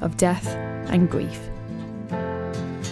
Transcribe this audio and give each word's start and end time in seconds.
of 0.00 0.16
death 0.16 0.46
and 0.88 1.10
grief. 1.10 1.40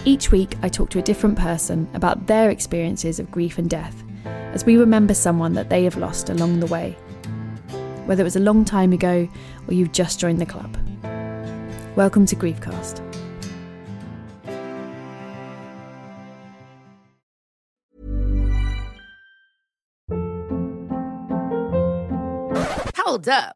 Each 0.05 0.31
week, 0.31 0.55
I 0.61 0.69
talk 0.69 0.89
to 0.91 0.99
a 0.99 1.03
different 1.03 1.37
person 1.37 1.87
about 1.93 2.27
their 2.27 2.49
experiences 2.49 3.19
of 3.19 3.31
grief 3.31 3.57
and 3.57 3.69
death 3.69 4.03
as 4.25 4.65
we 4.65 4.77
remember 4.77 5.13
someone 5.13 5.53
that 5.53 5.69
they 5.69 5.83
have 5.85 5.97
lost 5.97 6.29
along 6.29 6.59
the 6.59 6.67
way, 6.67 6.91
whether 8.05 8.21
it 8.21 8.25
was 8.25 8.35
a 8.35 8.41
long 8.41 8.65
time 8.65 8.91
ago 8.93 9.27
or 9.67 9.73
you've 9.73 9.93
just 9.93 10.19
joined 10.19 10.39
the 10.39 10.45
club. 10.45 10.77
Welcome 11.95 12.25
to 12.27 12.35
Griefcast. 12.35 12.99
Hold 22.97 23.29
up. 23.29 23.55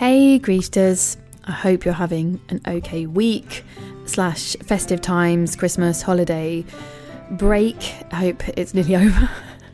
Hey, 0.00 0.38
Griefsters. 0.38 1.18
I 1.44 1.52
hope 1.52 1.84
you're 1.84 1.92
having 1.92 2.40
an 2.48 2.62
okay 2.66 3.04
week 3.04 3.66
slash 4.06 4.56
festive 4.62 5.02
times, 5.02 5.54
Christmas, 5.54 6.00
holiday, 6.00 6.64
break. 7.32 7.76
I 8.10 8.16
hope 8.16 8.48
it's 8.56 8.72
nearly 8.72 8.96
over. 9.06 9.28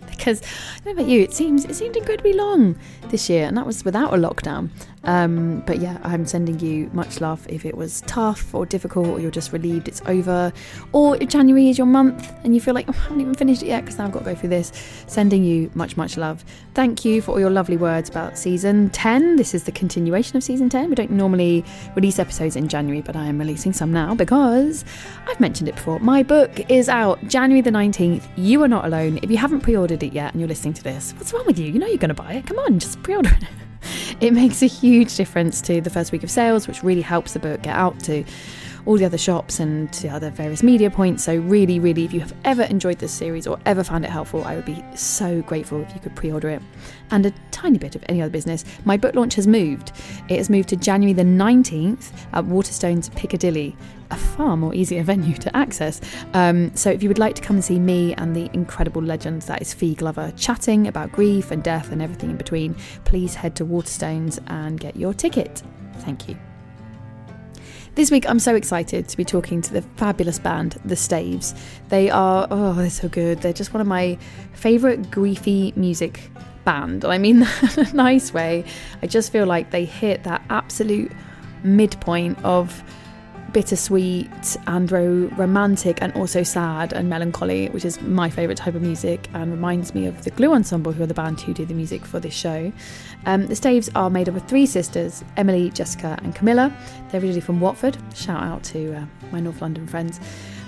because 0.09 0.43
I 0.43 0.79
don't 0.79 0.97
know 0.97 1.03
about 1.03 1.09
you, 1.09 1.21
it 1.21 1.33
seems 1.33 1.65
it 1.65 1.77
seemed 1.77 1.97
incredibly 1.97 2.33
long 2.33 2.77
this 3.11 3.31
year, 3.31 3.47
and 3.47 3.57
that 3.57 3.67
was 3.67 3.85
without 3.85 4.13
a 4.13 4.17
lockdown. 4.17 4.71
Um, 5.07 5.63
but 5.67 5.79
yeah, 5.79 5.99
I'm 6.03 6.27
sending 6.27 6.59
you 6.61 6.91
much 6.93 7.21
love 7.21 7.47
if 7.49 7.65
it 7.65 7.77
was 7.77 8.03
tough 8.03 8.55
or 8.55 8.67
difficult, 8.67 9.07
or 9.07 9.21
you're 9.21 9.31
just 9.31 9.53
relieved 9.53 9.89
it's 9.89 10.03
over, 10.07 10.53
or 10.93 11.17
if 11.17 11.29
January 11.29 11.71
is 11.71 11.79
your 11.79 11.87
month 11.87 12.33
and 12.45 12.55
you 12.55 12.61
feel 12.61 12.75
like 12.75 12.89
oh, 12.89 12.93
I 12.93 13.03
haven't 13.03 13.21
even 13.21 13.35
finished 13.35 13.63
it 13.63 13.67
yet 13.67 13.83
because 13.85 13.99
now 13.99 14.07
I've 14.07 14.13
got 14.13 14.21
to 14.21 14.25
go 14.27 14.35
through 14.35 14.51
this. 14.51 14.73
Sending 15.07 15.45
you 15.45 15.71
much, 15.75 15.97
much 15.97 16.17
love. 16.17 16.45
Thank 16.75 17.05
you 17.05 17.23
for 17.23 17.33
all 17.33 17.41
your 17.41 17.51
lovely 17.51 17.77
words 17.77 18.11
about 18.11 18.37
season 18.37 18.91
10. 18.91 19.37
This 19.37 19.55
is 19.55 19.65
the 19.65 19.73
continuation 19.73 20.37
of 20.37 20.43
season 20.43 20.69
10. 20.69 20.91
We 20.91 20.95
don't 20.95 21.11
normally 21.13 21.65
release 21.95 22.19
episodes 22.19 22.57
in 22.57 22.69
January, 22.69 23.01
but 23.01 23.17
I 23.17 23.27
am 23.27 23.39
releasing 23.39 23.73
some 23.73 23.93
now 23.93 24.15
because 24.15 24.85
I've 25.29 25.41
mentioned 25.41 25.69
it 25.69 25.77
before. 25.77 26.01
My 26.01 26.23
book 26.23 26.69
is 26.69 26.89
out 26.89 27.25
January 27.29 27.61
the 27.61 27.71
19th. 27.71 28.25
You 28.37 28.63
are 28.63 28.69
not 28.69 28.85
alone. 28.85 29.21
If 29.23 29.31
you 29.31 29.37
haven't 29.37 29.61
pre 29.61 29.77
ordered 29.77 30.03
it 30.03 30.13
yet 30.13 30.33
and 30.33 30.41
you're 30.41 30.49
listening 30.49 30.75
to 30.75 30.83
this, 30.83 31.13
what's 31.13 31.33
wrong 31.33 31.47
with 31.47 31.59
you? 31.59 31.67
You 31.67 31.79
know 31.79 31.87
you're 31.87 31.97
going 31.97 32.09
to 32.09 32.15
buy 32.15 32.35
it. 32.35 32.47
Come 32.47 32.59
on, 32.59 32.79
just 32.79 33.03
pre 33.03 33.15
order 33.15 33.31
it. 33.31 33.49
It 34.21 34.33
makes 34.33 34.63
a 34.63 34.67
huge 34.67 35.17
difference 35.17 35.61
to 35.63 35.81
the 35.81 35.91
first 35.91 36.13
week 36.13 36.23
of 36.23 36.31
sales, 36.31 36.67
which 36.67 36.83
really 36.83 37.03
helps 37.03 37.33
the 37.33 37.39
book 37.39 37.63
get 37.63 37.75
out 37.75 37.99
to 38.01 38.25
all 38.87 38.97
the 38.97 39.05
other 39.05 39.19
shops 39.19 39.59
and 39.61 39.93
to 39.93 40.09
other 40.09 40.31
various 40.31 40.63
media 40.63 40.91
points. 40.91 41.25
So, 41.25 41.37
really, 41.37 41.79
really, 41.79 42.05
if 42.05 42.15
you 42.15 42.21
have 42.21 42.33
ever 42.45 42.63
enjoyed 42.63 42.99
this 42.99 43.13
series 43.13 43.47
or 43.47 43.59
ever 43.67 43.85
found 43.85 44.05
it 44.05 44.11
helpful, 44.11 44.45
I 44.45 44.55
would 44.55 44.65
be 44.65 44.83
so 44.95 45.43
grateful 45.43 45.83
if 45.83 45.93
you 45.93 46.01
could 46.01 46.15
pre 46.15 46.33
order 46.33 46.49
it. 46.49 46.63
And 47.11 47.27
a 47.27 47.33
tiny 47.51 47.79
bit 47.79 47.97
of 47.97 48.05
any 48.09 48.23
other 48.23 48.31
business. 48.31 48.65
My 48.85 48.97
book 48.97 49.15
launch 49.15 49.35
has 49.35 49.47
moved. 49.47 49.93
It 50.29 50.39
has 50.39 50.49
moved 50.49 50.69
to 50.71 50.77
January 50.77 51.13
the 51.13 51.25
19th 51.25 52.13
at 52.33 52.45
Waterstones 52.45 53.15
Piccadilly, 53.17 53.77
a 54.11 54.17
far 54.17 54.57
more 54.57 54.75
easier 54.75 55.03
venue 55.05 55.37
to 55.37 55.57
access. 55.57 56.01
Um, 56.35 56.75
so, 56.75 56.91
if 56.91 57.03
you 57.03 57.09
would 57.09 57.19
like 57.19 57.35
to 57.37 57.43
come 57.43 57.57
and 57.57 57.65
see 57.65 57.79
me 57.79 58.15
and 58.15 58.35
the 58.35 58.51
incredible 58.53 59.03
legend 59.03 59.43
that 59.43 59.63
is 59.63 59.73
Fi 59.73 59.95
Glover 59.95 60.33
chatting 60.37 60.87
about 60.87 61.13
grief 61.13 61.51
and 61.51 61.63
death 61.63 61.93
and 61.93 62.03
everything 62.03 62.31
in 62.31 62.37
between, 62.37 62.75
please 63.05 63.35
head 63.35 63.57
to 63.57 63.65
Waterstones 63.65 64.39
and 64.49 64.79
get 64.81 64.97
your 64.97 65.15
ticket. 65.15 65.63
Thank 65.99 66.29
you. 66.29 66.37
This 67.97 68.11
week, 68.11 68.29
I'm 68.29 68.39
so 68.39 68.55
excited 68.55 69.09
to 69.09 69.17
be 69.17 69.25
talking 69.25 69.63
to 69.63 69.73
the 69.73 69.81
fabulous 69.81 70.39
band, 70.39 70.79
The 70.85 70.97
Staves. 70.97 71.55
They 71.89 72.11
are, 72.11 72.47
oh, 72.51 72.75
they're 72.75 72.91
so 72.91 73.09
good. 73.09 73.41
They're 73.41 73.55
just 73.55 73.73
one 73.73 73.81
of 73.81 73.87
my 73.87 74.19
favourite 74.53 75.05
griefy 75.05 75.75
music 75.79 76.31
band. 76.67 77.05
And 77.05 77.13
I 77.15 77.17
mean 77.17 77.39
that 77.41 77.79
in 77.79 77.87
a 77.87 77.93
nice 77.95 78.35
way. 78.35 78.67
I 79.03 79.07
just 79.07 79.33
feel 79.33 79.47
like 79.47 79.71
they 79.71 79.87
hit 79.87 80.25
that 80.25 80.43
absolute 80.51 81.11
midpoint 81.65 82.39
of 82.45 82.83
bittersweet 83.57 84.59
and 84.67 84.93
ro- 84.93 85.31
romantic 85.39 86.03
and 86.03 86.13
also 86.13 86.43
sad 86.43 86.93
and 86.93 87.09
melancholy, 87.09 87.71
which 87.71 87.87
is 87.87 87.99
my 88.03 88.29
favourite 88.29 88.59
type 88.59 88.75
of 88.75 88.83
music 88.83 89.31
and 89.33 89.51
reminds 89.51 89.95
me 89.95 90.05
of 90.05 90.25
the 90.25 90.31
Glue 90.33 90.53
Ensemble, 90.53 90.93
who 90.93 91.03
are 91.03 91.07
the 91.07 91.15
band 91.15 91.41
who 91.41 91.55
do 91.55 91.65
the 91.65 91.73
music 91.73 92.05
for 92.05 92.21
this 92.21 92.35
show. 92.35 92.71
Um, 93.25 93.47
the 93.47 93.57
Staves 93.57 93.89
are 93.95 94.11
made 94.11 94.29
up 94.29 94.37
of 94.37 94.47
three 94.47 94.67
sisters, 94.67 95.25
Emily, 95.39 95.71
Jessica, 95.71 96.19
and 96.23 96.35
Camilla. 96.35 96.71
They're 97.09 97.19
originally 97.19 97.41
from 97.41 97.59
Watford. 97.59 97.97
Shout 98.15 98.43
out 98.43 98.63
to 98.65 98.93
uh, 98.95 99.07
my 99.33 99.41
North 99.41 99.63
London 99.63 99.87
friends. 99.87 100.21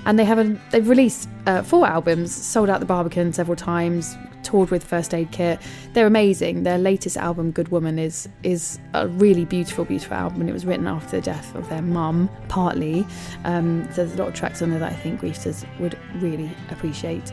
And 0.07 0.19
they 0.19 0.25
have 0.25 0.39
a, 0.39 0.59
they've 0.71 0.89
released 0.89 1.29
uh, 1.45 1.61
four 1.61 1.87
albums, 1.87 2.35
sold 2.35 2.71
out 2.71 2.81
the 2.81 2.87
Barbican 2.87 3.35
several 3.35 3.57
times, 3.57 4.17
toured 4.43 4.71
with 4.71 4.85
First 4.85 5.15
Aid 5.15 5.31
Kit. 5.31 5.61
They're 5.93 6.07
amazing. 6.07 6.63
Their 6.63 6.79
latest 6.79 7.17
album, 7.17 7.51
Good 7.51 7.69
Woman, 7.69 7.99
is 7.99 8.29
is 8.43 8.79
a 8.95 9.09
really 9.09 9.45
beautiful, 9.45 9.85
beautiful 9.85 10.17
album, 10.17 10.41
and 10.41 10.51
it 10.51 10.53
was 10.53 10.67
written 10.67 10.87
after 10.87 11.17
the 11.17 11.23
death 11.23 11.55
of 11.55 11.69
their 11.69 11.83
mum, 11.83 12.29
partly. 12.49 13.07
Um, 13.45 13.85
so 13.91 14.05
there's 14.05 14.15
a 14.15 14.19
lot 14.19 14.29
of 14.29 14.35
tracks 14.35 14.63
on 14.63 14.71
there 14.71 14.79
that 14.81 14.93
I 14.93 14.97
think 14.97 15.21
griefsters 15.21 15.65
would 15.79 15.99
really 16.17 16.51
appreciate. 16.71 17.33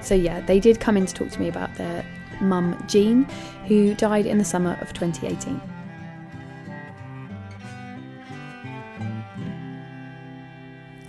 So 0.00 0.14
yeah, 0.14 0.40
they 0.40 0.60
did 0.60 0.80
come 0.80 0.96
in 0.96 1.06
to 1.06 1.14
talk 1.14 1.30
to 1.30 1.40
me 1.40 1.48
about 1.48 1.74
their 1.74 2.04
mum, 2.40 2.82
Jean, 2.86 3.24
who 3.66 3.94
died 3.94 4.26
in 4.26 4.38
the 4.38 4.44
summer 4.44 4.78
of 4.80 4.92
2018. 4.92 5.75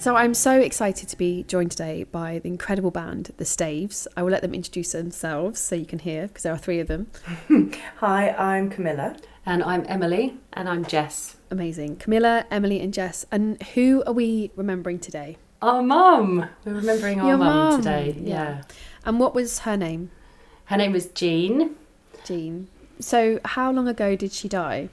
So 0.07 0.15
I'm 0.15 0.33
so 0.33 0.57
excited 0.57 1.09
to 1.09 1.17
be 1.17 1.43
joined 1.43 1.71
today 1.71 2.05
by 2.05 2.39
the 2.39 2.47
incredible 2.47 2.91
band, 2.91 3.33
The 3.35 3.43
Staves. 3.43 4.07
I 4.15 4.23
will 4.23 4.31
let 4.31 4.41
them 4.41 4.53
introduce 4.53 4.93
themselves 4.93 5.59
so 5.59 5.75
you 5.75 5.85
can 5.85 5.99
hear, 5.99 6.29
because 6.29 6.43
there 6.43 6.53
are 6.53 6.57
three 6.57 6.79
of 6.79 6.87
them. 6.87 7.07
Hi, 7.97 8.29
I'm 8.29 8.69
Camilla. 8.69 9.17
And 9.45 9.61
I'm 9.61 9.83
Emily. 9.85 10.37
And 10.53 10.69
I'm 10.69 10.85
Jess. 10.85 11.35
Amazing. 11.51 11.97
Camilla, 11.97 12.45
Emily, 12.49 12.79
and 12.79 12.93
Jess. 12.93 13.25
And 13.33 13.61
who 13.73 14.01
are 14.07 14.13
we 14.13 14.49
remembering 14.55 14.99
today? 14.99 15.35
Our 15.61 15.81
mum. 15.83 16.47
We're 16.63 16.75
remembering 16.75 17.19
our 17.19 17.35
mum 17.35 17.39
mum, 17.39 17.81
today. 17.81 18.15
yeah. 18.17 18.33
Yeah. 18.33 18.61
And 19.03 19.19
what 19.19 19.35
was 19.35 19.59
her 19.59 19.75
name? 19.75 20.11
Her 20.67 20.77
name 20.77 20.93
was 20.93 21.07
Jean. 21.07 21.75
Jean. 22.23 22.69
So 23.01 23.41
how 23.43 23.73
long 23.73 23.89
ago 23.89 24.15
did 24.15 24.31
she 24.31 24.47
die? 24.47 24.87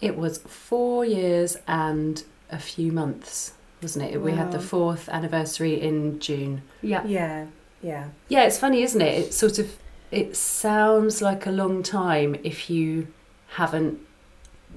It 0.00 0.16
was 0.16 0.38
four 0.38 1.04
years 1.04 1.58
and 1.68 2.24
a 2.50 2.58
few 2.58 2.90
months, 2.90 3.52
wasn't 3.82 4.12
it? 4.12 4.20
We 4.20 4.32
had 4.32 4.52
the 4.52 4.60
fourth 4.60 5.08
anniversary 5.08 5.80
in 5.80 6.18
June. 6.20 6.62
Yeah. 6.82 7.04
Yeah, 7.04 7.46
yeah. 7.82 8.08
Yeah, 8.28 8.44
it's 8.44 8.58
funny, 8.58 8.82
isn't 8.82 9.00
it? 9.00 9.26
It 9.26 9.34
sort 9.34 9.58
of 9.58 9.76
it 10.10 10.36
sounds 10.36 11.20
like 11.20 11.46
a 11.46 11.50
long 11.50 11.82
time 11.82 12.36
if 12.42 12.70
you 12.70 13.08
haven't 13.48 14.00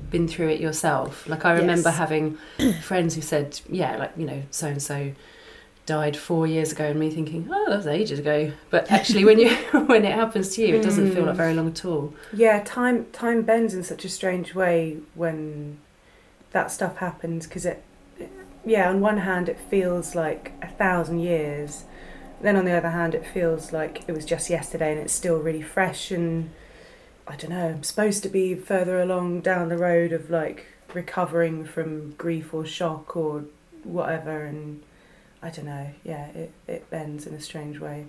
been 0.10 0.28
through 0.28 0.50
it 0.50 0.60
yourself. 0.60 1.28
Like 1.28 1.46
I 1.46 1.54
remember 1.54 1.90
Yes. 1.90 1.98
having 1.98 2.38
friends 2.82 3.16
who 3.16 3.22
said, 3.22 3.60
"Yeah, 3.70 3.98
like 3.98 4.12
you 4.18 4.26
know, 4.26 4.44
so 4.52 4.68
and 4.68 4.82
so 4.82 5.12
died 5.86 6.16
four 6.16 6.48
years 6.48 6.72
ago," 6.72 6.86
and 6.86 7.00
me 7.00 7.10
thinking, 7.10 7.50
"Oh, 7.52 7.70
that 7.70 7.78
was 7.78 7.88
ages 7.88 8.20
ago." 8.20 8.52
But 8.70 8.92
actually, 8.98 9.26
when 9.26 9.40
you 9.40 9.50
when 9.88 10.06
it 10.06 10.14
happens 10.14 10.56
to 10.56 10.62
you, 10.62 10.76
it 10.76 10.84
doesn't 10.84 11.12
feel 11.14 11.26
like 11.26 11.34
mm. 11.34 11.38
very 11.38 11.54
long 11.54 11.68
at 11.68 11.86
all. 11.86 12.14
Yeah, 12.34 12.62
time 12.66 13.06
time 13.12 13.42
bends 13.44 13.74
in 13.74 13.84
such 13.84 14.06
a 14.06 14.10
strange 14.10 14.54
way 14.56 14.98
when 15.16 15.78
that 16.52 16.72
stuff 16.72 16.98
happens 16.98 17.48
because 17.48 17.66
it, 17.66 17.82
yeah, 18.66 18.90
on 18.90 19.02
one 19.02 19.20
hand 19.20 19.50
it 19.50 19.60
feels 19.60 20.16
like 20.16 20.54
a 20.62 20.68
thousand 20.68 21.20
years, 21.20 21.86
then 22.42 22.56
on 22.56 22.66
the 22.66 22.72
other 22.72 22.90
hand 22.90 23.16
it 23.16 23.26
feels 23.26 23.72
like 23.72 24.04
it 24.08 24.12
was 24.14 24.26
just 24.26 24.50
yesterday 24.50 24.92
and 24.92 25.00
it's 25.00 25.14
still 25.14 25.38
really 25.38 25.62
fresh 25.62 26.12
and 26.12 26.52
I 27.28 27.36
don't 27.36 27.52
know. 27.52 27.70
I'm 27.70 27.84
supposed 27.84 28.24
to 28.24 28.30
be 28.30 28.56
further 28.56 29.00
along 29.00 29.42
down 29.42 29.70
the 29.70 29.78
road 29.78 30.12
of 30.12 30.30
like 30.30 30.66
recovering 30.94 31.66
from 31.66 32.12
grief 32.12 32.54
or 32.54 32.66
shock 32.66 33.16
or 33.16 33.46
whatever 33.84 34.44
and 34.44 34.84
I 35.42 35.50
don't 35.50 35.66
know. 35.66 35.88
Yeah, 36.04 36.28
it 36.28 36.52
it 36.68 36.90
bends 36.90 37.26
in 37.26 37.34
a 37.34 37.42
strange 37.42 37.80
way. 37.80 38.06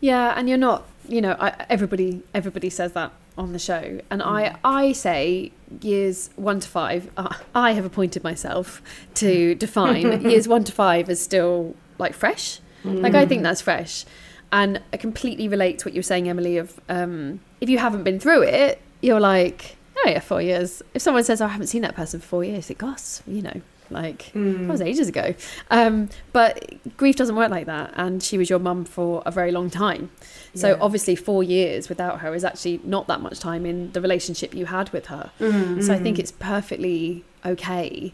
Yeah, 0.00 0.34
and 0.36 0.48
you're 0.48 0.58
not, 0.58 0.86
you 1.08 1.20
know, 1.22 1.36
I, 1.38 1.66
everybody 1.70 2.22
everybody 2.34 2.68
says 2.68 2.92
that 2.92 3.12
on 3.38 3.52
the 3.52 3.58
show, 3.58 4.00
and 4.10 4.22
I 4.22 4.56
I 4.64 4.92
say 4.92 5.52
years 5.80 6.30
one 6.36 6.60
to 6.60 6.68
five. 6.68 7.10
Uh, 7.16 7.34
I 7.54 7.72
have 7.72 7.84
appointed 7.84 8.24
myself 8.24 8.82
to 9.14 9.54
define 9.54 10.22
years 10.30 10.48
one 10.48 10.64
to 10.64 10.72
five 10.72 11.08
as 11.08 11.20
still 11.20 11.74
like 11.98 12.14
fresh. 12.14 12.60
Like 12.84 13.14
I 13.14 13.26
think 13.26 13.42
that's 13.42 13.60
fresh, 13.60 14.04
and 14.52 14.80
I 14.92 14.96
completely 14.96 15.48
relate 15.48 15.80
to 15.80 15.88
what 15.88 15.94
you're 15.94 16.04
saying, 16.04 16.28
Emily. 16.28 16.56
Of 16.56 16.80
um, 16.88 17.40
if 17.60 17.68
you 17.68 17.78
haven't 17.78 18.04
been 18.04 18.20
through 18.20 18.42
it, 18.42 18.80
you're 19.00 19.18
like, 19.18 19.76
oh 19.98 20.08
yeah, 20.08 20.20
four 20.20 20.40
years. 20.40 20.82
If 20.94 21.02
someone 21.02 21.24
says 21.24 21.40
oh, 21.40 21.46
I 21.46 21.48
haven't 21.48 21.66
seen 21.66 21.82
that 21.82 21.96
person 21.96 22.20
for 22.20 22.26
four 22.26 22.44
years, 22.44 22.70
it 22.70 22.78
goes, 22.78 23.22
you 23.26 23.42
know, 23.42 23.60
like 23.90 24.30
hmm. 24.32 24.66
that 24.66 24.72
was 24.72 24.80
ages 24.80 25.08
ago. 25.08 25.34
Um, 25.70 26.08
but 26.32 26.64
grief 26.96 27.16
doesn't 27.16 27.36
work 27.36 27.50
like 27.50 27.66
that, 27.66 27.92
and 27.94 28.22
she 28.22 28.38
was 28.38 28.50
your 28.50 28.58
mum 28.58 28.84
for 28.84 29.22
a 29.26 29.30
very 29.30 29.52
long 29.52 29.70
time. 29.70 30.10
So 30.54 30.70
Yeah. 30.70 30.78
obviously, 30.80 31.16
four 31.16 31.42
years 31.42 31.88
without 31.88 32.20
her 32.20 32.34
is 32.34 32.44
actually 32.44 32.80
not 32.84 33.06
that 33.08 33.20
much 33.20 33.40
time 33.40 33.66
in 33.66 33.92
the 33.92 34.00
relationship 34.00 34.54
you 34.54 34.66
had 34.66 34.90
with 34.90 35.06
her. 35.06 35.30
Hmm. 35.38 35.80
So 35.80 35.92
I 35.94 35.98
think 35.98 36.16
hmm. 36.16 36.20
it's 36.20 36.32
perfectly 36.32 37.24
okay 37.44 38.12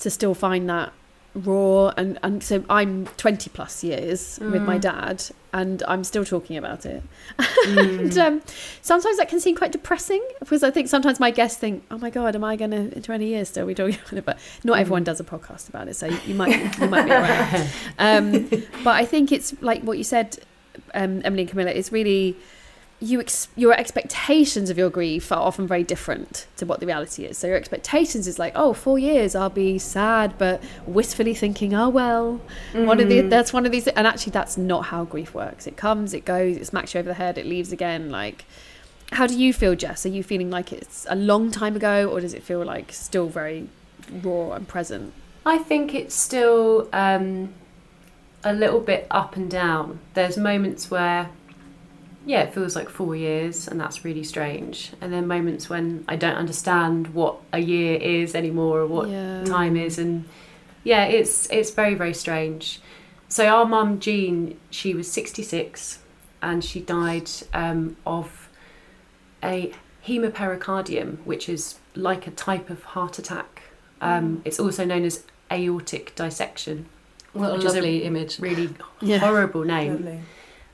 to 0.00 0.10
still 0.10 0.34
find 0.34 0.68
that 0.68 0.92
raw 1.34 1.88
and 1.96 2.18
and 2.22 2.42
so 2.42 2.64
I'm 2.68 3.06
20 3.16 3.50
plus 3.50 3.84
years 3.84 4.38
with 4.40 4.62
my 4.62 4.78
dad 4.78 5.22
and 5.52 5.82
I'm 5.86 6.04
still 6.04 6.24
talking 6.24 6.56
about 6.56 6.86
it. 6.86 7.02
And 7.66 8.16
um, 8.18 8.42
sometimes 8.82 9.18
that 9.18 9.28
can 9.28 9.40
seem 9.40 9.54
quite 9.54 9.72
depressing 9.72 10.26
because 10.40 10.62
I 10.62 10.70
think 10.70 10.88
sometimes 10.88 11.20
my 11.20 11.30
guests 11.30 11.58
think 11.58 11.84
oh 11.90 11.98
my 11.98 12.10
god 12.10 12.34
am 12.34 12.44
I 12.44 12.56
going 12.56 12.70
to 12.70 12.94
in 12.96 13.02
20 13.02 13.26
years 13.26 13.48
still 13.48 13.66
be 13.66 13.74
talking 13.74 13.96
about 13.96 14.18
it? 14.18 14.24
But 14.24 14.38
not 14.64 14.78
everyone 14.78 15.04
does 15.04 15.20
a 15.20 15.24
podcast 15.24 15.68
about 15.68 15.88
it 15.88 15.94
so 15.94 16.06
you 16.06 16.34
might 16.34 16.78
you 16.78 16.88
might 16.88 17.04
be 17.04 17.10
right. 17.10 17.70
Um, 17.98 18.48
but 18.84 18.94
I 18.96 19.04
think 19.04 19.32
it's 19.32 19.54
like 19.60 19.82
what 19.82 19.98
you 19.98 20.04
said 20.04 20.38
um, 20.94 21.20
Emily 21.24 21.42
and 21.42 21.50
Camilla 21.50 21.70
it's 21.70 21.92
really 21.92 22.36
you 23.00 23.20
ex- 23.20 23.48
your 23.54 23.72
expectations 23.72 24.70
of 24.70 24.78
your 24.78 24.90
grief 24.90 25.30
are 25.30 25.38
often 25.40 25.68
very 25.68 25.84
different 25.84 26.46
to 26.56 26.66
what 26.66 26.80
the 26.80 26.86
reality 26.86 27.24
is. 27.24 27.38
So 27.38 27.46
your 27.46 27.56
expectations 27.56 28.26
is 28.26 28.38
like, 28.38 28.52
oh, 28.56 28.72
four 28.72 28.98
years, 28.98 29.34
I'll 29.36 29.50
be 29.50 29.78
sad, 29.78 30.36
but 30.36 30.62
wistfully 30.86 31.34
thinking, 31.34 31.74
oh 31.74 31.88
well, 31.88 32.40
one 32.72 32.98
of 32.98 33.08
the 33.08 33.20
that's 33.20 33.52
one 33.52 33.66
of 33.66 33.72
these, 33.72 33.86
and 33.86 34.06
actually 34.06 34.32
that's 34.32 34.56
not 34.56 34.86
how 34.86 35.04
grief 35.04 35.32
works. 35.32 35.66
It 35.66 35.76
comes, 35.76 36.12
it 36.12 36.24
goes, 36.24 36.56
it 36.56 36.66
smacks 36.66 36.94
you 36.94 37.00
over 37.00 37.08
the 37.08 37.14
head, 37.14 37.38
it 37.38 37.46
leaves 37.46 37.70
again. 37.70 38.10
Like, 38.10 38.44
how 39.12 39.26
do 39.26 39.38
you 39.38 39.52
feel, 39.52 39.74
Jess? 39.76 40.04
Are 40.04 40.10
you 40.10 40.24
feeling 40.24 40.50
like 40.50 40.72
it's 40.72 41.06
a 41.08 41.16
long 41.16 41.50
time 41.50 41.76
ago, 41.76 42.10
or 42.10 42.20
does 42.20 42.34
it 42.34 42.42
feel 42.42 42.64
like 42.64 42.92
still 42.92 43.28
very 43.28 43.68
raw 44.22 44.52
and 44.52 44.66
present? 44.66 45.12
I 45.46 45.58
think 45.58 45.94
it's 45.94 46.14
still 46.14 46.88
um, 46.92 47.54
a 48.42 48.52
little 48.52 48.80
bit 48.80 49.06
up 49.10 49.36
and 49.36 49.48
down. 49.50 50.00
There's 50.14 50.36
moments 50.36 50.90
where, 50.90 51.30
yeah, 52.28 52.42
it 52.42 52.52
feels 52.52 52.76
like 52.76 52.88
four 52.90 53.16
years, 53.16 53.66
and 53.68 53.80
that's 53.80 54.04
really 54.04 54.22
strange. 54.22 54.92
And 55.00 55.10
then 55.12 55.26
moments 55.26 55.70
when 55.70 56.04
I 56.08 56.16
don't 56.16 56.36
understand 56.44 57.08
what 57.14 57.34
a 57.54 57.58
year 57.58 57.96
is 57.98 58.34
anymore, 58.34 58.80
or 58.80 58.86
what 58.86 59.08
Yeah. 59.08 59.44
time 59.44 59.76
is, 59.76 59.98
and 59.98 60.24
yeah, 60.84 61.04
it's 61.18 61.48
it's 61.50 61.70
very 61.80 61.94
very 61.94 62.14
strange. 62.14 62.80
So 63.28 63.46
our 63.46 63.64
mum 63.66 63.98
Jean, 63.98 64.58
she 64.70 64.94
was 64.94 65.10
66, 65.10 65.98
and 66.42 66.62
she 66.62 66.80
died 66.80 67.30
um, 67.54 67.96
of 68.06 68.48
a 69.42 69.72
hemopericardium, 70.06 71.18
which 71.24 71.48
is 71.48 71.76
like 71.94 72.26
a 72.26 72.30
type 72.30 72.68
of 72.70 72.82
heart 72.94 73.18
attack. 73.18 73.62
Um, 74.00 74.42
It's 74.44 74.60
also 74.60 74.84
known 74.84 75.04
as 75.04 75.24
aortic 75.50 76.14
dissection. 76.14 76.86
What 77.32 77.50
a 77.50 77.56
lovely 77.56 78.04
image. 78.04 78.38
Really 78.38 78.68
Yeah. 79.00 79.18
horrible 79.18 79.64
name. 79.64 79.92
Lovely. 79.92 80.20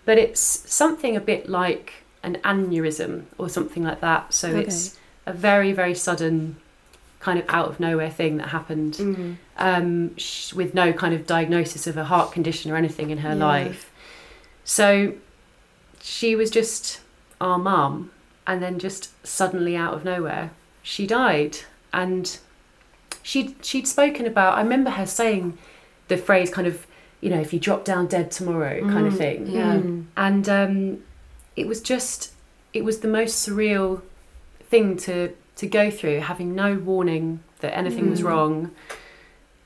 But 0.05 0.19
it's 0.19 0.41
something 0.41 1.17
a 1.17 1.21
bit 1.21 1.49
like 1.49 1.93
an 2.23 2.37
aneurysm 2.45 3.25
or 3.39 3.49
something 3.49 3.83
like 3.83 4.01
that. 4.01 4.33
So 4.35 4.49
Okay. 4.51 4.61
it's 4.63 4.99
a 5.27 5.33
very, 5.33 5.73
very 5.73 5.95
sudden, 5.95 6.57
kind 7.21 7.39
of 7.39 7.45
out 7.49 7.69
of 7.69 7.81
nowhere 7.81 8.11
thing 8.11 8.37
that 8.37 8.49
happened 8.49 8.95
Mm. 8.95 9.37
um, 9.57 10.17
sh- 10.19 10.53
with 10.53 10.75
no 10.75 10.93
kind 10.93 11.15
of 11.15 11.27
diagnosis 11.27 11.87
of 11.87 11.97
a 11.97 12.05
heart 12.05 12.33
condition 12.33 12.71
or 12.71 12.77
anything 12.77 13.09
in 13.11 13.19
her 13.19 13.31
Yeah. 13.35 13.47
life. 13.47 13.91
So 14.65 15.15
she 16.03 16.37
was 16.37 16.51
just 16.51 17.01
our 17.41 17.59
mum, 17.59 18.11
and 18.47 18.63
then 18.63 18.79
just 18.79 19.11
suddenly 19.27 19.75
out 19.77 19.95
of 19.95 20.05
nowhere, 20.05 20.51
she 20.83 21.07
died. 21.07 21.59
And 21.93 22.39
she'd 23.23 23.55
she'd 23.65 23.87
spoken 23.89 24.27
about. 24.27 24.59
I 24.59 24.63
remember 24.63 24.91
her 24.91 25.07
saying 25.07 25.57
the 26.09 26.17
phrase 26.19 26.51
kind 26.51 26.67
of, 26.67 26.87
you 27.25 27.31
know, 27.31 27.41
if 27.41 27.55
you 27.55 27.59
drop 27.59 27.87
down 27.87 28.07
dead 28.07 28.31
tomorrow, 28.31 28.83
kind 28.83 29.07
of 29.07 29.15
mm-hmm. 29.15 29.17
thing. 29.17 29.47
Yeah. 29.47 29.77
Mm. 29.77 30.05
And 30.15 30.47
um, 30.47 31.05
it 31.57 31.67
was 31.67 31.81
just, 31.81 32.33
it 32.75 32.85
was 32.85 33.01
the 33.01 33.09
most 33.09 33.49
surreal 33.49 34.03
thing 34.61 34.99
to 34.99 35.33
to 35.57 35.67
go 35.67 35.91
through, 35.91 36.21
having 36.21 36.55
no 36.55 36.75
warning 36.75 37.41
that 37.61 37.75
anything 37.75 38.11
was 38.11 38.21
mm. 38.21 38.25
wrong. 38.25 38.73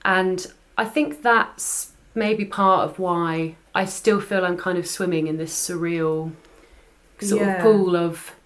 And 0.04 0.46
I 0.76 0.84
think 0.84 1.22
that's 1.22 1.92
maybe 2.14 2.44
part 2.44 2.88
of 2.88 3.00
why 3.00 3.56
I 3.74 3.86
still 3.86 4.20
feel 4.20 4.44
I'm 4.44 4.56
kind 4.56 4.78
of 4.78 4.86
swimming 4.86 5.26
in 5.26 5.36
this 5.38 5.52
surreal 5.52 6.32
sort 7.20 7.42
Yeah. 7.42 7.56
of 7.56 7.62
pool 7.62 7.96
of 7.96 8.36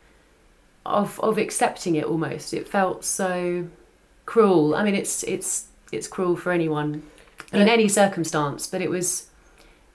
of 0.86 1.20
of 1.20 1.36
accepting 1.36 1.96
it 1.96 2.04
almost. 2.04 2.54
It 2.54 2.66
felt 2.66 3.04
so 3.04 3.66
cruel. 4.24 4.74
I 4.74 4.84
mean 4.84 4.94
it's 4.94 5.22
it's 5.24 5.66
it's 5.90 6.08
cruel 6.08 6.34
for 6.34 6.50
anyone 6.50 7.02
in 7.52 7.68
Uh, 7.68 7.72
any 7.72 7.88
circumstance, 7.88 8.66
but 8.66 8.80
it 8.80 8.90
was 8.90 9.26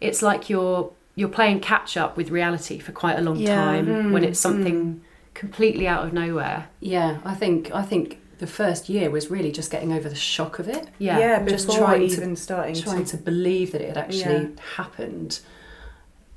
it's 0.02 0.22
like 0.22 0.50
you're 0.50 0.92
you're 1.16 1.30
playing 1.30 1.60
catch 1.60 1.98
up 1.98 2.16
with 2.16 2.30
reality 2.30 2.78
for 2.80 2.92
quite 2.92 3.18
a 3.18 3.22
long 3.22 3.38
Yeah. 3.38 3.56
time 3.56 4.12
when 4.12 4.24
it's 4.24 4.40
something 4.40 5.02
completely 5.34 5.88
out 5.88 6.06
of 6.06 6.14
nowhere. 6.14 6.68
Yeah, 6.80 7.18
I 7.26 7.34
think 7.34 7.72
I 7.74 7.82
think 7.84 8.20
the 8.40 8.46
first 8.48 8.88
year 8.88 9.10
was 9.10 9.32
really 9.32 9.52
just 9.52 9.72
getting 9.72 9.92
over 9.92 10.08
the 10.10 10.16
shock 10.16 10.60
of 10.60 10.68
it. 10.68 10.88
Yeah. 11.00 11.18
Yeah, 11.18 11.44
just 11.46 11.66
before 11.68 11.86
trying 11.88 12.02
even 12.04 12.36
to 12.36 12.42
starting 12.42 12.76
trying 12.76 13.06
to 13.06 13.18
to 13.18 13.24
believe 13.24 13.72
that 13.72 13.82
it 13.82 13.88
had 13.88 13.98
actually 13.98 14.42
Yeah. 14.44 14.48
happened. 14.76 15.40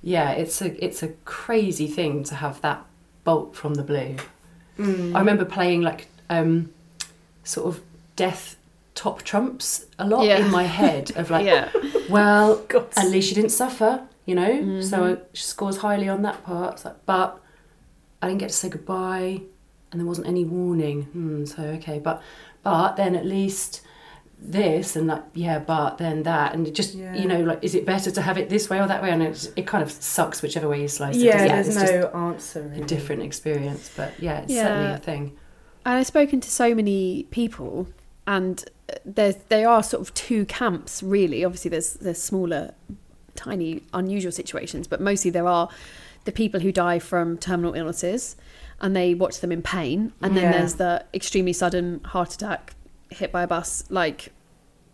Yeah, 0.03 0.31
it's 0.31 0.63
a 0.63 0.83
it's 0.83 1.03
a 1.03 1.09
crazy 1.27 1.87
thing 1.87 2.25
to 2.25 2.35
have 2.37 2.61
that 2.63 2.85
bolt 3.25 3.55
from 3.55 3.75
the 3.75 3.83
blue. 3.83 4.17
Mm. 4.79 5.15
I 5.15 5.19
remember 5.19 5.45
playing 5.45 5.83
like 5.83 6.07
um, 6.31 6.71
sort 7.45 7.67
of 7.67 7.83
death 8.17 8.57
top 9.05 9.23
trumps 9.23 9.87
a 9.99 10.07
lot 10.07 10.25
Yeah. 10.27 10.39
in 10.45 10.51
my 10.51 10.65
head 10.65 11.11
of 11.17 11.31
like, 11.31 11.47
yeah. 11.47 11.71
well, 12.11 12.49
God. 12.69 12.87
at 12.97 13.09
least 13.09 13.29
she 13.29 13.35
didn't 13.35 13.51
suffer, 13.65 13.93
you 14.27 14.35
know. 14.35 14.81
So 14.83 14.99
she 15.33 15.45
scores 15.45 15.79
highly 15.79 16.09
on 16.09 16.21
that 16.23 16.39
part. 16.45 16.85
Like, 16.85 16.99
but 17.07 17.41
I 18.21 18.27
didn't 18.29 18.41
get 18.41 18.51
to 18.51 18.57
say 18.63 18.69
goodbye, 18.69 19.41
and 19.91 20.01
there 20.01 20.07
wasn't 20.07 20.27
any 20.27 20.45
warning. 20.45 21.03
Hmm, 21.15 21.45
so 21.47 21.63
okay, 21.79 21.99
but 21.99 22.17
but 22.63 22.97
then 22.97 23.17
at 23.17 23.25
least 23.25 23.81
this 24.43 24.97
and 24.97 25.07
like 25.07 25.23
yeah, 25.35 25.59
but 25.59 25.99
then 25.99 26.23
that, 26.25 26.55
and 26.55 26.67
it 26.67 26.75
just 26.75 26.95
Yeah. 26.95 27.15
you 27.15 27.27
know 27.27 27.41
like, 27.41 27.61
is 27.63 27.75
it 27.75 27.85
better 27.87 28.11
to 28.11 28.23
have 28.23 28.37
it 28.39 28.49
this 28.49 28.69
way 28.71 28.79
or 28.81 28.87
that 28.87 29.03
way? 29.03 29.11
And 29.11 29.23
it's, 29.23 29.49
it 29.57 29.67
kind 29.67 29.83
of 29.83 29.91
sucks 29.91 30.43
whichever 30.43 30.69
way 30.69 30.81
you 30.83 30.89
slice 30.89 31.17
it. 31.17 31.23
yeah, 31.23 31.47
doesn't 31.57 31.75
there's 31.75 31.91
it's 31.91 32.15
no 32.15 32.21
answer. 32.29 32.73
a 32.77 32.81
different 32.95 33.23
experience, 33.23 33.91
but 33.97 34.11
yeah, 34.19 34.41
it's 34.43 34.53
Yeah. 34.53 34.65
certainly 34.65 34.93
a 34.95 34.99
thing. 34.99 35.25
And 35.87 35.95
I've 35.99 36.07
spoken 36.07 36.41
to 36.41 36.51
so 36.51 36.75
many 36.75 37.27
people, 37.31 37.87
and 38.27 38.63
there's 39.05 39.37
there 39.49 39.69
are 39.69 39.83
sort 39.83 40.01
of 40.01 40.15
two 40.15 40.45
camps 40.47 41.03
really. 41.03 41.45
Obviously, 41.45 41.69
there's 41.71 41.95
there's 41.95 42.23
smaller, 42.23 42.75
tiny, 43.35 43.83
unusual 43.93 44.33
situations, 44.33 44.87
but 44.87 45.01
mostly 45.01 45.31
there 45.31 45.47
are 45.47 45.69
the 46.25 46.33
people 46.33 46.61
who 46.61 46.73
die 46.73 46.99
from 46.99 47.39
terminal 47.39 47.75
illnesses, 47.75 48.37
and 48.81 48.95
they 48.95 49.15
watch 49.15 49.41
them 49.41 49.53
in 49.53 49.63
pain, 49.63 50.13
and 50.21 50.37
then 50.37 50.45
Yeah. 50.45 50.59
there's 50.59 50.75
the 50.75 51.05
extremely 51.15 51.53
sudden 51.53 52.01
heart 52.05 52.35
attack, 52.35 52.75
hit 53.11 53.33
by 53.33 53.43
a 53.43 53.47
bus, 53.47 53.85
like 53.89 54.33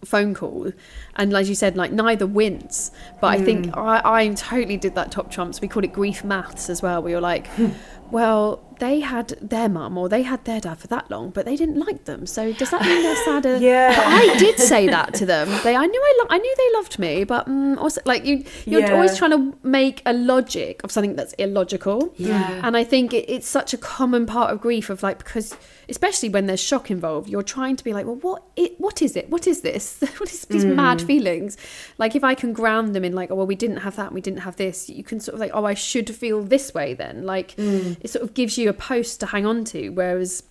phone 0.04 0.34
call. 0.34 0.72
And 1.16 1.34
as 1.34 1.48
you 1.48 1.54
said 1.54 1.76
like 1.76 1.90
neither 1.90 2.26
wins 2.26 2.92
but 3.20 3.28
i 3.28 3.42
think 3.42 3.66
hmm. 3.66 3.78
I, 3.78 4.00
I 4.04 4.28
totally 4.34 4.76
did 4.76 4.94
that 4.94 5.10
top 5.10 5.30
trumps. 5.30 5.60
We 5.60 5.68
called 5.68 5.84
it 5.84 5.92
grief 5.92 6.22
maths 6.22 6.70
as 6.70 6.82
well. 6.82 7.02
We 7.02 7.14
were 7.14 7.20
like 7.20 7.48
well 8.12 8.62
they 8.78 9.00
had 9.00 9.28
their 9.40 9.70
mum 9.70 9.96
or 9.96 10.06
they 10.06 10.20
had 10.20 10.44
their 10.44 10.60
dad 10.60 10.78
for 10.78 10.86
that 10.88 11.10
long, 11.10 11.30
but 11.30 11.46
they 11.46 11.56
didn't 11.56 11.78
like 11.78 12.04
them. 12.04 12.26
So 12.26 12.52
does 12.52 12.68
that 12.72 12.82
mean 12.82 13.02
they're 13.02 13.24
sadder? 13.24 13.56
Yeah. 13.60 13.88
But 13.96 14.06
I 14.06 14.36
did 14.38 14.58
say 14.58 14.86
that 14.88 15.14
to 15.14 15.24
them. 15.24 15.48
They, 15.64 15.74
I 15.74 15.86
knew 15.86 15.98
I, 16.02 16.14
lo- 16.20 16.26
I 16.28 16.36
knew 16.36 16.54
they 16.58 16.76
loved 16.76 16.98
me, 16.98 17.24
but 17.24 17.48
mm, 17.48 17.78
also 17.78 18.02
like 18.04 18.26
you, 18.26 18.44
you're 18.66 18.82
Yeah. 18.82 18.92
always 18.92 19.16
trying 19.16 19.30
to 19.30 19.56
make 19.66 20.02
a 20.04 20.12
logic 20.12 20.82
of 20.84 20.92
something 20.92 21.16
that's 21.16 21.32
illogical. 21.38 22.12
Yeah. 22.18 22.60
And 22.62 22.76
I 22.76 22.84
think 22.84 23.14
it, 23.14 23.24
it's 23.30 23.48
such 23.48 23.72
a 23.72 23.78
common 23.78 24.26
part 24.26 24.52
of 24.52 24.60
grief 24.60 24.90
of 24.90 25.02
like 25.02 25.16
because 25.18 25.56
especially 25.88 26.28
when 26.28 26.44
there's 26.46 26.60
shock 26.60 26.90
involved, 26.90 27.30
you're 27.30 27.42
trying 27.42 27.76
to 27.76 27.84
be 27.84 27.94
like, 27.94 28.04
well, 28.04 28.16
what 28.16 28.42
it, 28.56 28.78
what 28.78 29.00
is 29.00 29.16
it? 29.16 29.30
What 29.30 29.46
is 29.46 29.62
this? 29.62 30.00
what 30.18 30.30
is 30.30 30.42
these 30.46 30.66
mad 30.66 31.00
feelings? 31.00 31.56
Like 31.96 32.14
if 32.14 32.22
I 32.24 32.34
can 32.34 32.52
ground 32.52 32.94
them 32.94 33.04
in 33.04 33.14
like, 33.14 33.30
oh 33.30 33.36
well, 33.36 33.46
we 33.46 33.54
didn't 33.54 33.78
have 33.78 33.96
that, 33.96 34.06
and 34.08 34.14
we 34.14 34.20
didn't 34.20 34.40
have 34.40 34.56
this. 34.56 34.90
You 34.90 35.02
can 35.02 35.18
sort 35.18 35.32
of 35.34 35.40
like, 35.40 35.52
oh, 35.54 35.64
I 35.64 35.72
should 35.72 36.14
feel 36.14 36.42
this 36.42 36.74
way 36.74 36.92
then. 36.92 37.24
Like 37.24 37.54
it 38.00 38.10
sort 38.10 38.22
of 38.22 38.34
gives 38.34 38.58
you 38.58 38.68
a 38.68 38.72
post 38.72 39.20
to 39.20 39.26
hang 39.26 39.46
on 39.46 39.64
to. 39.66 39.90
Whereas 39.90 40.42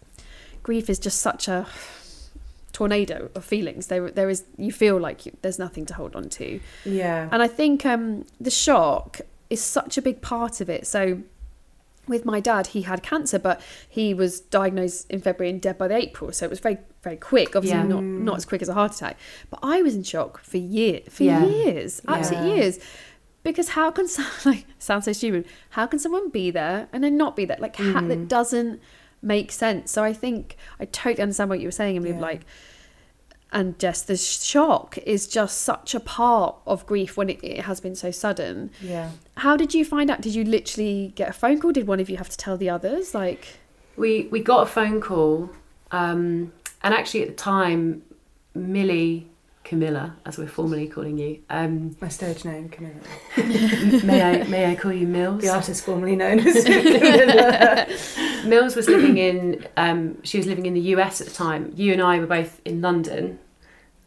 grief 0.64 0.90
is 0.90 1.00
just 1.00 1.20
such 1.22 1.48
a 1.48 1.68
tornado 2.74 3.30
of 3.36 3.46
feelings. 3.46 3.88
There, 3.88 4.12
there 4.12 4.30
is 4.30 4.44
you 4.58 4.72
feel 4.72 4.98
like 4.98 5.25
you, 5.25 5.36
there's 5.42 5.60
nothing 5.60 5.86
to 5.88 5.94
hold 5.94 6.16
on 6.16 6.30
to. 6.30 6.60
Yeah. 6.84 7.30
And 7.32 7.42
I 7.42 7.48
think 7.48 7.86
um, 7.86 8.25
the 8.40 8.52
shock 8.52 9.22
is 9.50 9.62
such 9.64 9.98
a 9.98 10.02
big 10.02 10.22
part 10.22 10.60
of 10.62 10.70
it. 10.70 10.86
So, 10.88 11.22
with 12.08 12.24
my 12.24 12.40
dad, 12.40 12.68
he 12.68 12.84
had 12.84 13.02
cancer, 13.02 13.40
but 13.40 13.60
he 13.90 14.14
was 14.14 14.40
diagnosed 14.40 15.10
in 15.10 15.22
February 15.22 15.50
and 15.52 15.60
dead 15.62 15.78
by 15.78 15.88
the 15.88 15.96
April. 15.96 16.32
So 16.32 16.46
it 16.46 16.50
was 16.50 16.60
very, 16.60 16.78
very 17.02 17.16
quick. 17.18 17.56
Obviously, 17.56 17.80
Yeah. 17.80 17.88
not 17.88 18.04
not 18.04 18.38
as 18.38 18.46
quick 18.46 18.62
as 18.62 18.70
a 18.70 18.74
heart 18.75 18.94
attack. 18.96 19.18
But 19.50 19.60
I 19.64 19.82
was 19.82 19.96
in 19.96 20.04
shock 20.04 20.40
for 20.42 20.58
years, 20.58 21.04
for 21.10 21.24
Yeah. 21.24 21.44
years, 21.46 22.02
absolute 22.08 22.46
Yeah. 22.48 22.56
years. 22.56 22.80
Because 23.46 23.70
how 23.70 23.92
can 23.92 24.08
some 24.10 24.25
like 24.46 24.66
sounds 24.80 25.06
so 25.06 25.14
stupid? 25.14 25.46
How 25.70 25.86
can 25.88 26.00
someone 26.00 26.30
be 26.30 26.52
there 26.52 26.90
and 26.92 27.02
then 27.04 27.16
not 27.16 27.36
be 27.38 27.46
there? 27.46 27.58
Like 27.60 27.78
ha- 27.78 28.02
that 28.02 28.28
doesn't 28.28 28.82
make 29.22 29.52
sense. 29.54 29.92
So 29.92 30.04
I 30.04 30.12
think 30.12 30.58
I 30.80 30.86
totally 30.86 31.22
understand 31.24 31.50
what 31.50 31.60
you 31.62 31.68
were 31.68 31.72
saying, 31.72 31.96
and 31.98 32.06
Yeah. 32.06 32.20
like 32.20 32.42
and 33.52 33.80
just 33.80 34.08
the 34.08 34.18
shock 34.18 34.98
is 35.06 35.28
just 35.28 35.62
such 35.62 35.96
a 35.96 36.00
part 36.00 36.56
of 36.66 36.86
grief 36.86 37.16
when 37.16 37.30
it, 37.30 37.40
it 37.42 37.62
has 37.62 37.80
been 37.80 37.96
so 37.96 38.12
sudden. 38.12 38.70
Yeah. 38.82 39.12
How 39.38 39.56
did 39.56 39.74
you 39.74 39.86
find 39.86 40.10
out? 40.10 40.20
Did 40.20 40.36
you 40.36 40.44
literally 40.44 41.14
get 41.16 41.30
a 41.30 41.34
phone 41.34 41.62
call? 41.62 41.72
Did 41.72 41.88
one 41.88 42.00
of 42.02 42.10
you 42.10 42.18
have 42.18 42.28
to 42.30 42.38
tell 42.38 42.58
the 42.58 42.70
others? 42.70 43.14
Like, 43.14 43.60
we 43.96 44.28
we 44.32 44.40
got 44.42 44.64
a 44.64 44.66
phone 44.66 45.00
call, 45.00 45.52
um, 45.92 46.52
and 46.84 46.94
actually 46.94 47.22
at 47.22 47.30
the 47.30 47.36
time, 47.36 48.02
Millie 48.56 49.28
Camilla, 49.65 50.15
as 50.27 50.38
we're 50.38 50.48
formally 50.48 50.88
calling 50.88 51.17
you, 51.17 51.41
um, 51.50 51.98
My 52.00 52.07
stage 52.07 52.45
name, 52.45 52.69
Camilla. 52.69 52.93
may 54.05 54.22
I 54.22 54.43
may 54.43 54.72
I 54.72 54.75
call 54.75 54.93
you 54.93 55.07
Mills? 55.07 55.41
The 55.41 55.50
artist 55.50 55.84
formerly 55.84 56.15
known 56.15 56.39
as 56.39 56.63
Camilla. 56.63 57.88
Mills 58.48 58.75
was 58.75 58.88
living 58.88 59.17
in 59.17 59.67
um, 59.75 60.22
she 60.24 60.38
was 60.38 60.45
living 60.45 60.67
in 60.67 60.75
the 60.75 60.81
US 60.95 61.19
at 61.19 61.27
the 61.27 61.34
time. 61.34 61.74
You 61.75 61.93
and 61.93 62.01
I 62.01 62.19
were 62.19 62.27
both 62.27 62.62
in 62.63 62.79
London, 62.79 63.39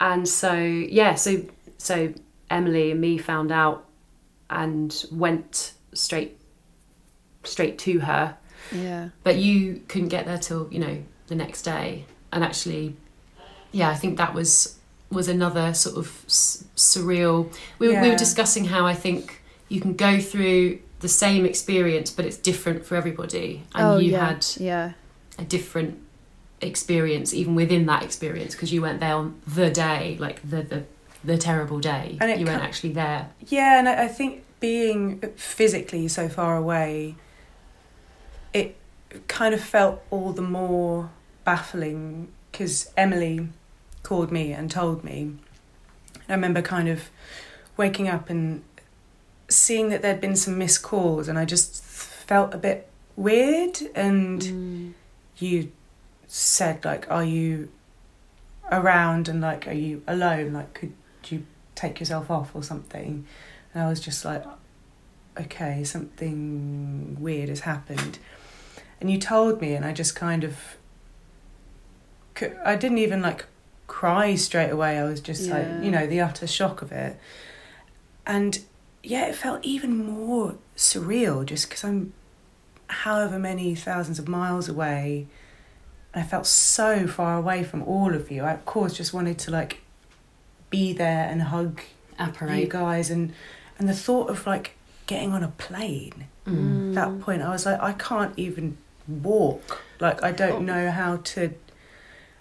and 0.00 0.28
so 0.28 0.54
yeah, 0.54 1.16
so 1.16 1.42
so 1.76 2.14
Emily 2.48 2.92
and 2.92 3.00
me 3.00 3.18
found 3.18 3.50
out 3.50 3.84
and 4.48 5.04
went 5.10 5.74
straight 5.92 6.38
straight 7.42 7.78
to 7.80 7.98
her. 8.00 8.36
yeah, 8.72 9.08
But 9.24 9.36
you 9.36 9.82
couldn't 9.88 10.08
get 10.08 10.24
there 10.24 10.38
till 10.38 10.68
you 10.70 10.78
know 10.78 11.02
the 11.26 11.34
next 11.34 11.62
day, 11.62 12.04
and 12.32 12.44
actually, 12.44 12.94
yeah, 13.72 13.90
I 13.90 13.96
think 13.96 14.18
that 14.18 14.34
was 14.34 14.77
was 15.10 15.28
another 15.28 15.74
sort 15.74 15.96
of 15.96 16.24
s- 16.26 16.64
surreal. 16.76 17.52
We, 17.78 17.88
were 17.88 18.00
we 18.00 18.08
were 18.10 18.16
discussing 18.16 18.66
how 18.66 18.86
I 18.86 18.94
think 18.94 19.42
you 19.68 19.80
can 19.80 19.94
go 19.94 20.20
through 20.20 20.80
the 21.00 21.08
same 21.08 21.44
experience, 21.44 22.10
but 22.10 22.24
it's 22.24 22.36
different 22.36 22.84
for 22.84 22.96
everybody, 22.96 23.62
and 23.74 23.86
oh 23.86 23.98
you 23.98 24.12
yeah, 24.12 24.26
had 24.26 24.46
yeah, 24.58 24.92
a 25.38 25.44
different 25.44 26.00
experience 26.60 27.32
even 27.32 27.54
within 27.54 27.86
that 27.86 28.02
experience 28.02 28.54
because 28.54 28.72
you 28.72 28.82
weren't 28.82 29.00
there 29.00 29.14
on 29.14 29.40
the 29.46 29.70
day, 29.70 30.16
like 30.18 30.42
the 30.42 30.62
the, 30.62 30.84
the 31.24 31.38
terrible 31.38 31.78
day. 31.78 32.18
And 32.20 32.38
you 32.40 32.46
weren't 32.46 32.62
actually 32.62 32.92
there. 32.92 33.30
Yeah, 33.46 33.78
and 33.78 33.88
I 33.88 34.04
I 34.04 34.08
think 34.08 34.44
being 34.60 35.20
physically 35.36 36.08
so 36.08 36.28
far 36.28 36.56
away, 36.56 37.14
it 38.52 38.76
kind 39.28 39.54
of 39.54 39.60
felt 39.60 40.02
all 40.10 40.32
the 40.32 40.42
more 40.42 41.10
baffling 41.44 42.28
because 42.50 42.90
Emily 42.96 43.48
called 44.08 44.32
me 44.32 44.52
and 44.52 44.70
told 44.70 45.04
me. 45.04 45.34
I 46.30 46.32
remember 46.32 46.62
kind 46.62 46.88
of 46.88 47.10
waking 47.76 48.08
up 48.08 48.30
and 48.30 48.62
seeing 49.48 49.90
that 49.90 50.00
there'd 50.00 50.20
been 50.20 50.34
some 50.36 50.56
missed 50.56 50.82
calls, 50.82 51.28
and 51.28 51.38
I 51.38 51.44
just 51.44 51.84
felt 51.84 52.54
a 52.54 52.58
bit 52.58 52.88
weird. 53.16 53.76
And 53.94 54.40
Mm. 54.40 54.92
you 55.38 55.72
said, 56.26 56.84
like, 56.86 57.04
are 57.10 57.24
you 57.24 57.68
around 58.72 59.28
and 59.28 59.42
like, 59.42 59.68
are 59.68 59.80
you 59.86 60.02
alone? 60.06 60.54
Like, 60.54 60.72
could 60.72 60.94
you 61.28 61.44
take 61.74 62.00
yourself 62.00 62.30
off 62.30 62.56
or 62.56 62.62
something? 62.62 63.26
And 63.74 63.82
I 63.82 63.88
was 63.90 64.00
just 64.00 64.24
like, 64.24 64.44
okay, 65.38 65.84
something 65.84 67.16
weird 67.20 67.50
has 67.50 67.60
happened. 67.60 68.18
And 69.00 69.10
you 69.10 69.18
told 69.18 69.60
me, 69.60 69.74
and 69.74 69.84
I 69.84 69.92
just 69.92 70.16
kind 70.16 70.44
of, 70.44 70.76
I 72.64 72.74
didn't 72.76 72.98
even 72.98 73.20
like 73.20 73.44
cry 73.88 74.34
straight 74.36 74.70
away. 74.70 74.98
I 74.98 75.04
was 75.04 75.20
just 75.20 75.46
Yeah. 75.46 75.54
like, 75.58 75.84
you 75.84 75.90
know, 75.90 76.06
the 76.06 76.20
utter 76.20 76.46
shock 76.46 76.80
of 76.82 76.92
it. 76.92 77.18
And 78.26 78.60
yeah, 79.02 79.26
it 79.26 79.34
felt 79.34 79.64
even 79.64 79.96
more 80.06 80.54
surreal 80.76 81.44
just 81.44 81.68
because 81.68 81.82
I'm 81.84 82.12
however 82.88 83.38
many 83.38 83.74
thousands 83.74 84.18
of 84.18 84.28
miles 84.28 84.68
away. 84.68 85.26
I 86.14 86.22
felt 86.22 86.46
so 86.46 87.06
far 87.06 87.36
away 87.36 87.64
from 87.64 87.82
all 87.82 88.14
of 88.14 88.30
you. 88.30 88.42
I, 88.44 88.52
of 88.52 88.64
course, 88.64 88.94
just 88.94 89.12
wanted 89.12 89.38
to 89.40 89.50
like 89.50 89.80
be 90.70 90.92
there 90.92 91.28
and 91.28 91.42
hug 91.42 91.80
you 92.62 92.66
guys 92.68 93.10
and 93.10 93.32
and 93.78 93.88
the 93.88 93.94
thought 93.94 94.28
of 94.28 94.46
like 94.46 94.72
getting 95.06 95.32
on 95.32 95.42
a 95.42 95.48
plane 95.48 96.26
Mm. 96.46 96.94
that 96.94 97.20
point 97.20 97.42
i 97.42 97.48
was 97.50 97.64
like 97.66 97.78
i 97.80 97.92
can't 97.92 98.32
even 98.38 98.76
walk 99.06 99.82
like 100.00 100.22
i 100.22 100.32
don't 100.32 100.64
know 100.64 100.90
how 100.90 101.18
to 101.18 101.50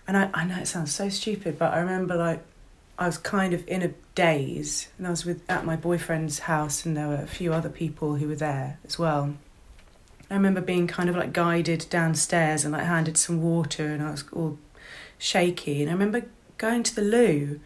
and 0.07 0.17
I, 0.17 0.29
I 0.33 0.45
know 0.45 0.57
it 0.57 0.67
sounds 0.67 0.93
so 0.93 1.09
stupid 1.09 1.59
but 1.59 1.73
i 1.73 1.79
remember 1.79 2.15
like 2.15 2.43
i 2.97 3.05
was 3.05 3.17
kind 3.17 3.53
of 3.53 3.67
in 3.67 3.81
a 3.81 3.91
daze 4.15 4.89
and 4.97 5.07
i 5.07 5.09
was 5.09 5.25
with 5.25 5.41
at 5.49 5.65
my 5.65 5.75
boyfriend's 5.75 6.39
house 6.39 6.85
and 6.85 6.95
there 6.95 7.07
were 7.07 7.15
a 7.15 7.27
few 7.27 7.53
other 7.53 7.69
people 7.69 8.15
who 8.15 8.27
were 8.27 8.35
there 8.35 8.79
as 8.85 8.97
well 8.97 9.35
i 10.29 10.33
remember 10.33 10.61
being 10.61 10.87
kind 10.87 11.09
of 11.09 11.15
like 11.15 11.33
guided 11.33 11.85
downstairs 11.89 12.63
and 12.63 12.73
like 12.73 12.85
handed 12.85 13.17
some 13.17 13.41
water 13.41 13.87
and 13.87 14.01
i 14.01 14.11
was 14.11 14.23
all 14.33 14.57
shaky 15.17 15.81
and 15.81 15.89
i 15.89 15.93
remember 15.93 16.25
going 16.57 16.83
to 16.83 16.95
the 16.95 17.01
loo 17.01 17.59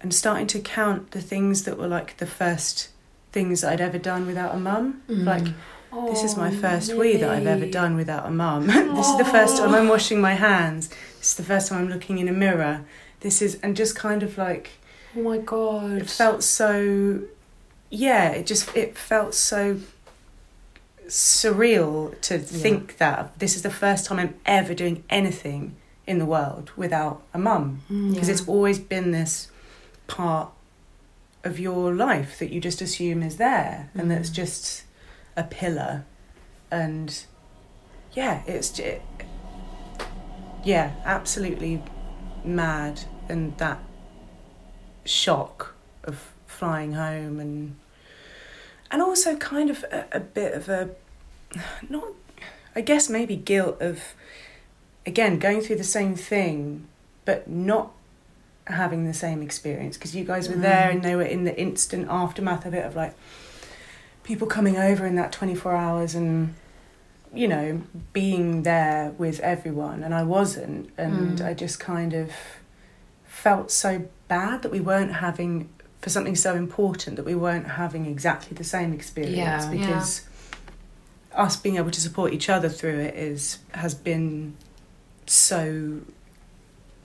and 0.00 0.14
starting 0.14 0.46
to 0.46 0.60
count 0.60 1.10
the 1.10 1.20
things 1.20 1.64
that 1.64 1.78
were 1.78 1.88
like 1.88 2.16
the 2.16 2.26
first 2.26 2.88
things 3.32 3.62
I'd 3.62 3.80
ever 3.80 3.98
done 3.98 4.26
without 4.26 4.54
a 4.54 4.58
mum. 4.58 5.02
Mm. 5.08 5.24
Like, 5.24 5.44
this 6.08 6.22
is 6.22 6.36
my 6.36 6.48
oh, 6.48 6.56
first 6.56 6.94
wee 6.94 7.16
that 7.16 7.28
I've 7.28 7.46
ever 7.46 7.66
done 7.66 7.96
without 7.96 8.26
a 8.26 8.30
mum. 8.30 8.66
this 8.96 9.08
is 9.08 9.18
the 9.18 9.24
first 9.24 9.58
time 9.58 9.74
I'm 9.74 9.88
washing 9.88 10.20
my 10.20 10.34
hands. 10.34 10.90
Is 11.20 11.34
the 11.34 11.42
first 11.42 11.68
time 11.68 11.82
I'm 11.82 11.88
looking 11.88 12.18
in 12.18 12.28
a 12.28 12.32
mirror. 12.32 12.84
This 13.20 13.42
is, 13.42 13.58
and 13.62 13.76
just 13.76 13.94
kind 13.94 14.22
of 14.22 14.38
like, 14.38 14.70
Oh 15.16 15.22
my 15.22 15.38
god. 15.38 16.02
it 16.02 16.10
felt 16.10 16.42
so, 16.42 17.22
yeah, 17.90 18.30
it 18.30 18.46
just, 18.46 18.74
it 18.76 18.96
felt 18.96 19.34
so 19.34 19.78
surreal 21.06 22.18
to 22.22 22.38
think 22.38 22.98
that 22.98 23.38
this 23.38 23.56
is 23.56 23.62
the 23.62 23.70
first 23.70 24.06
time 24.06 24.18
I'm 24.18 24.34
ever 24.46 24.74
doing 24.74 25.02
anything 25.10 25.76
in 26.06 26.18
the 26.18 26.26
world 26.26 26.70
without 26.76 27.22
a 27.34 27.38
mum. 27.38 27.82
Mm, 27.90 28.14
because 28.14 28.28
it's 28.28 28.46
always 28.48 28.78
been 28.78 29.10
this 29.10 29.48
part 30.06 30.50
of 31.44 31.58
your 31.58 31.94
life 31.94 32.38
that 32.38 32.50
you 32.50 32.60
just 32.60 32.80
assume 32.80 33.22
is 33.22 33.36
there 33.36 33.90
and 33.94 34.10
that's 34.10 34.30
mm. 34.30 34.34
just 34.34 34.84
a 35.36 35.42
pillar. 35.44 36.04
And 36.70 37.24
yeah 38.12 38.42
it's 38.46 38.70
j- 38.70 39.02
yeah 40.64 40.92
absolutely 41.04 41.82
mad 42.44 43.00
and 43.28 43.56
that 43.58 43.78
shock 45.04 45.74
of 46.04 46.32
flying 46.46 46.92
home 46.92 47.40
and 47.40 47.76
and 48.90 49.00
also 49.00 49.36
kind 49.36 49.70
of 49.70 49.84
a, 49.84 50.06
a 50.12 50.20
bit 50.20 50.54
of 50.54 50.68
a 50.68 50.90
not 51.88 52.08
i 52.74 52.80
guess 52.80 53.08
maybe 53.08 53.36
guilt 53.36 53.80
of 53.80 54.14
again 55.06 55.38
going 55.38 55.60
through 55.60 55.76
the 55.76 55.84
same 55.84 56.14
thing 56.14 56.86
but 57.24 57.48
not 57.48 57.92
having 58.66 59.06
the 59.06 59.14
same 59.14 59.42
experience 59.42 59.96
because 59.96 60.14
you 60.14 60.24
guys 60.24 60.48
were 60.48 60.54
mm. 60.54 60.62
there 60.62 60.90
and 60.90 61.02
they 61.02 61.16
were 61.16 61.22
in 61.22 61.44
the 61.44 61.58
instant 61.58 62.06
aftermath 62.08 62.66
of 62.66 62.74
it 62.74 62.84
of 62.84 62.94
like 62.94 63.14
people 64.22 64.46
coming 64.46 64.76
over 64.76 65.06
in 65.06 65.16
that 65.16 65.32
24 65.32 65.74
hours 65.74 66.14
and 66.14 66.54
you 67.32 67.46
know 67.46 67.82
being 68.12 68.62
there 68.62 69.14
with 69.18 69.40
everyone 69.40 70.02
and 70.02 70.14
I 70.14 70.22
wasn't 70.22 70.90
and 70.96 71.38
hmm. 71.38 71.46
I 71.46 71.54
just 71.54 71.78
kind 71.78 72.12
of 72.12 72.32
felt 73.24 73.70
so 73.70 74.08
bad 74.28 74.62
that 74.62 74.72
we 74.72 74.80
weren't 74.80 75.12
having 75.12 75.68
for 76.00 76.10
something 76.10 76.34
so 76.34 76.54
important 76.54 77.16
that 77.16 77.24
we 77.24 77.34
weren't 77.34 77.66
having 77.66 78.06
exactly 78.06 78.56
the 78.56 78.64
same 78.64 78.92
experience 78.92 79.36
Yeah. 79.36 79.70
because 79.70 80.22
us 81.32 81.56
being 81.56 81.76
able 81.76 81.90
to 81.90 82.00
support 82.00 82.32
each 82.32 82.48
other 82.48 82.68
through 82.68 82.98
it 82.98 83.14
is 83.14 83.58
has 83.72 83.94
been 83.94 84.56
so 85.26 86.00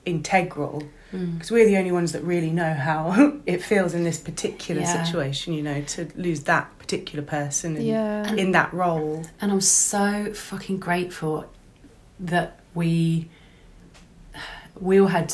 integral 0.05 0.83
Mm. 1.15 1.33
because 1.35 1.51
we're 1.51 1.65
the 1.65 1.77
only 1.77 1.91
ones 1.91 2.11
that 2.11 2.23
really 2.23 2.51
know 2.51 2.73
how 2.73 3.33
it 3.45 3.61
feels 3.63 3.93
in 3.93 4.03
this 4.03 4.19
particular 4.19 4.81
Yeah. 4.81 5.03
situation 5.03 5.53
you 5.53 5.63
know 5.63 5.81
to 5.81 6.07
lose 6.15 6.41
that 6.43 6.65
particular 6.79 7.23
person 7.25 7.77
in, 7.77 7.85
Yeah. 7.85 8.33
in 8.33 8.51
that 8.51 8.73
role 8.73 9.25
And 9.41 9.51
I'm 9.51 9.61
so 9.61 10.33
fucking 10.33 10.77
grateful 10.79 11.45
that 12.19 12.59
we 12.73 13.29
we 14.79 14.99
all 14.99 15.07
had 15.07 15.33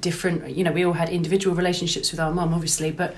different 0.00 0.56
you 0.56 0.64
know, 0.64 0.72
we 0.72 0.84
all 0.84 0.94
had 0.94 1.08
individual 1.08 1.54
relationships 1.56 2.10
with 2.10 2.20
our 2.20 2.32
mum 2.32 2.52
obviously, 2.54 2.90
but 2.90 3.14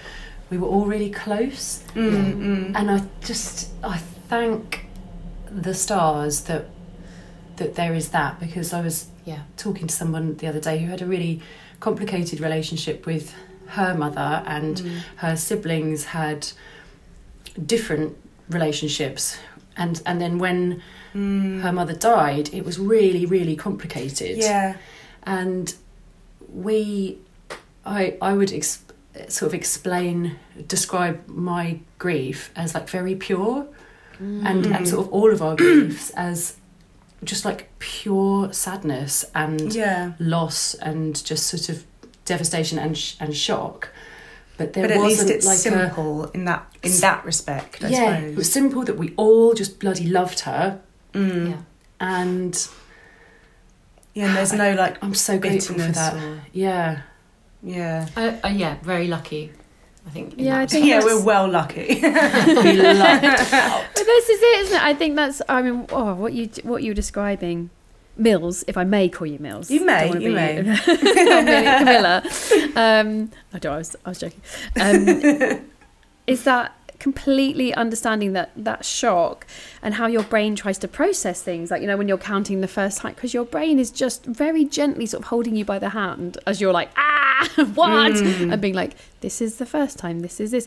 we 0.51 0.59
were 0.59 0.69
all 0.69 0.85
really 0.85 1.11
close. 1.11 1.83
Mm, 1.95 2.35
mm. 2.35 2.73
And 2.77 2.91
I 2.91 3.03
just 3.23 3.71
I 3.83 3.99
thank 4.29 4.87
the 5.51 5.75
stars 5.75 6.43
that 6.43 6.67
that 7.57 7.77
there 7.77 7.95
is 7.95 8.09
that 8.11 8.41
because 8.41 8.73
I 8.73 8.81
was 8.81 9.07
Yeah. 9.25 9.43
talking 9.57 9.87
to 9.87 9.95
someone 9.95 10.37
the 10.37 10.47
other 10.49 10.61
day 10.61 10.79
who 10.81 10.89
had 10.91 11.01
a 11.03 11.07
really 11.07 11.41
complicated 11.85 12.41
relationship 12.41 13.05
with 13.05 13.35
her 13.67 13.95
mother 13.95 14.43
and 14.47 14.77
mm. 14.79 15.01
her 15.17 15.37
siblings 15.37 16.07
had 16.07 16.49
different 17.67 18.17
relationships. 18.49 19.37
And 19.77 20.01
and 20.07 20.19
then 20.19 20.39
when 20.39 20.83
mm. 21.15 21.61
her 21.61 21.73
mother 21.73 21.95
died 21.95 22.47
it 22.55 22.65
was 22.65 22.79
really 22.79 23.27
really 23.27 23.57
complicated. 23.67 24.39
Yeah. 24.39 24.77
And 25.25 25.75
we 26.49 27.19
i 27.85 28.17
i 28.23 28.33
would 28.33 28.53
ex- 28.53 28.85
sort 29.29 29.49
of 29.51 29.55
explain 29.55 30.37
describe 30.77 31.17
my 31.29 31.81
grief 31.99 32.51
as 32.57 32.75
like 32.77 32.89
very 32.89 33.17
pure 33.27 33.57
mm. 33.65 33.69
and 34.21 34.47
and 34.47 34.65
mm-hmm. 34.65 34.85
sort 34.85 35.07
of 35.07 35.13
all 35.13 35.31
of 35.37 35.41
our 35.43 35.57
griefs 35.63 36.11
as 36.31 36.57
just 37.25 37.45
like 37.45 37.69
pure 37.79 38.53
sadness 38.53 39.25
and 39.35 39.75
yeah. 39.75 40.13
loss 40.19 40.75
and 40.75 41.23
just 41.25 41.47
sort 41.47 41.69
of 41.69 41.85
devastation 42.25 42.79
and 42.79 42.97
sh- 42.97 43.15
and 43.21 43.37
shock. 43.37 43.91
But 44.57 44.73
there 44.73 44.85
but 44.85 44.93
at 44.93 44.99
wasn't 44.99 45.31
it's 45.31 45.47
like 45.47 45.57
a 45.57 45.59
simple 45.59 46.27
in 46.31 46.45
that 46.45 46.67
in 46.83 46.93
that 47.01 47.25
respect 47.25 47.83
I 47.83 47.89
yeah 47.89 48.17
suppose 48.17 48.33
it 48.33 48.37
was 48.37 48.53
simple 48.53 48.85
that 48.85 48.97
we 48.97 49.13
all 49.17 49.53
just 49.55 49.81
bloody 49.81 50.07
loved 50.07 50.41
her. 50.41 50.81
Mm. 51.13 51.51
Yeah. 51.51 51.57
and 52.01 52.69
yeah 54.15 54.27
and 54.27 54.37
there's 54.37 54.53
no 54.53 54.75
like 54.75 55.03
i'm 55.03 55.15
so 55.15 55.39
grateful 55.39 55.77
for 55.77 55.93
that. 55.93 56.15
or- 56.15 56.41
yeah. 56.53 57.03
Yeah. 57.63 58.09
Uh, 58.17 58.37
uh, 58.45 58.49
yeah, 58.49 58.77
very 58.83 59.09
lucky. 59.09 59.51
I 60.07 60.11
think. 60.11 60.35
in 60.35 60.45
Yeah, 60.45 60.59
I 60.61 60.67
think 60.67 60.87
yeah 60.87 61.01
that's- 61.01 61.15
we're 61.19 61.25
well 61.25 61.49
lucky 61.49 61.87
we 61.95 62.01
But 62.01 63.95
this 63.95 64.29
is 64.29 64.41
it, 64.43 64.59
isn't 64.61 64.77
it? 64.77 64.83
I 64.83 64.95
think 64.95 65.17
that's. 65.17 65.41
I 65.49 65.63
mean, 65.63 65.87
oh, 65.91 66.15
what 66.15 66.33
you 66.33 66.49
what 66.63 66.83
you 66.83 66.91
were 66.91 66.95
describing, 66.95 67.71
Mills, 68.17 68.65
if 68.69 68.77
I 68.77 68.85
may 68.85 69.09
call 69.09 69.27
you 69.27 69.39
Mills. 69.39 69.71
You 69.71 69.85
may, 69.85 70.09
you 70.13 70.19
be- 70.19 70.35
may. 70.35 70.63
Camilla. 70.85 72.23
Um, 72.77 73.31
I 73.53 73.59
don't. 73.59 73.75
I 73.75 73.79
was, 73.79 73.97
I 74.05 74.09
was 74.11 74.19
joking. 74.19 74.41
Um, 74.81 75.71
is 76.27 76.45
that 76.45 76.73
completely 77.01 77.75
understanding 77.75 78.33
that 78.33 78.51
that 78.57 78.83
shock 78.85 79.47
and 79.83 79.95
how 79.95 80.07
your 80.07 80.23
brain 80.23 80.55
tries 80.57 80.79
to 80.79 80.89
process 80.89 81.43
things 81.43 81.71
like 81.71 81.83
you 81.83 81.87
know 81.89 81.97
when 81.99 82.09
you're 82.09 82.17
counting 82.17 82.61
the 82.63 82.69
first 82.69 82.99
time 82.99 83.13
because 83.15 83.35
your 83.35 83.45
brain 83.45 83.79
is 83.79 83.91
just 83.91 84.25
very 84.25 84.65
gently 84.65 85.05
sort 85.05 85.23
of 85.23 85.29
holding 85.29 85.55
you 85.55 85.65
by 85.67 85.79
the 85.79 85.91
hand 85.91 86.39
as 86.47 86.63
you're 86.63 86.73
like 86.73 86.89
ah 86.97 87.24
what? 87.75 88.13
Mm. 88.13 88.53
and 88.53 88.61
being 88.63 88.75
like 88.75 88.93
this 89.21 89.41
is 89.41 89.57
the 89.57 89.67
first 89.67 89.99
time 89.99 90.21
this 90.21 90.41
is 90.41 90.51
this. 90.51 90.67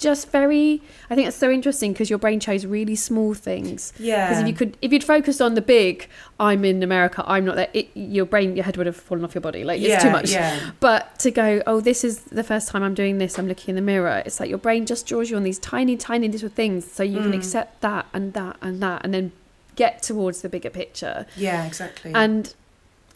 Just 0.00 0.30
very 0.30 0.80
i 1.10 1.16
think 1.16 1.26
it's 1.26 1.36
so 1.36 1.50
interesting 1.50 1.92
because 1.92 2.08
your 2.08 2.20
brain 2.20 2.38
chose 2.38 2.64
really 2.64 2.94
small 2.94 3.34
things. 3.34 3.92
Yeah. 3.98 4.28
Because 4.28 4.42
if 4.42 4.46
you 4.48 4.54
could 4.54 4.78
if 4.80 4.92
you'd 4.92 5.02
focused 5.02 5.42
on 5.42 5.54
the 5.54 5.60
big 5.60 6.06
i'm 6.38 6.64
in 6.64 6.84
america 6.84 7.24
i'm 7.26 7.44
not 7.44 7.56
there 7.56 7.66
it, 7.74 7.88
your 7.94 8.24
brain 8.24 8.54
your 8.54 8.64
head 8.64 8.76
would 8.76 8.86
have 8.86 8.94
fallen 8.94 9.24
off 9.24 9.34
your 9.34 9.42
body 9.42 9.64
like 9.64 9.80
it's 9.82 10.00
too 10.00 10.10
much. 10.10 10.30
yeah. 10.30 10.70
But 10.78 11.18
to 11.18 11.32
go, 11.32 11.62
oh, 11.66 11.80
this 11.80 12.04
is 12.04 12.20
the 12.40 12.44
first 12.44 12.68
time 12.68 12.84
I'm 12.84 12.94
doing 12.94 13.18
this, 13.18 13.40
I'm 13.40 13.48
looking 13.48 13.70
in 13.70 13.74
the 13.74 13.82
mirror, 13.82 14.22
it's 14.24 14.38
like 14.38 14.48
your 14.48 14.58
brain 14.58 14.86
just 14.86 15.04
draws 15.04 15.30
you 15.30 15.36
on 15.36 15.42
these 15.42 15.58
tiny, 15.58 15.96
tiny 15.96 16.28
little 16.28 16.48
things 16.48 16.88
so 16.88 17.02
you 17.02 17.18
can 17.18 17.32
Mm. 17.32 17.36
accept 17.38 17.80
that 17.80 18.06
and 18.14 18.34
that 18.34 18.56
and 18.62 18.80
that 18.80 19.04
and 19.04 19.12
then 19.12 19.32
get 19.74 20.00
towards 20.04 20.42
the 20.42 20.48
bigger 20.48 20.70
picture. 20.70 21.26
yeah 21.36 21.66
exactly. 21.66 22.12
And 22.14 22.54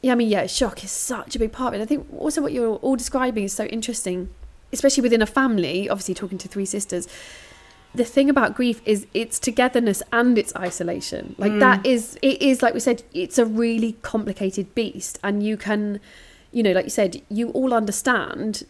yeah, 0.02 0.12
I 0.12 0.14
mean, 0.16 0.28
yeah, 0.28 0.46
shock 0.46 0.82
is 0.84 0.90
such 0.90 1.36
a 1.36 1.38
big 1.38 1.52
part 1.52 1.74
of 1.74 1.80
it. 1.80 1.82
I 1.82 1.86
think 1.86 2.06
also 2.18 2.42
what 2.42 2.52
you're 2.52 2.76
all 2.76 2.96
describing 2.96 3.44
is 3.44 3.52
so 3.52 3.64
interesting, 3.66 4.28
especially 4.72 5.02
within 5.02 5.22
a 5.22 5.26
family, 5.26 5.88
obviously 5.88 6.14
talking 6.14 6.38
to 6.38 6.48
three 6.48 6.66
sisters. 6.66 7.06
The 7.94 8.04
thing 8.04 8.28
about 8.30 8.54
grief 8.54 8.80
is 8.86 9.06
its 9.14 9.38
togetherness 9.38 10.02
and 10.12 10.36
its 10.38 10.52
isolation. 10.56 11.34
Like 11.38 11.52
Mm. 11.52 11.60
that 11.60 11.86
is 11.86 12.18
it 12.22 12.40
is 12.42 12.62
like 12.62 12.74
we 12.74 12.80
said, 12.80 13.02
it's 13.12 13.38
a 13.38 13.44
really 13.44 13.92
complicated 14.02 14.74
beast 14.74 15.18
and 15.22 15.42
you 15.42 15.56
can 15.56 16.00
you 16.52 16.62
know, 16.62 16.72
like 16.72 16.84
you 16.84 16.90
said, 16.90 17.22
you 17.30 17.48
all 17.50 17.72
understand 17.72 18.64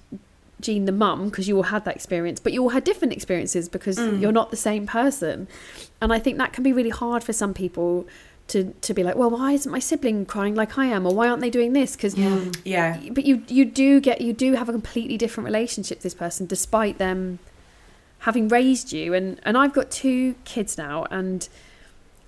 Jean 0.61 0.85
the 0.85 0.93
mum 0.93 1.29
because 1.31 1.49
you 1.49 1.57
all 1.57 1.65
had 1.65 1.85
that 1.85 1.97
experience, 1.97 2.39
but 2.41 2.53
you 2.53 2.63
all 2.63 2.69
had 2.69 2.85
different 2.85 3.13
experiences 3.13 3.69
because 3.69 3.97
Mm. 3.97 4.21
you're 4.21 4.33
not 4.33 4.51
the 4.51 4.57
same 4.57 4.87
person. 4.87 5.49
And 6.01 6.13
I 6.13 6.19
think 6.21 6.37
that 6.39 6.53
can 6.53 6.63
be 6.63 6.73
really 6.73 6.91
hard 6.91 7.25
for 7.25 7.33
some 7.33 7.53
people 7.55 8.07
to 8.49 8.73
to 8.83 8.95
be 8.95 9.03
like, 9.03 9.17
well, 9.17 9.31
why 9.31 9.53
isn't 9.53 9.71
my 9.71 9.79
sibling 9.79 10.27
crying 10.27 10.55
like 10.55 10.79
I 10.79 10.87
am, 10.87 11.07
or 11.07 11.15
why 11.15 11.29
aren't 11.29 11.41
they 11.41 11.51
doing 11.51 11.73
this? 11.73 11.97
Because 11.97 12.15
yeah. 12.17 12.45
Yeah, 12.65 12.99
but 13.11 13.25
you 13.25 13.43
you 13.49 13.65
do 13.65 14.01
get 14.01 14.21
you 14.21 14.33
do 14.33 14.55
have 14.55 14.69
a 14.69 14.73
completely 14.73 15.17
different 15.17 15.47
relationship 15.47 15.99
with 15.99 16.03
this 16.03 16.15
person 16.15 16.47
despite 16.47 16.99
them 16.99 17.39
having 18.21 18.49
raised 18.49 18.93
you. 18.93 19.15
And 19.15 19.41
and 19.45 19.57
I've 19.57 19.73
got 19.73 19.91
two 19.91 20.35
kids 20.45 20.79
now 20.79 21.07
and 21.11 21.49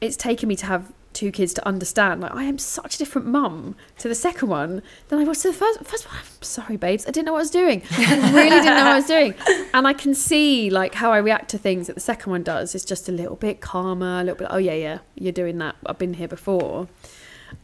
it's 0.01 0.17
taken 0.17 0.49
me 0.49 0.57
to 0.57 0.67
have 0.67 0.93
two 1.15 1.31
kids 1.31 1.55
to 1.55 1.67
understand 1.67 2.21
like 2.21 2.35
I 2.35 2.45
am 2.45 2.59
such 2.59 2.97
a 2.97 2.99
different 2.99 3.27
mum 3.27 3.77
to 3.99 4.09
the 4.09 4.15
second 4.15 4.49
one 4.49 4.83
than 5.09 5.19
I 5.19 5.25
was 5.25 5.41
to 5.43 5.49
the 5.49 5.55
first 5.55 5.85
first 5.85 6.07
one. 6.07 6.17
I'm 6.19 6.43
sorry 6.43 6.77
babes 6.77 7.07
I 7.07 7.11
didn't 7.11 7.27
know 7.27 7.33
what 7.33 7.39
I 7.39 7.43
was 7.43 7.51
doing. 7.51 7.83
I 7.93 8.33
really 8.33 8.51
didn't 8.51 8.67
know 8.67 8.85
what 8.85 8.93
I 8.93 8.97
was 8.97 9.07
doing. 9.07 9.35
And 9.75 9.89
I 9.89 9.93
can 9.93 10.15
see 10.15 10.71
like 10.71 10.95
how 10.95 11.11
I 11.11 11.19
react 11.19 11.51
to 11.51 11.59
things 11.59 11.89
that 11.89 11.95
the 11.95 12.01
second 12.01 12.31
one 12.31 12.43
does. 12.45 12.75
It's 12.75 12.85
just 12.85 13.09
a 13.09 13.13
little 13.13 13.35
bit 13.35 13.61
calmer 13.61 14.21
a 14.21 14.25
little 14.25 14.37
bit 14.37 14.49
oh 14.51 14.59
yeah 14.59 14.75
yeah 14.75 14.99
you're 15.15 15.33
doing 15.33 15.59
that. 15.59 15.77
I've 15.87 15.99
been 15.99 16.15
here 16.15 16.29
before. 16.29 16.89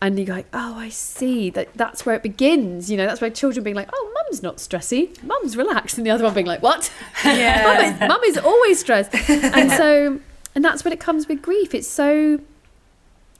And 0.01 0.19
you 0.19 0.25
go 0.25 0.35
like, 0.35 0.47
oh, 0.53 0.77
I 0.79 0.89
see. 0.89 1.51
That 1.51 1.69
that's 1.75 2.07
where 2.07 2.15
it 2.15 2.23
begins. 2.23 2.91
You 2.91 2.97
know, 2.97 3.07
that's 3.07 3.21
where 3.21 3.31
children 3.31 3.65
being 3.65 3.77
like, 3.77 3.91
oh, 3.93 4.13
mum's 4.15 4.43
not 4.43 4.57
stressy, 4.59 5.21
mum's 5.23 5.57
relaxed, 5.57 5.99
and 5.99 6.07
the 6.07 6.11
other 6.11 6.25
one 6.25 6.35
being 6.35 6.47
like, 6.47 6.63
what? 6.63 6.93
Yeah. 7.25 7.63
mum, 7.65 7.85
is, 7.85 8.01
mum 8.01 8.21
is 8.25 8.39
always 8.39 8.79
stressed, 8.81 9.15
and 9.29 9.71
so, 9.71 10.21
and 10.55 10.65
that's 10.65 10.85
when 10.85 10.93
it 10.93 11.01
comes 11.01 11.29
with 11.29 11.43
grief. 11.43 11.75
It's 11.75 11.89
so, 11.89 12.41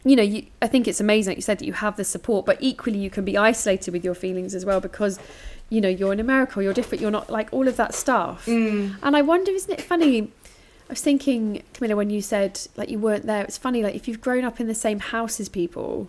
you 0.05 0.17
know, 0.17 0.23
you, 0.23 0.47
I 0.63 0.67
think 0.67 0.89
it's 0.89 1.01
amazing, 1.01 1.33
like 1.33 1.39
you 1.39 1.43
said, 1.43 1.59
that 1.59 1.65
you 1.67 1.75
have 1.75 1.97
the 1.97 2.05
support, 2.05 2.47
but 2.47 2.57
equally 2.61 2.99
you 2.99 3.11
can 3.11 3.25
be 3.25 3.37
isolated 3.37 3.93
with 3.93 4.05
your 4.05 4.15
feelings 4.15 4.55
as 4.55 4.65
well 4.65 4.81
because, 4.81 5.19
you 5.69 5.81
know, 5.81 5.89
you're 5.89 6.13
in 6.13 6.21
America, 6.21 6.59
or 6.59 6.63
you're 6.63 6.73
different, 6.73 7.03
you're 7.03 7.11
not 7.11 7.29
like 7.31 7.49
all 7.53 7.69
of 7.69 7.77
that 7.77 7.95
stuff. 7.95 8.47
Mm. 8.47 8.97
And 9.03 9.17
I 9.17 9.23
wonder, 9.23 9.51
isn't 9.53 9.71
it 9.73 9.83
funny? 9.83 10.23
I 10.89 10.93
was 10.95 11.03
thinking, 11.03 11.63
Camilla, 11.75 11.95
when 11.97 12.11
you 12.11 12.21
said 12.23 12.61
like 12.77 12.89
you 12.89 12.99
weren't 12.99 13.27
there, 13.27 13.45
it's 13.45 13.59
funny, 13.59 13.83
like 13.83 13.95
if 13.95 14.09
you've 14.09 14.21
grown 14.21 14.45
up 14.45 14.59
in 14.59 14.67
the 14.67 14.75
same 14.75 14.99
house 15.01 15.39
as 15.39 15.49
people, 15.49 16.09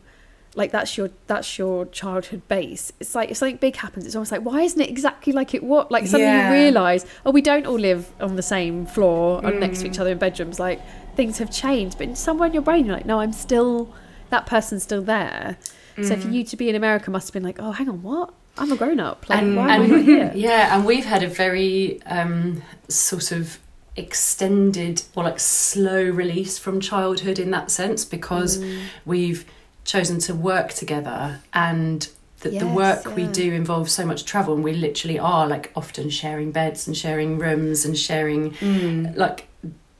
like 0.55 0.71
that's 0.71 0.97
your 0.97 1.11
that's 1.27 1.57
your 1.59 1.85
childhood 1.85 2.41
base. 2.47 2.91
It's 2.99 3.13
like 3.13 3.29
if 3.29 3.37
something 3.37 3.57
big 3.57 3.75
happens, 3.75 4.05
it's 4.05 4.15
almost 4.15 4.31
like 4.31 4.41
why 4.41 4.61
isn't 4.61 4.81
it 4.81 4.89
exactly 4.89 5.31
like 5.33 5.53
it 5.53 5.63
was? 5.63 5.85
Like 5.91 6.07
suddenly 6.07 6.25
Yeah. 6.33 6.49
you 6.49 6.63
realise, 6.63 7.05
oh, 7.25 7.31
we 7.31 7.41
don't 7.41 7.65
all 7.67 7.77
live 7.79 8.11
on 8.19 8.35
the 8.35 8.41
same 8.41 8.85
floor 8.87 9.39
or 9.45 9.51
next 9.51 9.79
to 9.81 9.85
Mm. 9.85 9.91
each 9.91 9.99
other 9.99 10.11
in 10.11 10.17
bedrooms. 10.17 10.59
Like 10.59 10.81
things 11.15 11.37
have 11.39 11.51
changed, 11.51 11.97
but 11.97 12.17
somewhere 12.17 12.47
in 12.47 12.53
your 12.53 12.63
brain, 12.63 12.85
you're 12.85 12.95
like, 12.95 13.05
no, 13.05 13.19
I'm 13.19 13.33
still 13.33 13.93
that 14.29 14.45
person's 14.45 14.83
still 14.83 15.01
there. 15.01 15.57
So 16.01 16.15
Mm. 16.15 16.21
for 16.21 16.27
you 16.29 16.43
to 16.45 16.55
be 16.55 16.69
in 16.69 16.75
America 16.75 17.11
must 17.11 17.27
have 17.27 17.33
been 17.33 17.43
like, 17.43 17.57
oh, 17.59 17.71
hang 17.71 17.89
on, 17.89 18.01
what? 18.01 18.33
I'm 18.57 18.71
a 18.71 18.77
grown 18.77 18.99
up. 18.99 19.27
Like, 19.29 19.39
and, 19.41 19.55
why 19.57 19.75
am 19.75 19.81
I 19.81 19.83
and- 19.85 19.91
not 19.91 20.01
here? 20.03 20.31
yeah 20.35 20.75
and 20.75 20.85
we've 20.85 21.05
had 21.05 21.21
a 21.23 21.27
very 21.27 22.01
um, 22.05 22.61
sort 22.87 23.31
of 23.33 23.59
extended 23.97 25.03
or 25.15 25.23
like 25.23 25.39
slow 25.39 26.01
release 26.03 26.57
from 26.57 26.79
childhood 26.79 27.39
in 27.39 27.51
that 27.51 27.71
sense 27.71 28.05
because 28.05 28.57
Mm. 28.59 28.79
we've 29.05 29.45
chosen 29.83 30.19
to 30.19 30.33
work 30.35 30.73
together 30.73 31.39
and 31.53 32.07
the, 32.41 32.49
the 32.49 32.55
Yes, 32.65 32.75
work 33.05 33.15
we 33.15 33.25
do 33.27 33.51
involves 33.53 33.91
so 33.91 34.05
much 34.05 34.25
travel 34.25 34.53
and 34.53 34.63
we 34.63 34.73
literally 34.73 35.19
are 35.19 35.47
like 35.47 35.71
often 35.75 36.09
sharing 36.09 36.51
beds 36.51 36.87
and 36.87 36.95
sharing 36.95 37.37
rooms 37.37 37.83
and 37.85 37.97
sharing 37.97 38.51
Mm. 38.51 39.15
like 39.17 39.47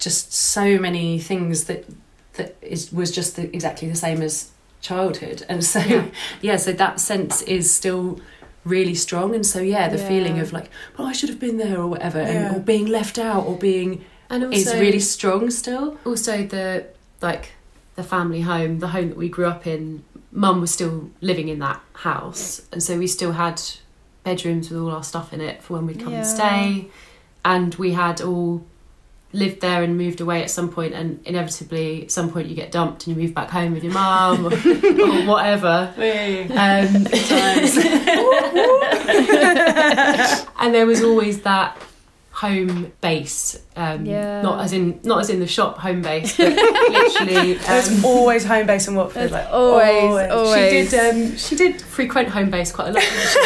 just 0.02 0.34
so 0.34 0.78
many 0.78 1.18
things 1.20 1.66
that 1.66 1.86
that 2.34 2.56
is 2.62 2.92
was 2.92 3.12
just 3.12 3.36
the, 3.38 3.44
exactly 3.56 3.88
the 3.90 3.96
same 3.96 4.22
as 4.22 4.50
childhood 4.82 5.46
and 5.48 5.64
so 5.64 5.80
yeah. 5.80 6.06
Yeah. 6.42 6.58
so 6.58 6.72
that 6.74 7.00
sense 7.00 7.42
is 7.44 7.72
still 7.74 8.20
really 8.66 8.96
strong 8.96 9.34
and 9.36 9.46
so 9.46 9.60
yeah 9.62 9.88
the 9.90 9.98
Yeah. 9.98 10.08
feeling 10.08 10.40
of 10.40 10.52
like 10.54 10.70
well 10.98 11.08
I 11.08 11.14
should 11.14 11.30
have 11.30 11.40
been 11.40 11.58
there 11.58 11.78
or 11.80 11.88
whatever 11.88 12.20
Yeah. 12.20 12.48
and, 12.48 12.56
or 12.58 12.60
being 12.60 12.88
left 12.88 13.18
out 13.20 13.46
or 13.46 13.56
being 13.58 14.04
And 14.30 14.44
also, 14.46 14.58
is 14.58 14.74
really 14.74 15.00
strong 15.00 15.50
still 15.52 15.98
also 16.06 16.46
the 16.46 16.86
like 17.22 17.54
the 17.96 18.04
family 18.04 18.42
home, 18.42 18.80
the 18.80 18.88
home 18.88 19.10
that 19.10 19.18
we 19.18 19.28
grew 19.30 19.46
up 19.48 19.68
in. 19.68 20.04
Mum 20.32 20.62
was 20.62 20.72
still 20.72 21.10
living 21.20 21.50
in 21.50 21.60
that 21.60 21.82
house, 21.94 22.62
and 22.72 22.82
so 22.82 22.98
we 22.98 23.06
still 23.06 23.34
had 23.34 23.62
bedrooms 24.24 24.70
with 24.70 24.80
all 24.80 24.90
our 24.92 25.04
stuff 25.04 25.34
in 25.34 25.42
it 25.42 25.62
for 25.62 25.74
when 25.74 25.86
we'd 25.86 26.00
come 26.00 26.14
and 26.14 26.26
stay, 26.26 26.88
and 27.44 27.76
we 27.76 27.92
had 27.92 28.22
all 28.22 28.66
lived 29.34 29.62
there 29.62 29.84
and 29.84 29.98
moved 29.98 30.22
away 30.22 30.44
at 30.44 30.50
some 30.50 30.70
point 30.70 30.94
and 30.94 31.20
inevitably 31.26 32.04
at 32.04 32.12
some 32.12 32.32
point 32.32 32.48
you 32.48 32.56
get 32.56 32.72
dumped 32.72 33.08
and 33.08 33.16
you 33.16 33.24
move 33.24 33.34
back 33.34 33.50
home 33.50 33.74
with 33.74 33.84
your 33.84 33.94
mum 33.94 34.46
or, 34.46 34.54
or 34.54 35.26
whatever. 35.26 35.94
Um, 36.52 37.08
and 40.60 40.74
there 40.74 40.86
was 40.86 41.04
always 41.04 41.42
that 41.42 41.78
home 42.42 42.92
base 43.02 43.56
um, 43.76 44.04
Yeah. 44.04 44.42
not 44.42 44.62
as 44.66 44.74
in 44.74 45.00
not 45.04 45.20
as 45.22 45.30
in 45.30 45.40
the 45.40 45.46
shop 45.48 45.78
home 45.78 46.02
base 46.02 46.36
but 46.38 46.48
literally 46.90 47.54
There's 47.54 47.90
um, 48.00 48.04
always 48.06 48.44
home 48.44 48.66
base 48.66 48.88
in 48.88 48.96
Watford. 48.96 49.16
There's 49.22 49.32
Like, 49.32 49.48
always, 49.52 50.32
always. 50.32 50.90
she 50.90 50.98
did 50.98 51.16
um, 51.16 51.38
she 51.38 51.56
did 51.56 51.82
frequent 51.82 52.30
home 52.30 52.50
base 52.50 52.72
quite 52.72 52.90
a 52.90 52.92
lot 52.94 53.04
didn't 53.04 53.28
she, 53.30 53.40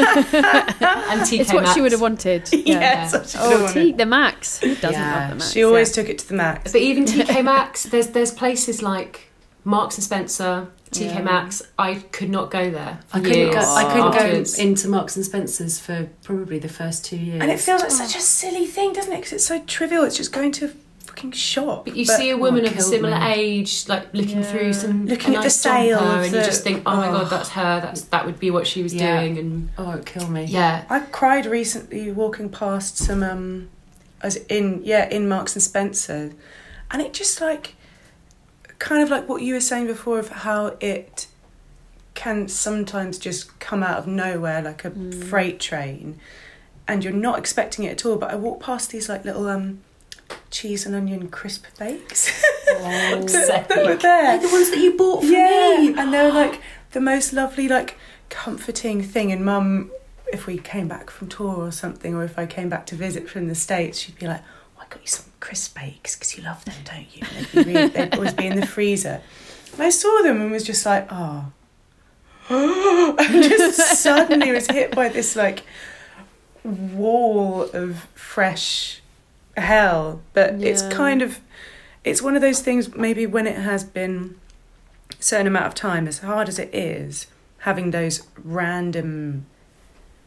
Mel? 0.00 0.12
and 1.10 1.20
TK 1.22 1.40
It's 1.40 1.52
what 1.52 1.68
she 1.74 1.80
would 1.82 1.92
have 1.92 2.00
wanted. 2.00 2.48
Yeah, 2.52 2.80
Yeah. 2.80 3.08
that's 3.08 3.12
what 3.12 3.28
she 3.28 3.38
would've 3.38 3.60
Oh, 3.60 3.64
wanted. 3.64 3.74
T, 3.84 3.92
the 3.92 4.06
max. 4.06 4.58
Who 4.60 4.74
doesn't 4.76 4.92
Yeah, 4.92 5.20
love 5.20 5.28
the 5.30 5.34
max? 5.36 5.52
She 5.52 5.62
always 5.64 5.88
yeah. 5.90 6.02
took 6.02 6.10
it 6.10 6.18
to 6.20 6.28
the 6.28 6.34
max. 6.34 6.72
But 6.72 6.80
even 6.80 7.04
TK 7.04 7.44
Maxx, 7.44 7.82
there's 7.84 8.08
there's 8.08 8.32
places 8.32 8.82
like 8.82 9.30
Marks 9.64 9.96
and 9.96 10.04
Spencer, 10.04 10.68
TK 10.90 11.00
Yeah. 11.14 11.22
Maxx. 11.22 11.62
I 11.78 11.94
could 11.96 12.30
not 12.30 12.50
go 12.50 12.70
there. 12.70 13.00
I 13.12 13.20
couldn't 13.20 13.36
years 13.38 13.54
go. 13.54 13.60
I 13.60 13.84
couldn't 13.84 14.14
afterwards. 14.14 14.56
go 14.56 14.62
into 14.62 14.88
Marks 14.88 15.16
and 15.16 15.24
Spencers 15.24 15.78
for 15.78 16.08
probably 16.24 16.58
the 16.58 16.68
first 16.68 17.04
two 17.04 17.16
years. 17.16 17.40
And 17.42 17.50
it 17.50 17.60
feels 17.60 17.82
like 17.82 17.90
such 17.90 18.16
a 18.16 18.20
silly 18.20 18.66
thing, 18.66 18.92
doesn't 18.92 19.12
it? 19.12 19.16
Because 19.16 19.32
it's 19.32 19.44
so 19.46 19.60
trivial. 19.66 20.04
It's 20.04 20.16
just 20.16 20.32
going 20.32 20.52
to 20.52 20.66
a 20.66 20.70
fucking 21.06 21.32
shop. 21.32 21.84
But 21.84 21.96
you 21.96 22.06
But- 22.06 22.16
see 22.16 22.30
a 22.30 22.36
woman 22.36 22.64
Oh, 22.64 22.68
of 22.68 22.76
a 22.76 22.80
similar 22.82 23.18
me. 23.18 23.32
age, 23.34 23.88
like 23.88 24.06
looking 24.14 24.38
Yeah. 24.42 24.50
through 24.52 24.72
some 24.72 25.06
Looking 25.06 25.34
a 25.34 25.38
at 25.38 25.40
the 25.42 25.46
nice 25.46 25.56
sale 25.56 25.98
jumper, 25.98 26.18
of 26.18 26.24
and 26.24 26.32
you 26.34 26.40
just 26.42 26.62
think, 26.64 26.82
oh, 26.86 26.96
my 26.96 27.08
oh. 27.08 27.12
god, 27.12 27.30
that's 27.30 27.48
her. 27.50 27.80
That's 27.80 28.02
that 28.02 28.24
would 28.26 28.38
be 28.38 28.50
what 28.50 28.66
she 28.66 28.82
was 28.82 28.94
Yeah. 28.94 29.20
doing, 29.20 29.38
and 29.38 29.68
oh, 29.78 29.92
it 29.92 30.06
killed 30.06 30.30
me. 30.30 30.44
yeah, 30.44 30.84
I 30.88 31.00
cried 31.00 31.46
recently 31.46 32.10
walking 32.12 32.48
past 32.48 32.98
some 32.98 33.22
um 33.22 33.68
as 34.22 34.36
in 34.48 34.80
yeah, 34.84 35.08
in 35.08 35.28
Marks 35.28 35.54
and 35.54 35.62
Spencer. 35.62 36.32
And 36.90 37.02
it 37.02 37.12
just 37.12 37.40
like 37.40 37.74
kind 38.78 39.02
of 39.02 39.10
like 39.10 39.28
what 39.28 39.42
you 39.42 39.54
were 39.54 39.60
saying 39.60 39.86
before 39.86 40.18
of 40.18 40.28
how 40.28 40.76
it 40.80 41.26
can 42.14 42.48
sometimes 42.48 43.18
just 43.18 43.58
come 43.60 43.82
out 43.82 43.98
of 43.98 44.06
nowhere 44.06 44.60
like 44.60 44.84
a 44.84 44.90
freight 44.90 45.60
train 45.60 46.18
and 46.88 47.04
you're 47.04 47.12
not 47.12 47.38
expecting 47.38 47.84
it 47.84 47.90
at 47.90 48.06
all. 48.06 48.16
But 48.16 48.30
I 48.30 48.36
walked 48.36 48.62
past 48.62 48.90
these 48.90 49.08
like 49.08 49.24
little 49.24 49.48
um 49.48 49.80
cheese 50.50 50.86
and 50.86 50.94
onion 50.94 51.28
crisp 51.28 51.66
bakes 51.78 52.42
that, 52.66 53.68
that 53.68 53.86
were 53.86 53.96
there. 53.96 54.38
the 54.38 54.48
ones 54.48 54.70
that 54.70 54.78
you 54.78 54.96
bought 54.96 55.20
for 55.20 55.26
yeah, 55.26 55.76
me. 55.78 55.94
and 55.94 56.12
they're 56.12 56.32
like 56.32 56.60
the 56.92 57.00
most 57.00 57.32
lovely, 57.32 57.68
like 57.68 57.96
comforting 58.30 59.02
thing. 59.02 59.30
And 59.30 59.44
Mum, 59.44 59.90
if 60.32 60.46
we 60.46 60.58
came 60.58 60.88
back 60.88 61.10
from 61.10 61.28
tour 61.28 61.56
or 61.56 61.70
something, 61.72 62.14
or 62.14 62.24
if 62.24 62.38
I 62.38 62.46
came 62.46 62.68
back 62.68 62.86
to 62.86 62.94
visit 62.94 63.28
from 63.28 63.48
the 63.48 63.54
states, 63.54 63.98
she'd 63.98 64.18
be 64.18 64.26
like, 64.26 64.42
oh, 64.76 64.82
"I 64.82 64.86
got 64.88 65.02
you 65.02 65.08
some 65.08 65.27
crisp 65.40 65.76
bakes 65.76 66.14
because 66.14 66.36
you 66.36 66.42
love 66.42 66.64
them, 66.64 66.74
don't 66.84 67.16
you?" 67.16 67.22
And 67.36 67.46
they'd, 67.46 67.66
really, 67.66 67.88
they'd 67.88 68.14
always 68.14 68.34
be 68.34 68.46
in 68.46 68.60
the 68.60 68.66
freezer. 68.66 69.20
And 69.72 69.82
I 69.82 69.90
saw 69.90 70.22
them 70.22 70.40
and 70.40 70.50
was 70.50 70.64
just 70.64 70.84
like, 70.86 71.06
"Oh." 71.10 71.52
and 72.50 73.42
just 73.42 74.02
suddenly 74.02 74.50
was 74.52 74.66
hit 74.68 74.94
by 74.94 75.10
this 75.10 75.36
like 75.36 75.64
wall 76.64 77.62
of 77.74 78.06
fresh 78.14 79.02
hell 79.56 80.22
but 80.32 80.54
it's 80.62 80.82
kind 80.84 81.20
of 81.20 81.40
it's 82.04 82.22
one 82.22 82.34
of 82.34 82.40
those 82.40 82.62
things 82.62 82.94
maybe 82.94 83.26
when 83.26 83.46
it 83.46 83.56
has 83.56 83.84
been 83.84 84.36
a 85.18 85.22
certain 85.22 85.46
amount 85.46 85.66
of 85.66 85.74
time 85.74 86.08
as 86.08 86.20
hard 86.20 86.48
as 86.48 86.58
it 86.58 86.74
is 86.74 87.26
having 87.58 87.90
those 87.90 88.22
random 88.42 89.44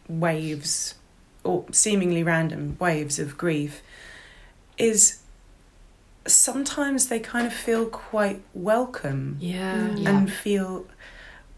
waves 0.07 0.95
or 1.43 1.65
seemingly 1.71 2.21
random 2.21 2.77
waves 2.79 3.17
of 3.17 3.37
grief 3.37 3.81
is 4.81 5.19
sometimes 6.25 7.07
they 7.07 7.19
kind 7.19 7.47
of 7.47 7.53
feel 7.53 7.85
quite 7.85 8.41
welcome 8.53 9.37
Yeah. 9.39 9.89
Mm. 9.89 10.07
and 10.07 10.31
feel 10.31 10.85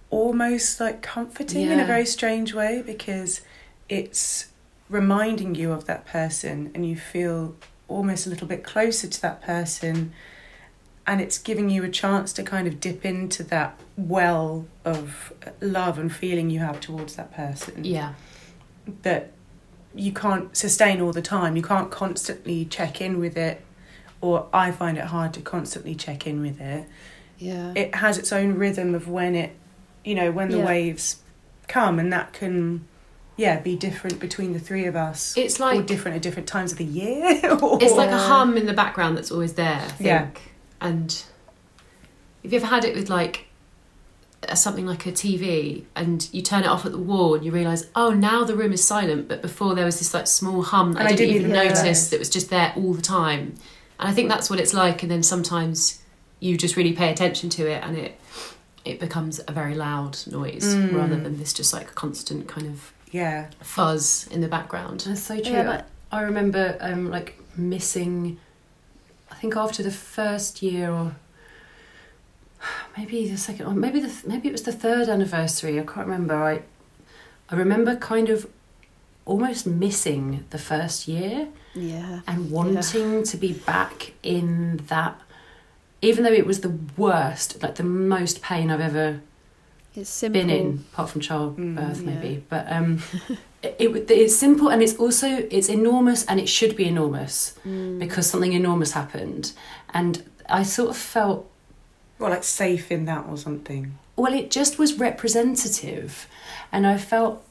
almost 0.09 0.79
like 0.79 1.01
comforting 1.01 1.63
in 1.71 1.79
a 1.79 1.85
very 1.85 2.05
strange 2.05 2.53
way 2.53 2.81
because 2.85 3.41
it's 3.89 4.47
reminding 4.89 5.55
you 5.55 5.71
of 5.71 5.85
that 5.85 6.05
person 6.05 6.71
and 6.75 6.87
you 6.87 6.95
feel 6.95 7.55
almost 7.87 8.27
a 8.27 8.29
little 8.29 8.47
bit 8.47 8.63
closer 8.63 9.07
to 9.07 9.21
that 9.21 9.41
person 9.41 10.13
and 11.05 11.19
it's 11.19 11.37
giving 11.37 11.69
you 11.69 11.83
a 11.83 11.89
chance 11.89 12.31
to 12.33 12.43
kind 12.43 12.67
of 12.67 12.79
dip 12.79 13.03
into 13.03 13.43
that 13.43 13.77
well 13.97 14.65
of 14.85 15.33
love 15.59 15.97
and 15.99 16.13
feeling 16.13 16.49
you 16.49 16.59
have 16.59 16.79
towards 16.79 17.15
that 17.15 17.33
person 17.33 17.83
yeah, 17.83 18.13
that 19.01 19.31
you 19.95 20.11
can't 20.11 20.55
sustain 20.55 21.01
all 21.01 21.11
the 21.11 21.21
time. 21.21 21.55
You 21.55 21.61
can't 21.63 21.91
constantly 21.91 22.65
check 22.65 23.01
in 23.01 23.19
with 23.19 23.37
it, 23.37 23.61
or 24.21 24.47
I 24.53 24.71
find 24.71 24.97
it 24.97 25.05
hard 25.05 25.33
to 25.33 25.41
constantly 25.41 25.95
check 25.95 26.25
in 26.27 26.41
with 26.41 26.59
it. 26.61 26.85
Yeah. 27.37 27.73
It 27.75 27.95
has 27.95 28.17
its 28.17 28.31
own 28.31 28.55
rhythm 28.55 28.95
of 28.95 29.07
when 29.07 29.35
it, 29.35 29.55
you 30.05 30.15
know, 30.15 30.31
when 30.31 30.49
the 30.49 30.57
Yeah. 30.59 30.65
waves 30.65 31.17
come, 31.67 31.99
and 31.99 32.11
that 32.13 32.33
can, 32.33 32.85
yeah, 33.37 33.59
be 33.59 33.75
different 33.75 34.19
between 34.19 34.53
the 34.53 34.59
three 34.59 34.85
of 34.85 34.95
us. 34.95 35.35
it's 35.37 35.59
or 35.59 35.65
like 35.75 35.85
different 35.87 36.15
at 36.17 36.21
different 36.23 36.47
times 36.47 36.71
of 36.71 36.77
the 36.77 36.85
year. 36.85 37.39
or- 37.61 37.77
it's 37.81 37.93
like 37.93 38.09
a 38.09 38.17
hum 38.17 38.57
in 38.57 38.65
the 38.65 38.73
background 38.73 39.17
that's 39.17 39.31
always 39.31 39.53
there. 39.53 39.75
I 39.81 39.87
think. 39.87 40.07
Yeah. 40.07 40.27
And 40.81 41.23
have 42.43 42.51
you 42.51 42.57
ever 42.59 42.67
had 42.67 42.83
it 42.85 42.95
with 42.95 43.09
like 43.09 43.45
something 44.55 44.85
like 44.85 45.05
a 45.05 45.11
TV 45.11 45.83
and 45.95 46.27
you 46.31 46.41
turn 46.41 46.63
it 46.63 46.67
off 46.67 46.85
at 46.85 46.91
the 46.91 46.97
wall 46.97 47.35
and 47.35 47.43
you 47.45 47.51
realise, 47.51 47.87
oh, 47.95 48.11
now 48.11 48.43
the 48.43 48.55
room 48.55 48.73
is 48.73 48.83
silent, 48.83 49.27
but 49.27 49.41
before 49.41 49.75
there 49.75 49.85
was 49.85 49.99
this 49.99 50.13
like 50.13 50.27
small 50.27 50.61
hum 50.63 50.93
that 50.93 50.99
And 50.99 51.07
I 51.07 51.11
I 51.11 51.15
didn't, 51.15 51.33
didn't 51.33 51.35
even 51.45 51.51
even 51.51 51.63
notice 51.65 51.81
realise. 51.81 52.09
that 52.09 52.19
was 52.19 52.29
just 52.29 52.49
there 52.49 52.73
all 52.75 52.93
the 52.93 53.01
time. 53.01 53.55
And 53.99 54.09
I 54.09 54.13
think 54.13 54.29
that's 54.29 54.49
what 54.49 54.59
it's 54.59 54.73
like. 54.73 55.01
And 55.03 55.11
then 55.11 55.23
sometimes 55.23 56.01
you 56.39 56.57
just 56.57 56.75
really 56.75 56.93
pay 56.93 57.11
attention 57.11 57.49
to 57.51 57.67
it 57.69 57.83
and 57.83 57.97
it 57.97 58.19
it 58.85 58.99
becomes 58.99 59.39
a 59.47 59.51
very 59.53 59.75
loud 59.75 60.17
noise 60.27 60.75
Mm. 60.75 60.93
rather 60.93 61.15
than 61.17 61.37
this 61.39 61.53
just 61.53 61.71
like 61.73 61.95
constant 61.95 62.49
kind 62.49 62.67
of 62.67 62.91
yeah, 63.11 63.49
fuzz 63.61 64.27
in 64.31 64.41
the 64.41 64.47
background. 64.49 65.01
That's 65.07 65.21
so 65.23 65.39
true. 65.39 65.53
Yeah, 65.53 65.63
but- 65.63 65.87
I 66.11 66.21
remember 66.23 66.77
um, 66.81 67.09
like 67.09 67.39
missing. 67.55 68.37
I 69.31 69.35
think 69.35 69.55
after 69.55 69.81
the 69.83 69.91
first 69.91 70.61
year, 70.61 70.91
or 70.91 71.15
maybe 72.97 73.27
the 73.29 73.37
second, 73.37 73.65
or 73.67 73.73
maybe 73.73 73.99
the 73.99 74.11
maybe 74.27 74.47
it 74.47 74.51
was 74.51 74.63
the 74.63 74.71
third 74.71 75.09
anniversary. 75.09 75.79
I 75.79 75.83
can't 75.83 76.07
remember. 76.07 76.35
I 76.35 76.61
I 77.49 77.55
remember 77.55 77.95
kind 77.95 78.29
of 78.29 78.47
almost 79.25 79.65
missing 79.67 80.43
the 80.49 80.57
first 80.57 81.07
year 81.07 81.47
Yeah. 81.75 82.21
and 82.27 82.51
wanting 82.51 83.23
to 83.23 83.37
be 83.37 83.53
back 83.53 84.13
in 84.23 84.81
that. 84.87 85.19
Even 86.01 86.23
though 86.25 86.33
it 86.33 86.45
was 86.45 86.59
the 86.61 86.73
worst, 86.97 87.61
like 87.63 87.75
the 87.75 87.83
most 87.83 88.41
pain 88.41 88.69
I've 88.69 88.81
ever 88.81 89.21
been 90.21 90.49
in, 90.49 90.83
apart 90.91 91.09
from 91.11 91.21
childbirth, 91.21 91.99
Mm, 91.99 92.03
maybe. 92.05 92.43
But 92.49 92.69
um, 92.69 92.99
it, 93.63 93.75
it 93.79 94.11
it's 94.11 94.35
simple 94.35 94.67
and 94.69 94.81
it's 94.83 94.95
also 94.97 95.27
it's 95.27 95.69
enormous 95.69 96.25
and 96.25 96.39
it 96.39 96.49
should 96.49 96.75
be 96.75 96.85
enormous 96.85 97.53
Mm. 97.65 97.99
because 97.99 98.27
something 98.29 98.53
enormous 98.53 98.91
happened, 98.93 99.53
and 99.93 100.23
I 100.49 100.63
sort 100.63 100.89
of 100.89 100.97
felt 100.97 101.49
or 102.23 102.29
like 102.29 102.43
safe 102.43 102.91
in 102.91 103.05
that 103.05 103.25
or 103.27 103.37
something. 103.37 103.97
well, 104.15 104.33
it 104.33 104.49
just 104.51 104.77
was 104.79 104.99
representative, 104.99 106.27
and 106.71 106.87
I 106.87 106.97
felt 106.97 107.43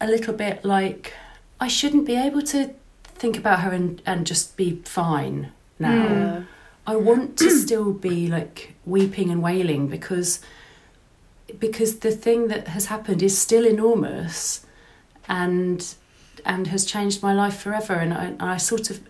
a 0.00 0.06
little 0.06 0.34
bit 0.34 0.64
like 0.64 1.12
I 1.60 1.68
shouldn't 1.68 2.06
be 2.06 2.16
able 2.16 2.42
to 2.42 2.74
think 3.04 3.36
about 3.36 3.60
her 3.60 3.70
and 3.70 4.02
and 4.06 4.26
just 4.26 4.56
be 4.56 4.80
fine 4.84 5.52
now. 5.78 6.04
Yeah. 6.04 6.42
I 6.86 6.96
want 6.96 7.36
to 7.38 7.50
still 7.64 7.92
be 7.92 8.28
like 8.28 8.74
weeping 8.84 9.30
and 9.30 9.42
wailing 9.42 9.88
because 9.88 10.40
because 11.58 11.98
the 12.00 12.12
thing 12.12 12.48
that 12.48 12.68
has 12.68 12.86
happened 12.86 13.22
is 13.22 13.36
still 13.36 13.66
enormous 13.66 14.64
and 15.28 15.94
and 16.44 16.68
has 16.68 16.84
changed 16.84 17.22
my 17.22 17.34
life 17.34 17.58
forever 17.58 17.94
and 17.94 18.14
I, 18.14 18.24
and 18.24 18.42
I 18.42 18.56
sort 18.56 18.90
of 18.90 19.00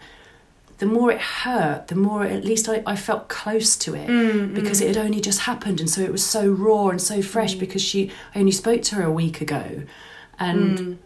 the 0.81 0.87
more 0.87 1.13
it 1.13 1.21
hurt 1.21 1.89
the 1.89 1.95
more 1.95 2.25
at 2.25 2.45
least 2.45 2.69
I, 2.69 2.83
I 2.87 2.97
felt 2.97 3.29
close 3.29 3.77
to 3.77 3.95
it 3.95 4.09
mm, 4.09 4.33
mm. 4.33 4.55
because 4.55 4.81
it 4.81 4.89
had 4.89 4.97
only 4.97 5.21
just 5.21 5.41
happened 5.41 5.79
and 5.79 5.89
so 5.89 6.01
it 6.01 6.11
was 6.11 6.25
so 6.25 6.51
raw 6.51 6.89
and 6.89 7.01
so 7.01 7.23
fresh 7.23 7.55
mm. 7.55 7.61
because 7.61 7.83
she 7.83 8.11
I 8.35 8.41
only 8.41 8.53
spoke 8.53 8.83
to 8.85 8.97
her 8.97 9.05
a 9.05 9.13
week 9.13 9.41
ago 9.41 9.83
and 10.39 10.99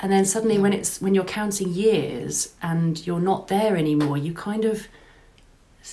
and 0.00 0.12
then 0.12 0.24
suddenly 0.24 0.58
when 0.58 0.72
it's 0.72 1.00
when 1.00 1.14
you're 1.14 1.24
counting 1.24 1.70
years 1.70 2.54
and 2.62 3.04
you're 3.06 3.20
not 3.20 3.48
there 3.48 3.76
anymore 3.76 4.18
you 4.18 4.32
kind 4.34 4.64
of 4.64 4.86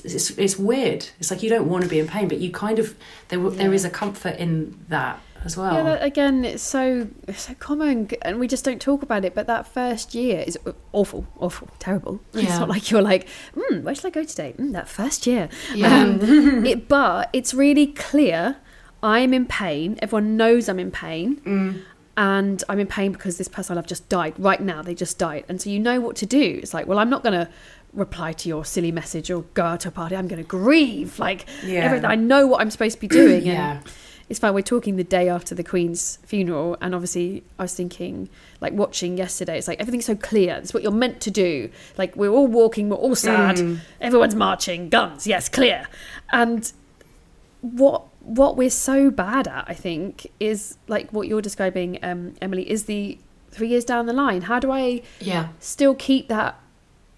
it's, 0.04 0.30
it's 0.32 0.58
weird. 0.58 1.08
It's 1.20 1.32
like 1.32 1.42
you 1.42 1.50
don't 1.50 1.68
want 1.68 1.84
to 1.84 1.90
be 1.90 2.00
in 2.00 2.08
pain 2.08 2.28
but 2.28 2.38
you 2.38 2.52
kind 2.52 2.78
of 2.78 2.96
there 3.30 3.40
w 3.40 3.58
there 3.58 3.74
is 3.74 3.86
a 3.86 3.90
comfort 3.90 4.36
in 4.38 4.78
that 4.90 5.20
as 5.46 5.56
well 5.58 5.74
Yeah, 5.74 5.84
that, 5.84 6.04
again, 6.04 6.44
it's 6.46 6.64
so 6.64 7.08
it's 7.28 7.44
so 7.44 7.54
common, 7.56 8.10
and 8.22 8.40
we 8.40 8.48
just 8.48 8.66
don't 8.66 8.82
talk 8.82 9.02
about 9.04 9.24
it. 9.26 9.34
But 9.36 9.48
that 9.48 9.68
first 9.68 10.14
year 10.16 10.44
is 10.46 10.58
awful, 10.92 11.26
awful, 11.40 11.70
terrible. 11.80 12.20
It's 12.34 12.60
not 12.60 12.70
like 12.70 12.92
you're 12.92 13.02
like, 13.02 13.28
mm, 13.56 13.84
where 13.84 13.96
should 13.96 14.06
I 14.06 14.10
go 14.10 14.24
today? 14.24 14.54
Mm, 14.58 14.74
that 14.74 14.88
first 14.90 15.26
year. 15.28 15.50
Yeah. 15.74 16.04
Um, 16.04 16.66
it, 16.66 16.88
but 16.88 17.30
it's 17.34 17.54
really 17.54 17.88
clear. 17.88 18.58
I 19.02 19.20
am 19.20 19.34
in 19.34 19.46
pain. 19.46 19.98
Everyone 20.02 20.36
knows 20.36 20.68
I'm 20.68 20.80
in 20.80 20.92
pain, 20.92 21.86
and 22.18 22.64
I'm 22.68 22.80
in 22.80 22.88
pain 22.88 23.14
because 23.14 23.38
this 23.38 23.48
person 23.48 23.74
I 23.74 23.76
love 23.78 23.88
just 23.88 24.10
died 24.10 24.34
right 24.38 24.62
now. 24.62 24.82
They 24.82 24.94
just 24.96 25.18
died, 25.18 25.46
and 25.48 25.62
so 25.62 25.70
you 25.70 25.80
know 25.80 26.02
what 26.02 26.16
to 26.18 26.26
do. 26.26 26.60
It's 26.62 26.74
like, 26.74 26.86
well, 26.86 27.00
I'm 27.00 27.10
not 27.10 27.24
going 27.24 27.34
to 27.46 27.50
reply 27.94 28.34
to 28.34 28.50
your 28.50 28.66
silly 28.66 28.92
message 28.92 29.32
or 29.32 29.44
go 29.54 29.64
out 29.64 29.80
to 29.82 29.88
a 29.88 29.92
party. 29.92 30.16
I'm 30.16 30.28
going 30.28 30.42
to 30.42 30.48
grieve. 30.48 31.18
Like 31.18 31.46
Yeah. 31.64 31.80
everything. 31.86 32.06
I 32.12 32.16
know 32.16 32.46
what 32.46 32.62
I'm 32.62 32.70
supposed 32.72 32.96
to 32.96 33.02
be 33.02 33.08
doing. 33.08 33.46
Yeah. 33.46 33.78
And 33.78 33.86
it's 34.30 34.40
fine. 34.40 34.54
We're 34.54 34.62
talking 34.62 34.96
the 34.96 35.04
day 35.04 35.28
after 35.28 35.56
the 35.56 35.64
Queen's 35.64 36.18
funeral, 36.26 36.78
and 36.82 36.94
obviously, 36.94 37.44
I 37.58 37.64
was 37.64 37.74
thinking, 37.74 38.30
like 38.62 38.74
watching 38.74 39.18
yesterday. 39.18 39.58
It's 39.58 39.68
like 39.68 39.80
everything's 39.80 40.06
so 40.06 40.16
clear. 40.16 40.56
It's 40.58 40.74
what 40.74 40.84
you're 40.84 40.92
meant 40.92 41.20
to 41.22 41.32
do. 41.32 41.70
Like 41.98 42.16
we're 42.16 42.30
all 42.30 42.48
walking, 42.48 42.90
we're 42.90 42.96
all 42.98 43.16
sad. 43.16 43.60
Everyone's 44.00 44.36
marching, 44.36 44.90
guns, 44.90 45.26
yes, 45.28 45.50
clear. 45.50 45.88
And 46.32 46.72
what 47.62 48.04
what 48.22 48.56
we're 48.58 48.70
so 48.70 49.10
bad 49.10 49.48
at, 49.48 49.66
I 49.68 49.74
think, 49.74 50.28
is 50.40 50.78
like 50.88 51.10
what 51.12 51.28
you're 51.28 51.42
describing, 51.42 51.98
um, 52.04 52.36
Emily, 52.42 52.70
is 52.70 52.84
the 52.86 53.18
three 53.50 53.70
years 53.70 53.84
down 53.84 54.06
the 54.06 54.14
line. 54.14 54.44
How 54.44 54.60
do 54.60 54.72
I 54.72 55.02
Yeah. 55.20 55.48
still 55.60 55.96
keep 55.96 56.28
that 56.28 56.60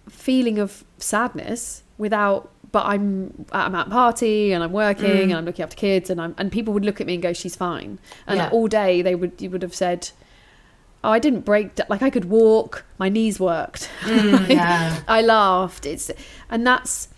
feeling 0.10 0.58
of 0.60 0.84
sadness 0.98 1.84
without 1.98 2.50
but 2.72 2.86
I'm 2.86 3.46
I'm 3.52 3.76
at 3.76 3.88
a 3.88 3.90
party 3.90 4.54
and 4.54 4.64
I'm 4.64 4.72
working 4.72 5.06
mm. 5.06 5.24
and 5.24 5.34
I'm 5.34 5.46
looking 5.46 5.64
after 5.64 5.76
kids 5.76 6.10
and 6.10 6.22
I'm 6.22 6.36
and 6.38 6.52
people 6.52 6.74
would 6.74 6.86
look 6.86 7.02
at 7.02 7.08
me 7.08 7.16
and 7.16 7.24
go 7.24 7.34
she's 7.34 7.56
fine. 7.56 8.00
And 8.28 8.38
Yeah. 8.38 8.50
all 8.50 8.68
day 8.68 9.02
they 9.02 9.16
would 9.16 9.42
you 9.42 9.50
would 9.50 9.62
have 9.62 9.76
said 9.76 10.10
oh 11.04 11.12
I 11.12 11.20
didn't 11.20 11.42
break 11.42 11.80
like 11.90 12.02
I 12.02 12.10
could 12.10 12.26
walk 12.26 12.86
my 12.98 13.10
knees 13.10 13.40
worked. 13.40 13.90
Like, 14.06 14.14
mm, 14.22 14.50
yeah. 14.50 15.02
I 15.08 15.22
laughed. 15.22 15.86
It's 15.86 16.12
and 16.50 16.66
that's 16.66 17.10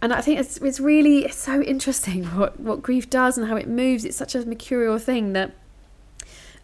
and 0.00 0.12
I 0.12 0.20
think 0.20 0.40
it's 0.40 0.56
it's 0.58 0.80
really 0.80 1.24
it's 1.24 1.36
so 1.36 1.62
interesting 1.62 2.24
what 2.24 2.58
what 2.58 2.82
grief 2.82 3.10
does 3.10 3.36
and 3.36 3.48
how 3.48 3.56
it 3.56 3.68
moves. 3.68 4.04
It's 4.04 4.16
such 4.16 4.34
a 4.34 4.44
mercurial 4.46 4.98
thing 4.98 5.32
that 5.34 5.52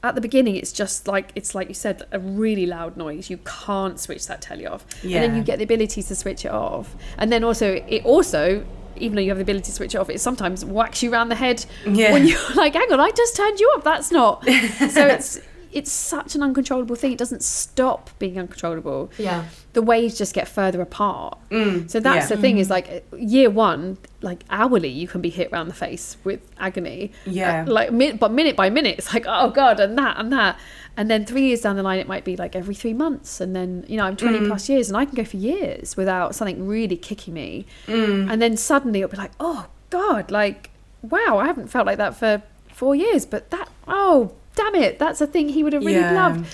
at 0.03 0.15
the 0.15 0.21
beginning 0.21 0.55
it's 0.55 0.71
just 0.73 1.09
like 1.09 1.33
it's 1.35 1.55
like 1.55 1.69
you 1.69 1.75
said 1.75 2.03
a 2.13 2.19
really 2.21 2.67
loud 2.67 2.97
noise. 2.97 3.29
You 3.31 3.39
can't 3.39 3.99
switch 3.99 4.27
that 4.29 4.41
telly 4.43 4.67
off. 4.67 4.87
And 5.03 5.13
then 5.13 5.37
you 5.37 5.43
get 5.43 5.59
the 5.59 5.65
ability 5.65 6.03
to 6.03 6.15
switch 6.15 6.45
it 6.45 6.51
off. 6.53 6.95
And 7.19 7.33
then 7.33 7.43
also 7.45 7.75
it 7.89 8.05
also 8.05 8.65
even 8.97 9.15
though 9.15 9.23
you 9.23 9.29
have 9.29 9.39
the 9.39 9.43
ability 9.43 9.67
to 9.67 9.73
switch 9.73 9.95
it 9.95 9.99
off 9.99 10.11
it 10.11 10.21
sometimes 10.21 10.65
whacks 10.65 11.03
you 11.05 11.13
around 11.13 11.29
the 11.29 11.35
head 11.37 11.65
Yeah. 11.87 12.13
when 12.13 12.27
you're 12.27 12.41
like 12.57 12.73
hang 12.75 12.93
on 12.93 12.99
i 12.99 13.11
just 13.13 13.37
turned 13.37 13.61
you 13.61 13.73
up. 13.77 13.85
That's 13.85 14.11
not. 14.11 14.45
So 14.91 15.07
it's 15.07 15.41
it's 15.73 15.93
such 15.93 16.35
an 16.35 16.43
uncontrollable 16.43 16.97
thing 16.97 17.13
it 17.13 17.19
doesn't 17.19 17.43
stop 17.43 18.11
being 18.19 18.39
uncontrollable 18.39 19.11
Yeah. 19.19 19.45
the 19.75 19.83
waves 19.83 20.17
just 20.19 20.35
get 20.35 20.49
further 20.49 20.81
apart 20.81 21.39
Mm, 21.51 21.91
so 21.91 22.01
that's 22.01 22.29
yeah. 22.31 22.37
the 22.37 22.41
thing 22.43 22.59
is 22.59 22.69
like 22.71 23.07
year 23.17 23.51
one 23.51 23.99
like 24.23 24.45
hourly 24.51 24.89
you 24.89 25.07
can 25.09 25.21
be 25.21 25.31
hit 25.31 25.51
around 25.53 25.69
the 25.69 25.75
face 25.75 26.17
with 26.25 26.41
agony 26.59 27.13
Yeah. 27.27 27.65
Uh, 27.67 27.71
like 27.73 28.19
but 28.19 28.33
minute 28.33 28.57
by 28.57 28.71
minute 28.71 28.97
it's 28.99 29.13
like 29.15 29.25
oh 29.27 29.51
god 29.51 29.81
and 29.81 29.97
that 29.99 30.19
and 30.19 30.33
that 30.33 30.59
and 30.97 31.11
then 31.11 31.25
three 31.25 31.43
years 31.49 31.61
down 31.61 31.77
the 31.77 31.83
line 31.83 31.99
it 32.01 32.09
might 32.09 32.25
be 32.25 32.37
like 32.37 32.57
every 32.57 32.75
three 32.75 32.95
months 32.95 33.41
and 33.41 33.55
then 33.55 33.85
you 33.89 33.97
know 33.97 34.05
i'm 34.05 34.17
20 34.17 34.39
Mm. 34.41 34.47
plus 34.49 34.69
years 34.69 34.89
and 34.89 34.97
i 34.97 35.05
can 35.05 35.15
go 35.15 35.25
for 35.25 35.37
years 35.37 35.97
without 35.97 36.35
something 36.35 36.67
really 36.67 36.97
kicking 36.97 37.35
me 37.35 37.67
Mm. 37.87 38.31
and 38.33 38.43
then 38.43 38.57
suddenly 38.57 39.01
it'll 39.01 39.11
be 39.11 39.17
like 39.17 39.33
oh 39.41 39.67
god 39.91 40.31
like 40.31 40.71
wow 41.03 41.39
i 41.39 41.47
haven't 41.47 41.69
felt 41.69 41.87
like 41.87 41.99
that 41.99 42.17
for 42.17 42.43
four 42.73 42.95
years 42.95 43.25
but 43.25 43.51
that 43.51 43.69
oh 43.87 44.33
damn 44.59 44.75
it 44.75 44.99
that's 44.99 45.21
a 45.21 45.27
thing 45.27 45.49
he 45.49 45.63
would 45.65 45.73
have 45.73 45.85
really 45.85 45.99
Yeah. 46.01 46.13
loved 46.29 46.47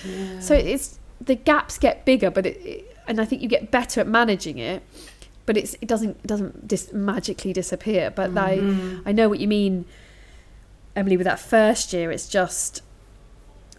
so 0.43 0.53
it's 0.53 0.99
the 1.29 1.35
gaps 1.35 1.77
get 1.77 2.05
bigger 2.05 2.29
but 2.29 2.45
it, 2.45 2.57
it 2.73 2.97
and 3.07 3.19
i 3.19 3.25
think 3.25 3.41
you 3.41 3.47
get 3.47 3.71
better 3.71 3.99
at 4.01 4.07
managing 4.07 4.57
it 4.57 4.83
but 5.45 5.57
it's 5.57 5.73
it 5.81 5.87
doesn't 5.87 6.17
it 6.23 6.27
doesn't 6.27 6.67
dis- 6.67 6.91
magically 6.93 7.53
disappear 7.53 8.09
but 8.19 8.31
mm-hmm. 8.33 9.01
I 9.05 9.09
I 9.09 9.11
know 9.13 9.27
what 9.29 9.39
you 9.39 9.47
mean 9.47 9.85
Emily 10.95 11.17
with 11.17 11.25
that 11.25 11.39
first 11.39 11.93
year 11.93 12.11
it's 12.11 12.27
just 12.27 12.81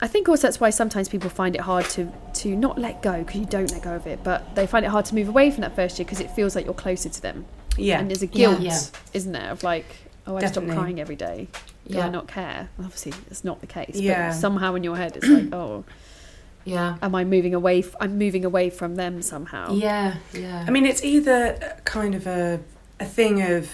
I 0.01 0.07
think 0.07 0.29
also 0.29 0.47
that's 0.47 0.61
why 0.61 0.71
sometimes 0.71 1.09
people 1.09 1.31
find 1.31 1.55
it 1.55 1.63
hard 1.63 1.87
to 1.97 2.13
to 2.41 2.55
not 2.55 2.79
let 2.79 3.03
go 3.03 3.19
because 3.25 3.41
you 3.41 3.47
don't 3.47 3.71
let 3.73 3.83
go 3.83 3.95
of 3.97 4.07
it 4.07 4.19
but 4.23 4.55
they 4.55 4.67
find 4.67 4.85
it 4.85 4.89
hard 4.89 5.07
to 5.07 5.15
move 5.15 5.29
away 5.29 5.51
from 5.51 5.63
that 5.63 5.75
first 5.75 5.99
year 5.99 6.05
because 6.05 6.21
it 6.21 6.31
feels 6.31 6.55
like 6.55 6.65
you're 6.67 6.75
closer 6.87 7.09
to 7.09 7.21
them 7.23 7.47
Yeah. 7.77 7.99
and 8.01 8.11
there's 8.11 8.23
a 8.23 8.27
Yeah. 8.27 8.33
guilt 8.33 8.61
Yeah. 8.61 8.79
isn't 9.15 9.33
there 9.33 9.51
of 9.51 9.63
like 9.63 9.87
oh 10.27 10.37
I 10.37 10.41
Definitely. 10.41 10.71
stop 10.71 10.79
crying 10.83 11.01
every 11.01 11.17
day 11.17 11.49
do 11.89 11.99
I 11.99 12.05
Yeah. 12.05 12.09
not 12.11 12.27
care 12.29 12.69
obviously 12.79 13.13
it's 13.31 13.45
not 13.45 13.61
the 13.61 13.67
case 13.67 13.95
Yeah. 13.97 14.31
but 14.31 14.35
somehow 14.37 14.75
in 14.75 14.85
your 14.85 14.97
head 14.97 15.17
it's 15.17 15.27
like 15.29 15.53
oh 15.53 15.85
Yeah. 16.65 16.97
am 17.01 17.15
I 17.15 17.25
moving 17.25 17.55
away 17.55 17.79
f- 17.81 17.95
I'm 18.01 18.19
moving 18.19 18.45
away 18.45 18.71
from 18.71 18.97
them 18.97 19.23
somehow 19.23 19.73
Yeah. 19.73 20.17
Yeah. 20.33 20.65
I 20.67 20.71
mean, 20.71 20.85
it's 20.85 21.05
either 21.05 21.79
kind 21.85 22.15
of 22.15 22.27
a 22.27 22.61
a 22.99 23.05
thing 23.05 23.41
of 23.43 23.71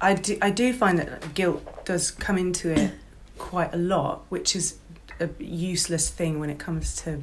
I 0.00 0.14
do 0.14 0.36
I 0.42 0.50
do 0.50 0.72
find 0.72 0.98
that 0.98 1.34
guilt 1.34 1.84
does 1.84 2.10
come 2.10 2.38
into 2.38 2.70
it 2.70 2.92
quite 3.38 3.72
a 3.74 3.78
lot, 3.78 4.24
which 4.28 4.54
is 4.54 4.76
a 5.20 5.28
useless 5.40 6.10
thing 6.10 6.38
when 6.40 6.50
it 6.50 6.58
comes 6.58 6.94
to 7.02 7.22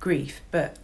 grief. 0.00 0.40
But 0.50 0.76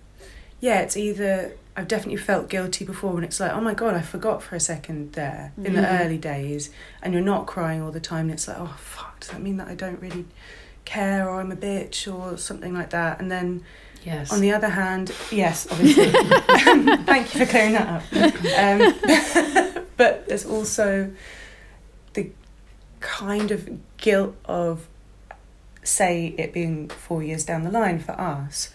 yeah, 0.61 0.81
it's 0.81 0.97
either 0.97 1.57
I've 1.75 1.89
definitely 1.89 2.19
felt 2.19 2.49
guilty 2.51 2.85
before 2.85 3.13
when 3.15 3.25
it's 3.25 3.41
like, 3.41 3.53
oh 3.53 3.61
my 3.61 3.73
god, 3.75 3.95
I 3.95 4.03
forgot 4.03 4.43
for 4.43 4.57
a 4.57 4.61
second 4.61 5.13
there 5.13 5.53
in 5.57 5.73
the 5.75 5.81
Mhm. 5.81 6.01
early 6.05 6.19
days, 6.19 6.69
and 7.03 7.15
you're 7.15 7.23
not 7.23 7.47
crying 7.47 7.81
all 7.81 7.91
the 7.91 8.01
time. 8.01 8.27
And 8.27 8.33
it's 8.33 8.47
like, 8.47 8.59
oh 8.61 8.75
fuck, 8.79 9.21
does 9.21 9.31
that 9.31 9.41
mean 9.41 9.57
that 9.57 9.69
I 9.69 9.75
don't 9.75 10.01
really 10.01 10.27
care 10.85 11.29
or 11.29 11.41
I'm 11.41 11.51
a 11.53 11.57
bitch 11.57 12.13
or 12.13 12.37
something 12.37 12.75
like 12.75 12.91
that? 12.91 13.21
And 13.21 13.31
then 13.31 13.63
yes. 14.05 14.31
on 14.33 14.41
the 14.43 14.53
other 14.53 14.69
hand, 14.69 15.13
yes, 15.31 15.67
obviously. 15.71 16.11
Thank 17.05 17.35
you 17.35 17.41
for 17.41 17.47
clearing 17.47 17.73
that 17.73 17.89
up. 17.89 18.03
Um, 18.59 19.85
but 19.97 20.29
there's 20.29 20.45
also 20.45 21.11
the 22.13 22.31
kind 23.01 23.51
of 23.51 23.71
guilt 23.97 24.37
of, 24.45 24.89
say, 25.85 26.35
it 26.37 26.53
being 26.53 26.89
four 26.91 27.23
years 27.23 27.45
down 27.47 27.63
the 27.65 27.71
line 27.71 27.99
for 27.99 28.13
us, 28.13 28.75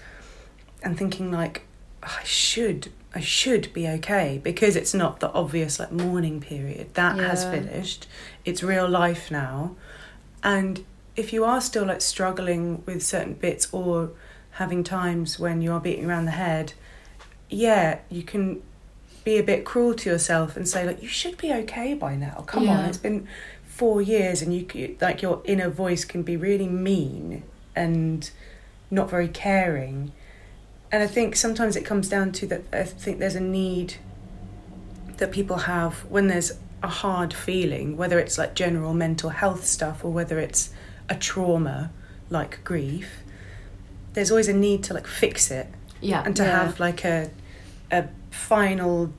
and 0.82 0.98
thinking 0.98 1.32
like, 1.32 1.62
I 2.08 2.24
should, 2.24 2.92
I 3.14 3.20
should 3.20 3.74
be 3.74 3.88
okay 3.88 4.40
because 4.44 4.76
it's 4.76 4.94
not 4.94 5.20
the 5.20 5.32
obvious 5.32 5.80
like 5.80 5.92
mourning 5.92 6.40
period 6.40 6.94
that 6.94 7.18
has 7.20 7.44
finished. 7.44 8.08
It's 8.46 8.64
real 8.64 8.88
life 8.88 9.30
now, 9.30 9.76
and 10.44 10.86
if 11.16 11.34
you 11.34 11.44
are 11.44 11.60
still 11.60 11.86
like 11.86 12.02
struggling 12.02 12.84
with 12.86 13.04
certain 13.04 13.34
bits 13.34 13.68
or 13.72 14.12
having 14.52 14.84
times 14.84 15.40
when 15.40 15.62
you 15.62 15.72
are 15.72 15.80
beating 15.80 16.06
around 16.06 16.26
the 16.26 16.32
head, 16.32 16.74
yeah, 17.50 18.00
you 18.10 18.24
can 18.24 18.62
be 19.24 19.38
a 19.38 19.44
bit 19.44 19.66
cruel 19.66 19.94
to 19.94 20.10
yourself 20.10 20.56
and 20.56 20.68
say 20.68 20.86
like 20.86 21.02
you 21.02 21.08
should 21.08 21.38
be 21.38 21.52
okay 21.52 21.94
by 21.94 22.16
now. 22.16 22.44
Come 22.48 22.70
on, 22.70 22.86
it's 22.86 22.98
been 22.98 23.28
four 23.66 24.02
years, 24.02 24.42
and 24.42 24.54
you 24.56 24.96
like 25.02 25.22
your 25.22 25.42
inner 25.46 25.70
voice 25.70 26.06
can 26.06 26.24
be 26.24 26.38
really 26.38 26.68
mean 26.68 27.44
and 27.76 28.30
not 28.90 29.10
very 29.10 29.28
caring. 29.28 30.12
And 30.92 31.04
I 31.04 31.08
think 31.08 31.36
sometimes 31.36 31.76
it 31.76 31.84
comes 31.86 32.08
down 32.10 32.32
to 32.34 32.48
that. 32.48 32.62
I 32.72 32.84
think 32.84 33.20
there's 33.20 33.36
a 33.36 33.42
need 33.42 33.96
that 35.18 35.32
people 35.32 35.58
have 35.58 36.06
when 36.10 36.28
there's 36.28 36.54
a 36.84 36.88
hard 36.88 37.34
feeling, 37.34 37.98
whether 37.98 38.20
it's 38.20 38.38
like 38.38 38.54
general 38.56 38.94
mental 38.94 39.32
health 39.32 39.66
stuff 39.66 40.06
or 40.06 40.12
whether 40.12 40.40
it's 40.40 40.70
a 41.10 41.16
trauma 41.16 41.92
like 42.30 42.64
grief. 42.64 43.10
There's 44.14 44.32
always 44.32 44.48
a 44.48 44.54
need 44.54 44.84
to 44.86 44.94
like 44.94 45.08
fix 45.08 45.52
it 45.52 45.68
yeah. 46.02 46.24
and 46.26 46.36
to 46.36 46.44
Yeah. 46.44 46.64
have 46.66 46.80
like 46.80 47.04
a 47.04 47.32
a 47.92 48.06
final 48.32 49.14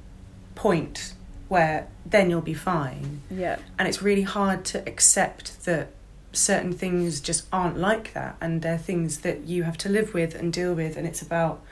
point 0.54 1.14
where 1.48 1.86
then 2.04 2.28
you'll 2.30 2.40
be 2.42 2.54
fine. 2.54 3.22
yeah 3.30 3.58
And 3.78 3.88
it's 3.88 4.02
really 4.02 4.22
hard 4.22 4.64
to 4.66 4.78
accept 4.86 5.64
that 5.64 5.88
certain 6.32 6.72
things 6.72 7.20
just 7.20 7.46
aren't 7.52 7.78
like 7.78 8.12
that 8.14 8.36
and 8.40 8.62
they're 8.62 8.78
things 8.78 9.18
that 9.20 9.44
you 9.44 9.62
have 9.62 9.78
to 9.78 9.88
live 9.88 10.12
with 10.14 10.34
and 10.34 10.52
deal 10.52 10.74
with 10.74 10.96
and 10.96 11.06
it's 11.06 11.22
about 11.22 11.62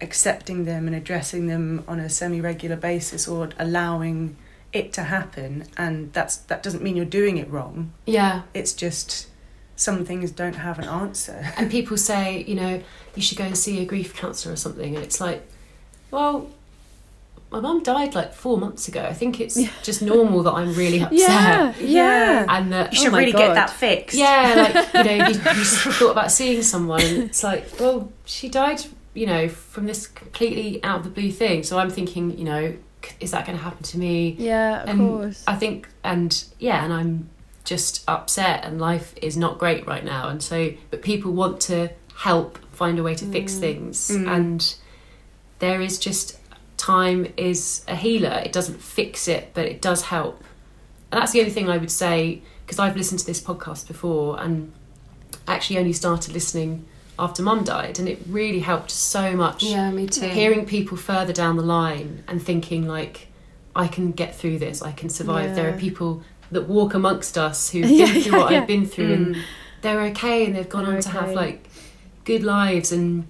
accepting 0.00 0.64
them 0.64 0.86
and 0.86 0.94
addressing 0.94 1.46
them 1.48 1.82
on 1.88 1.98
a 1.98 2.08
semi-regular 2.08 2.76
basis 2.76 3.26
or 3.26 3.50
allowing 3.58 4.36
it 4.72 4.92
to 4.92 5.02
happen 5.04 5.64
and 5.76 6.12
that's 6.12 6.36
that 6.36 6.62
doesn't 6.62 6.82
mean 6.82 6.94
you're 6.94 7.04
doing 7.04 7.36
it 7.38 7.50
wrong 7.50 7.92
Yeah. 8.06 8.42
it's 8.54 8.72
just 8.72 9.26
some 9.74 10.04
things 10.04 10.30
don't 10.30 10.56
have 10.56 10.78
an 10.78 10.84
answer 10.88 11.52
And 11.56 11.70
people 11.70 11.96
say, 11.96 12.42
you 12.48 12.54
know, 12.56 12.82
you 13.14 13.22
should 13.22 13.38
go 13.38 13.44
and 13.44 13.56
see 13.56 13.80
a 13.80 13.84
grief 13.84 14.12
counsellor 14.14 14.52
or 14.54 14.56
something. 14.56 14.96
And 14.96 15.04
it's 15.04 15.20
like, 15.20 15.46
well, 16.10 16.50
my 17.50 17.60
mum 17.60 17.82
died 17.82 18.14
like 18.14 18.34
four 18.34 18.58
months 18.58 18.88
ago. 18.88 19.02
I 19.02 19.14
think 19.14 19.40
it's 19.40 19.56
just 19.82 20.02
normal 20.02 20.42
that 20.42 20.52
I'm 20.52 20.74
really 20.74 21.00
upset. 21.02 21.18
yeah 21.18 21.74
yeah 21.80 22.46
And 22.48 22.72
that, 22.72 22.92
you 22.92 22.98
Oh 23.00 23.02
should 23.04 23.12
my 23.12 23.18
really 23.20 23.32
God. 23.32 23.38
get 23.38 23.54
that 23.54 23.70
fixed 23.70 24.16
yeah, 24.18 24.70
like, 24.74 24.94
you 24.94 25.04
know, 25.18 25.26
you, 25.28 25.34
you 25.34 25.64
thought 25.64 26.10
about 26.12 26.30
seeing 26.30 26.62
someone. 26.62 27.00
And 27.00 27.22
it's 27.24 27.42
like, 27.42 27.66
well, 27.80 28.12
she 28.26 28.48
died, 28.48 28.82
you 29.14 29.26
know, 29.26 29.48
from 29.48 29.86
this 29.86 30.06
completely 30.06 30.82
out 30.84 30.98
of 30.98 31.04
the 31.04 31.10
blue 31.10 31.30
thing. 31.32 31.62
So 31.62 31.78
I'm 31.78 31.90
thinking, 31.90 32.36
you 32.38 32.44
know, 32.44 32.74
is 33.20 33.30
that 33.30 33.46
going 33.46 33.56
to 33.56 33.64
happen 33.64 33.82
to 33.84 33.98
me? 33.98 34.36
yeah 34.38 34.82
of 34.82 34.88
and 34.90 34.98
course 34.98 35.44
I 35.46 35.54
think, 35.56 35.88
and 36.04 36.44
yeah, 36.58 36.84
and 36.84 36.92
I'm 36.92 37.30
just 37.64 38.02
upset, 38.08 38.64
and 38.64 38.78
life 38.80 39.14
is 39.22 39.36
not 39.36 39.58
great 39.58 39.86
right 39.86 40.04
now. 40.04 40.28
And 40.28 40.42
so, 40.42 40.72
but 40.90 41.00
people 41.02 41.32
want 41.32 41.60
to 41.62 41.88
help 42.16 42.58
find 42.72 42.98
a 42.98 43.02
way 43.02 43.14
to 43.14 43.24
fix 43.24 43.54
things, 43.54 44.08
Mm. 44.10 44.28
and 44.36 44.74
there 45.60 45.80
is 45.80 45.98
just 45.98 46.38
time 46.78 47.32
is 47.36 47.84
a 47.86 47.94
healer. 47.94 48.40
It 48.44 48.52
doesn't 48.52 48.80
fix 48.80 49.28
it, 49.28 49.50
but 49.52 49.66
it 49.66 49.82
does 49.82 50.02
help. 50.02 50.42
And 51.12 51.20
that's 51.20 51.32
the 51.32 51.40
only 51.40 51.52
thing 51.52 51.68
I 51.68 51.76
would 51.76 51.90
say 51.90 52.42
because 52.64 52.78
I've 52.78 52.96
listened 52.96 53.20
to 53.20 53.26
this 53.26 53.40
podcast 53.40 53.86
before, 53.86 54.40
and 54.40 54.72
actually 55.46 55.78
only 55.78 55.92
started 55.92 56.34
listening 56.34 56.84
after 57.18 57.42
mum 57.42 57.64
died, 57.64 57.98
and 57.98 58.08
it 58.08 58.18
really 58.28 58.60
helped 58.60 58.90
so 58.90 59.34
much. 59.34 59.64
Yeah, 59.64 59.90
me 59.90 60.06
too. 60.06 60.28
Hearing 60.28 60.66
people 60.66 60.96
further 60.96 61.32
down 61.32 61.56
the 61.56 61.62
line 61.62 62.22
and 62.28 62.42
thinking 62.42 62.86
like, 62.86 63.28
I 63.74 63.88
can 63.88 64.12
get 64.12 64.34
through 64.34 64.58
this, 64.58 64.82
I 64.82 64.92
can 64.92 65.08
survive. 65.08 65.54
There 65.54 65.72
are 65.72 65.78
people 65.78 66.22
that 66.50 66.68
walk 66.68 66.94
amongst 66.94 67.36
us 67.38 67.70
who've 67.70 67.86
Yeah, 67.90 68.12
been 68.12 68.22
through 68.22 68.32
yeah, 68.32 68.38
what 68.38 68.52
yeah. 68.52 68.60
I've 68.60 68.66
been 68.66 68.86
through, 68.86 69.12
and 69.12 69.36
mm. 69.36 69.42
they're 69.82 70.00
okay, 70.02 70.44
and 70.46 70.54
they've 70.54 70.68
gone 70.68 70.84
They're 70.84 70.96
on 70.96 71.00
to 71.02 71.08
have 71.08 71.32
like 71.32 71.68
good 72.24 72.44
lives 72.44 72.92
and, 72.92 73.26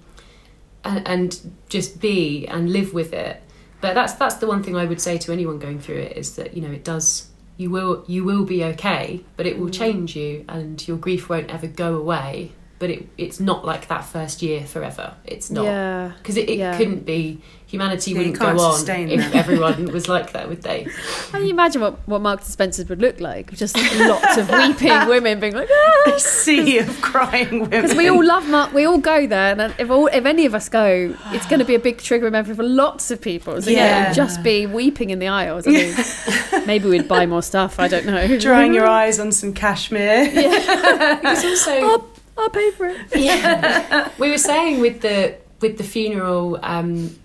and 0.83 1.07
and 1.07 1.51
just 1.69 2.01
be 2.01 2.47
and 2.47 2.71
live 2.71 2.93
with 2.93 3.13
it. 3.13 3.41
But 3.81 3.93
that's 3.93 4.13
that's 4.13 4.35
the 4.35 4.47
one 4.47 4.63
thing 4.63 4.75
I 4.75 4.85
would 4.85 5.01
say 5.01 5.17
to 5.19 5.31
anyone 5.31 5.59
going 5.59 5.79
through 5.79 5.97
it 5.99 6.17
is 6.17 6.35
that 6.35 6.53
you 6.53 6.61
know 6.61 6.71
it 6.71 6.83
does 6.83 7.29
you 7.59 7.69
will 7.69 8.05
you 8.07 8.23
will 8.23 8.45
be 8.45 8.63
okay, 8.63 9.21
but 9.35 9.45
it 9.45 9.59
will 9.59 9.67
mm. 9.67 9.73
change 9.73 10.15
you, 10.15 10.45
and 10.47 10.85
your 10.87 10.97
grief 10.97 11.29
won't 11.29 11.49
ever 11.49 11.67
go 11.67 11.95
away. 11.95 12.53
But 12.79 12.89
it 12.91 13.07
it's 13.17 13.39
not 13.41 13.65
like 13.65 13.87
that 13.89 14.05
first 14.05 14.41
year 14.41 14.65
forever. 14.65 15.13
It's 15.25 15.51
not 15.51 15.65
Yeah. 15.65 16.11
because 16.17 16.37
it, 16.37 16.49
it 16.49 16.57
Yeah. 16.57 16.77
couldn't 16.77 17.05
be. 17.05 17.41
Humanity 17.67 18.13
Yeah, 18.13 18.17
wouldn't 18.17 18.39
go 18.39 18.47
on 18.47 18.73
sustain 18.77 19.09
if 19.11 19.35
everyone 19.35 19.91
was 19.93 20.09
like 20.09 20.31
that, 20.31 20.49
would 20.49 20.63
they? 20.63 20.87
Can 21.29 21.43
you 21.43 21.51
imagine 21.51 21.81
what, 21.83 21.99
what 22.07 22.19
Marks 22.19 22.45
and 22.45 22.53
Spencer's 22.53 22.89
would 22.89 22.99
look 22.99 23.19
like? 23.19 23.53
Just 23.53 23.77
lots 23.99 24.37
of 24.37 24.49
weeping 24.49 24.89
women 25.07 25.39
being 25.39 25.53
like, 25.53 25.69
ah! 26.07 26.13
A 26.15 26.19
sea 26.19 26.79
of 26.79 26.99
crying 27.01 27.59
women. 27.59 27.69
Because 27.83 27.95
we 27.95 28.07
all 28.07 28.25
love 28.25 28.49
Mark, 28.49 28.73
we 28.73 28.85
all 28.85 28.97
go 28.97 29.27
there, 29.27 29.53
and 29.59 29.71
if 29.77 29.91
all, 29.91 30.07
if 30.07 30.25
any 30.25 30.47
of 30.47 30.55
us 30.55 30.67
go, 30.67 31.15
it's 31.27 31.45
going 31.45 31.59
to 31.59 31.65
be 31.65 31.75
a 31.75 31.79
big 31.79 31.99
trigger 31.99 32.31
memory 32.31 32.55
for 32.55 32.63
lots 32.63 33.11
of 33.11 33.21
people. 33.21 33.61
So 33.61 33.69
yeah, 33.69 33.77
Yeah. 33.85 34.03
it'd 34.05 34.15
just 34.15 34.41
be 34.41 34.65
weeping 34.65 35.11
in 35.11 35.19
the 35.19 35.27
aisles. 35.27 35.67
I 35.67 35.69
mean, 35.69 36.65
maybe 36.65 36.89
we'd 36.89 37.07
buy 37.07 37.27
more 37.27 37.43
stuff. 37.43 37.79
I 37.79 37.87
don't 37.87 38.07
know. 38.07 38.35
drying 38.39 38.73
your 38.73 38.87
eyes 38.87 39.19
on 39.19 39.31
some 39.31 39.53
cashmere. 39.53 40.27
It's 40.33 41.45
also 41.45 41.71
I'll, 41.71 42.08
I'll 42.39 42.49
pay 42.49 42.71
for 42.71 42.87
it. 42.87 42.97
Yeah. 43.15 44.09
we 44.17 44.29
were 44.31 44.37
saying 44.37 44.79
with 44.81 45.01
the 45.01 45.35
with 45.61 45.77
the 45.77 45.83
funeral 45.83 46.57
um, 46.63 47.15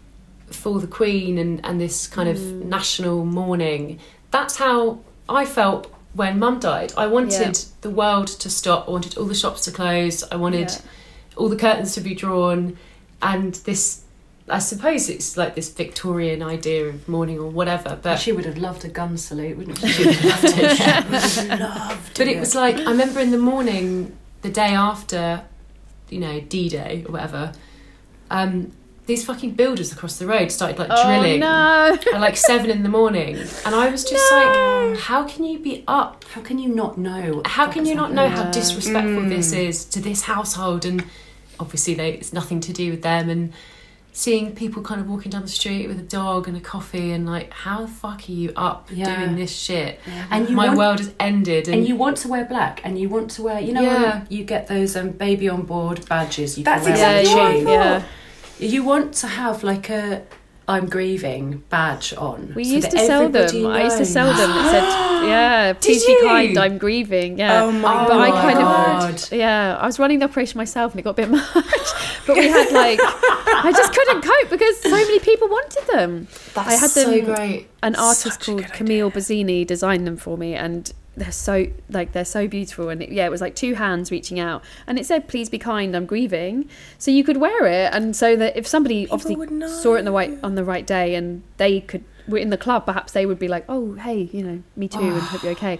for 0.51 0.81
the 0.81 0.87
Queen 0.89 1.39
and 1.39 1.61
and 1.65 1.81
this 1.81 2.07
kind 2.07 2.29
of 2.29 2.37
Mm. 2.39 2.65
national 2.67 3.25
mourning. 3.25 3.99
That's 4.31 4.57
how 4.57 4.99
I 5.29 5.45
felt 5.45 5.91
when 6.15 6.39
Mum 6.39 6.59
died. 6.61 6.93
I 6.97 7.07
wanted 7.07 7.57
Yeah. 7.57 7.65
the 7.83 7.91
world 7.91 8.29
to 8.29 8.51
stop. 8.51 8.89
I 8.89 8.91
wanted 8.91 9.17
all 9.19 9.27
the 9.27 9.35
shops 9.35 9.63
to 9.67 9.71
close. 9.71 10.25
I 10.33 10.37
wanted 10.37 10.71
Yeah. 10.71 10.79
all 11.37 11.49
the 11.49 11.57
curtains 11.57 11.95
to 11.95 12.01
be 12.01 12.15
drawn, 12.15 12.77
and 13.23 13.55
this. 13.65 14.01
I 14.47 14.59
suppose 14.59 15.09
it's 15.09 15.39
like 15.39 15.55
this 15.55 15.71
Victorian 15.71 16.43
idea 16.43 16.85
of 16.89 17.09
mourning 17.09 17.39
or 17.39 17.49
whatever, 17.49 17.99
but 18.03 18.17
She 18.21 18.31
would 18.31 18.45
have 18.45 18.59
loved 18.59 18.85
a 18.85 18.89
gun 18.89 19.17
salute, 19.17 19.57
wouldn't 19.57 19.79
she? 19.79 19.89
she 19.89 20.05
would 20.05 20.15
have 20.17 20.43
loved 20.45 20.59
it. 20.59 20.79
yeah. 21.49 21.57
Loved 21.89 22.19
But 22.19 22.27
it 22.29 22.39
was 22.39 22.55
like 22.55 22.77
I 22.77 22.91
remember 22.91 23.21
in 23.21 23.31
the 23.31 23.39
morning, 23.39 24.13
the 24.45 24.51
day 24.51 24.75
after, 24.75 25.43
you 26.11 26.21
know, 26.21 26.39
D 26.39 26.69
Day 26.69 27.03
or 27.09 27.13
whatever. 27.13 27.53
Um, 28.31 28.73
these 29.07 29.25
fucking 29.25 29.53
builders 29.53 29.91
across 29.91 30.19
the 30.19 30.27
road 30.27 30.51
started 30.53 30.79
like 30.79 30.89
Oh 30.91 31.05
drilling 31.05 31.41
no! 31.41 31.99
at 32.15 32.21
like 32.21 32.37
seven 32.37 32.71
in 32.71 32.83
the 32.83 32.89
morning, 32.89 33.37
and 33.37 33.75
I 33.75 33.91
was 33.91 34.05
just 34.05 34.31
like, 34.33 34.99
"How 34.99 35.25
can 35.25 35.45
you 35.45 35.59
be 35.59 35.83
up? 35.89 36.25
How 36.33 36.43
can 36.43 36.59
you 36.59 36.69
not 36.69 36.97
know? 36.99 37.43
How 37.47 37.71
can 37.71 37.87
you 37.87 37.95
not 37.95 38.13
know 38.13 38.29
how 38.29 38.37
happening? 38.37 38.53
disrespectful 38.53 39.23
this 39.29 39.53
is 39.53 39.85
to 39.87 40.01
this 40.01 40.23
household?" 40.23 40.85
And 40.85 41.05
obviously, 41.59 41.95
they, 41.95 42.13
it's 42.13 42.33
nothing 42.33 42.61
to 42.61 42.73
do 42.73 42.91
with 42.93 43.03
them. 43.03 43.29
And 43.29 43.53
seeing 44.17 44.55
people 44.55 44.81
kind 44.81 45.01
of 45.01 45.09
walking 45.09 45.29
down 45.33 45.43
the 45.43 45.49
street 45.49 45.89
with 45.89 45.99
a 45.99 46.03
dog 46.21 46.47
and 46.47 46.57
a 46.57 46.61
coffee, 46.61 47.11
and 47.11 47.27
like, 47.27 47.53
how 47.53 47.81
the 47.83 47.89
fuck 47.89 48.21
are 48.29 48.33
you 48.33 48.53
up 48.55 48.89
Yeah. 48.93 49.17
doing 49.19 49.35
this 49.37 49.51
shit? 49.55 49.99
And 50.31 50.49
you 50.49 50.55
My 50.55 50.67
want- 50.69 50.79
world 50.79 50.99
has 51.01 51.13
ended, 51.19 51.67
and, 51.67 51.79
And 51.79 51.89
you 51.89 51.97
want 51.97 52.17
to 52.19 52.29
wear 52.29 52.45
black, 52.45 52.81
and 52.85 52.97
you 52.97 53.09
want 53.09 53.29
to 53.33 53.43
wear, 53.43 53.59
you 53.61 53.73
know, 53.73 53.83
Yeah. 53.83 54.03
when 54.21 54.27
you 54.31 54.45
get 54.45 54.69
those 54.69 54.95
um, 54.97 55.11
baby 55.11 55.49
on 55.49 55.63
board 55.63 56.07
badges. 56.09 56.57
You 56.57 56.63
That's 56.65 56.85
can 56.87 56.95
wear 56.95 57.21
exactly 57.21 57.65
what 57.65 57.81
I 57.81 57.85
yeah. 57.91 58.03
You 58.61 58.85
want 58.85 59.13
to 59.15 59.27
have 59.27 59.65
like 59.65 59.91
a 59.91 60.23
I'm 60.67 60.89
grieving 60.89 61.63
badge 61.69 62.15
on. 62.15 62.53
We 62.55 62.65
so 62.65 62.75
used 62.77 62.91
to 62.93 62.99
sell 62.99 63.29
them. 63.29 63.67
I 63.67 63.85
used 63.85 63.99
to 63.99 64.07
sell 64.07 64.33
them. 64.33 64.51
It 64.51 64.71
said, 64.71 64.83
"Yeah, 65.29 65.73
please 65.75 66.05
be 66.07 66.19
kind. 66.23 66.57
I'm 66.59 66.79
grieving." 66.79 67.39
Yeah. 67.39 67.65
Oh 67.65 67.73
my 67.73 68.07
but 68.07 68.13
I 68.19 68.31
God. 68.31 68.43
kind 68.43 68.59
God. 68.59 69.23
of 69.23 69.33
yeah. 69.33 69.77
I 69.79 69.87
was 69.87 69.99
running 69.99 70.21
the 70.21 70.25
operation 70.25 70.57
myself, 70.57 70.93
and 70.93 71.01
it 71.01 71.03
got 71.03 71.11
a 71.11 71.15
bit 71.15 71.31
much. 71.39 71.45
but 72.27 72.37
we 72.37 72.49
had 72.49 72.73
like 72.73 72.99
I 73.03 73.73
just 73.77 73.93
couldn't 73.93 74.23
cope 74.23 74.51
because 74.51 74.81
so 74.81 74.91
many 74.91 75.19
people 75.21 75.49
wanted 75.49 75.87
them. 75.93 76.29
that's 76.55 76.69
I 76.69 76.73
had 76.75 76.91
them. 76.91 77.05
so 77.27 77.35
great. 77.35 77.69
An 77.83 77.95
artist 77.97 78.23
Such 78.23 78.47
called 78.47 78.65
Camille 78.73 79.11
Bazzini 79.11 79.67
designed 79.67 80.07
them 80.07 80.17
for 80.17 80.39
me, 80.39 80.55
and 80.55 80.91
they're 81.17 81.33
so 81.33 81.67
like 81.91 82.13
they're 82.13 82.25
so 82.25 82.49
beautiful. 82.49 82.89
And 82.89 83.03
it, 83.03 83.11
yeah, 83.11 83.27
it 83.27 83.31
was 83.31 83.41
like 83.41 83.55
two 83.55 83.75
hands 83.75 84.11
reaching 84.11 84.41
out, 84.41 84.63
and 84.87 84.99
it 84.99 85.07
said, 85.07 85.29
"Please 85.29 85.49
be 85.49 85.59
kind. 85.59 85.95
I'm 85.97 86.07
grieving." 86.07 86.69
So 86.99 87.11
you 87.11 87.25
could 87.25 87.37
wear 87.39 87.67
it, 87.67 87.93
and 87.93 88.15
so 88.17 88.37
that 88.37 88.57
if 88.57 88.67
somebody 88.67 89.09
obviously 89.09 89.69
saw 89.69 89.95
it 89.95 90.01
in 90.01 90.05
the 90.05 90.13
right 90.13 90.39
on 90.43 90.55
the 90.55 90.65
right 90.65 90.87
day, 90.87 91.15
and 91.15 91.43
they 91.57 91.81
could 91.81 92.05
were 92.27 92.39
in 92.39 92.51
the 92.51 92.57
club, 92.57 92.87
perhaps 92.87 93.13
they 93.13 93.27
would 93.27 93.39
be 93.39 93.49
like, 93.49 93.65
"Oh, 93.69 93.95
hey, 93.95 94.29
you 94.33 94.43
know, 94.43 94.63
me 94.77 94.89
too, 94.89 95.01
and 95.01 95.21
hope 95.21 95.43
you're 95.43 95.53
okay." 95.53 95.79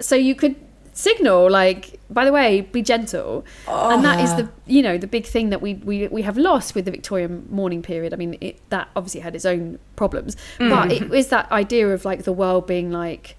So 0.00 0.14
you 0.14 0.34
could 0.34 0.56
signal 0.92 1.50
like 1.50 2.00
by 2.08 2.24
the 2.24 2.32
way 2.32 2.62
be 2.62 2.80
gentle 2.80 3.44
and 3.68 4.02
that 4.02 4.18
is 4.18 4.34
the 4.36 4.48
you 4.66 4.80
know 4.80 4.96
the 4.96 5.06
big 5.06 5.26
thing 5.26 5.50
that 5.50 5.60
we 5.60 5.74
we, 5.74 6.08
we 6.08 6.22
have 6.22 6.38
lost 6.38 6.74
with 6.74 6.86
the 6.86 6.90
victorian 6.90 7.46
mourning 7.50 7.82
period 7.82 8.14
i 8.14 8.16
mean 8.16 8.34
it, 8.40 8.58
that 8.70 8.88
obviously 8.96 9.20
had 9.20 9.34
its 9.34 9.44
own 9.44 9.78
problems 9.94 10.38
but 10.58 10.90
it 10.90 11.12
is 11.12 11.28
that 11.28 11.52
idea 11.52 11.86
of 11.92 12.06
like 12.06 12.24
the 12.24 12.32
world 12.32 12.66
being 12.66 12.90
like 12.90 13.36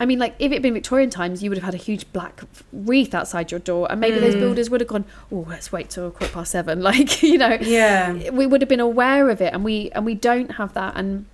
I 0.00 0.06
mean, 0.06 0.18
like 0.18 0.34
if 0.38 0.50
it 0.50 0.54
had 0.56 0.62
been 0.62 0.74
Victorian 0.74 1.10
times, 1.10 1.42
you 1.42 1.50
would 1.50 1.58
have 1.58 1.64
had 1.66 1.74
a 1.74 1.82
huge 1.84 2.10
black 2.12 2.40
wreath 2.72 3.14
outside 3.14 3.50
your 3.50 3.60
door, 3.60 3.86
and 3.90 4.00
maybe 4.00 4.18
those 4.18 4.34
mm. 4.34 4.40
builders 4.40 4.70
would 4.70 4.80
have 4.80 4.88
gone, 4.88 5.04
"Oh, 5.30 5.44
let's 5.48 5.70
wait 5.70 5.90
till 5.90 6.10
quarter 6.10 6.32
past 6.32 6.52
seven. 6.52 6.80
Like, 6.90 7.22
you 7.22 7.36
know, 7.38 7.58
Yeah. 7.60 8.30
we 8.30 8.46
would 8.46 8.62
have 8.62 8.68
been 8.68 8.80
aware 8.80 9.28
of 9.28 9.40
it, 9.42 9.52
and 9.52 9.62
we 9.62 9.90
and 9.90 10.06
we 10.06 10.14
don't 10.14 10.52
have 10.52 10.72
that. 10.72 10.94
And 10.96 11.26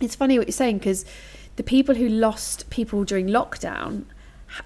it's 0.00 0.14
funny 0.14 0.38
what 0.38 0.46
you're 0.46 0.52
saying 0.52 0.78
because 0.78 1.04
the 1.56 1.62
people 1.62 1.94
who 1.94 2.06
lost 2.08 2.68
people 2.68 3.02
during 3.04 3.28
lockdown 3.28 4.04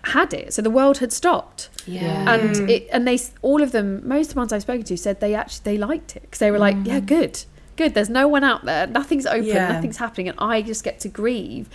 had 0.02 0.34
it, 0.34 0.52
so 0.52 0.60
the 0.60 0.70
world 0.70 0.98
had 0.98 1.12
stopped 1.12 1.68
Yeah. 1.86 2.34
and 2.34 2.68
it 2.68 2.88
and 2.92 3.06
they 3.08 3.18
all 3.42 3.62
of 3.62 3.72
them 3.72 4.06
most 4.06 4.28
of 4.28 4.34
the 4.34 4.40
ones 4.40 4.52
I've 4.52 4.62
spoken 4.62 4.84
to 4.84 4.96
said 4.96 5.20
they 5.20 5.34
actually 5.34 5.62
they 5.64 5.78
liked 5.78 6.16
it 6.16 6.22
because 6.22 6.38
they 6.40 6.50
were 6.50 6.58
like 6.58 6.76
yeah 6.84 7.00
mm. 7.00 7.06
good 7.06 7.44
good 7.76 7.94
there's 7.94 8.10
no 8.10 8.28
one 8.28 8.44
out 8.44 8.64
there 8.66 8.86
nothing's 8.86 9.26
open 9.26 9.44
Yeah. 9.46 9.72
nothing's 9.72 9.96
happening 9.96 10.28
and 10.28 10.38
I 10.38 10.60
just 10.62 10.84
get 10.84 11.00
to 11.00 11.08
grieve 11.08 11.68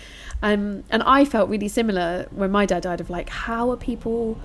um, 0.46 0.84
and 0.92 1.02
I 1.02 1.26
felt 1.26 1.50
really 1.50 1.68
similar 1.68 2.28
when 2.30 2.52
my 2.52 2.68
dad 2.68 2.84
died 2.84 3.02
of 3.02 3.10
like 3.10 3.30
how 3.30 3.72
are 3.72 3.78
people 3.78 4.38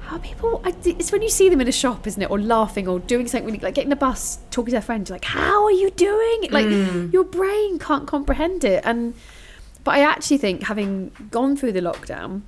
how 0.00 0.16
are 0.16 0.18
people 0.18 0.60
I, 0.64 0.74
it's 0.84 1.12
when 1.12 1.22
you 1.22 1.28
see 1.28 1.48
them 1.48 1.60
in 1.60 1.68
a 1.68 1.72
shop 1.72 2.08
isn't 2.08 2.20
it 2.20 2.28
or 2.28 2.40
laughing 2.40 2.88
or 2.88 2.98
doing 2.98 3.28
something 3.28 3.46
really 3.46 3.60
like 3.60 3.74
getting 3.74 3.90
the 3.90 3.96
bus 3.96 4.38
talking 4.50 4.66
to 4.66 4.72
their 4.72 4.82
friends 4.82 5.10
like 5.10 5.24
how 5.24 5.64
are 5.64 5.70
you 5.70 5.90
doing? 5.90 6.48
Like 6.50 6.66
your 7.12 7.22
brain 7.24 7.78
can't 7.78 8.06
comprehend 8.08 8.64
it. 8.64 8.82
And 8.84 9.14
but 9.84 9.94
I 9.94 10.00
actually 10.00 10.38
think 10.38 10.64
having 10.64 11.12
gone 11.30 11.56
through 11.56 11.72
the 11.72 11.80
lockdown 11.80 12.42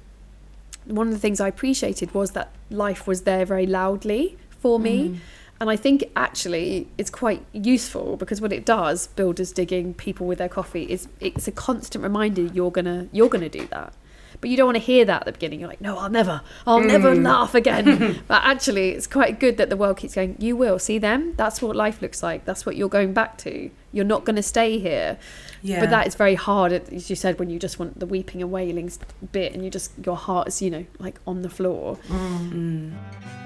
one 0.86 1.06
of 1.06 1.12
the 1.12 1.20
things 1.20 1.40
I 1.40 1.48
appreciated 1.48 2.12
was 2.12 2.32
that 2.32 2.50
life 2.70 3.06
was 3.06 3.22
there 3.22 3.44
very 3.44 3.66
loudly 3.66 4.36
for 4.50 4.80
me. 4.80 5.20
And 5.60 5.70
I 5.70 5.76
think 5.76 6.04
actually 6.14 6.88
it's 6.98 7.10
quite 7.10 7.44
useful 7.52 8.16
because 8.16 8.40
what 8.40 8.52
it 8.52 8.64
does, 8.64 9.06
builders 9.08 9.52
digging, 9.52 9.94
people 9.94 10.26
with 10.26 10.38
their 10.38 10.48
coffee, 10.48 10.84
is 10.84 11.08
it's 11.20 11.48
a 11.48 11.52
constant 11.52 12.02
reminder 12.02 12.42
you're 12.42 12.70
gonna 12.70 13.08
you're 13.12 13.28
gonna 13.28 13.48
do 13.48 13.66
that. 13.68 13.94
But 14.40 14.50
you 14.50 14.56
don't 14.56 14.66
want 14.66 14.76
to 14.76 14.82
hear 14.82 15.04
that 15.04 15.22
at 15.22 15.24
the 15.24 15.32
beginning. 15.32 15.60
You're 15.60 15.68
like, 15.68 15.80
no, 15.80 15.98
I'll 15.98 16.10
never, 16.10 16.42
I'll 16.66 16.80
mm. 16.80 16.86
never 16.86 17.14
laugh 17.14 17.54
again. 17.54 18.22
but 18.28 18.42
actually, 18.44 18.90
it's 18.90 19.06
quite 19.06 19.40
good 19.40 19.56
that 19.56 19.70
the 19.70 19.76
world 19.76 19.96
keeps 19.96 20.14
going. 20.14 20.36
You 20.38 20.56
will 20.56 20.78
see 20.78 20.98
them. 20.98 21.34
That's 21.36 21.62
what 21.62 21.74
life 21.74 22.02
looks 22.02 22.22
like. 22.22 22.44
That's 22.44 22.66
what 22.66 22.76
you're 22.76 22.88
going 22.88 23.12
back 23.12 23.38
to. 23.38 23.70
You're 23.92 24.04
not 24.04 24.24
going 24.24 24.36
to 24.36 24.42
stay 24.42 24.78
here. 24.78 25.18
Yeah. 25.62 25.80
But 25.80 25.90
that 25.90 26.06
is 26.06 26.14
very 26.14 26.34
hard, 26.34 26.72
as 26.72 27.08
you 27.08 27.16
said, 27.16 27.38
when 27.38 27.50
you 27.50 27.58
just 27.58 27.78
want 27.78 27.98
the 27.98 28.06
weeping 28.06 28.42
and 28.42 28.52
wailing 28.52 28.92
bit, 29.32 29.54
and 29.54 29.64
you 29.64 29.70
just 29.70 29.92
your 30.04 30.16
heart 30.16 30.48
is, 30.48 30.60
you 30.60 30.70
know, 30.70 30.86
like 30.98 31.18
on 31.26 31.42
the 31.42 31.50
floor. 31.50 31.98
Mm. 32.08 32.52
Mm. 32.52 33.45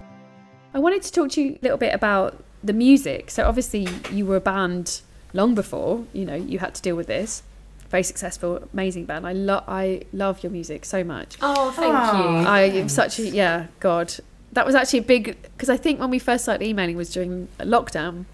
I 0.73 0.79
wanted 0.79 1.01
to 1.03 1.11
talk 1.11 1.31
to 1.31 1.41
you 1.41 1.51
a 1.53 1.59
little 1.61 1.77
bit 1.77 1.93
about 1.93 2.43
the 2.63 2.73
music. 2.73 3.31
So 3.31 3.45
obviously 3.45 3.87
you 4.11 4.25
were 4.25 4.37
a 4.37 4.41
band 4.41 5.01
long 5.33 5.55
before, 5.55 6.05
you 6.13 6.25
know, 6.25 6.35
you 6.35 6.59
had 6.59 6.75
to 6.75 6.81
deal 6.81 6.95
with 6.95 7.07
this. 7.07 7.43
Very 7.89 8.03
successful, 8.03 8.69
amazing 8.71 9.05
band. 9.05 9.27
I 9.27 9.33
love 9.33 9.65
I 9.67 10.03
love 10.13 10.43
your 10.43 10.51
music 10.51 10.85
so 10.85 11.03
much. 11.03 11.37
Oh, 11.41 11.71
thank 11.71 11.91
you. 11.91 12.49
I 12.49 12.61
am 12.61 12.87
such 12.87 13.19
a 13.19 13.27
yeah, 13.27 13.67
God. 13.81 14.13
That 14.53 14.65
was 14.65 14.75
actually 14.75 14.99
a 14.99 15.03
big 15.03 15.37
because 15.41 15.69
I 15.69 15.75
think 15.75 15.99
when 15.99 16.09
we 16.09 16.19
first 16.19 16.45
started 16.45 16.65
emailing 16.65 16.95
was 16.95 17.11
during 17.11 17.49
lockdown. 17.59 18.25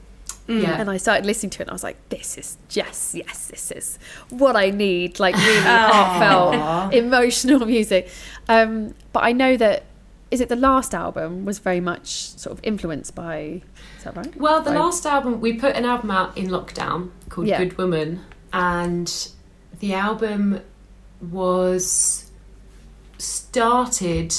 Yeah. 0.47 0.79
And 0.79 0.89
I 0.89 0.95
started 0.95 1.25
listening 1.25 1.49
to 1.51 1.59
it 1.59 1.63
and 1.63 1.71
I 1.71 1.73
was 1.73 1.83
like, 1.83 1.97
this 2.09 2.37
is 2.37 2.57
yes, 2.69 3.13
yes, 3.15 3.47
this 3.47 3.71
is 3.71 3.99
what 4.29 4.55
I 4.55 4.69
need. 4.69 5.19
Like 5.19 5.35
really 5.35 5.59
heartfelt, 5.61 6.93
emotional 6.93 7.65
music. 7.65 8.09
Um, 8.47 8.93
but 9.11 9.23
I 9.23 9.31
know 9.31 9.57
that 9.57 9.83
is 10.31 10.41
it 10.41 10.49
the 10.49 10.55
last 10.55 10.93
album 10.93 11.45
was 11.45 11.59
very 11.59 11.79
much 11.79 12.07
sort 12.37 12.57
of 12.57 12.63
influenced 12.63 13.15
by 13.15 13.61
is 13.97 14.03
that 14.03 14.15
right? 14.15 14.35
Well, 14.35 14.61
the 14.61 14.71
By- 14.71 14.77
last 14.77 15.05
album 15.05 15.39
we 15.41 15.53
put 15.53 15.75
an 15.75 15.85
album 15.85 16.11
out 16.11 16.37
in 16.37 16.47
lockdown 16.47 17.09
called 17.29 17.47
Yeah. 17.47 17.59
Good 17.63 17.77
Woman, 17.77 18.21
and 18.53 19.11
the 19.79 19.93
album 19.93 20.61
was 21.31 22.29
started 23.17 24.33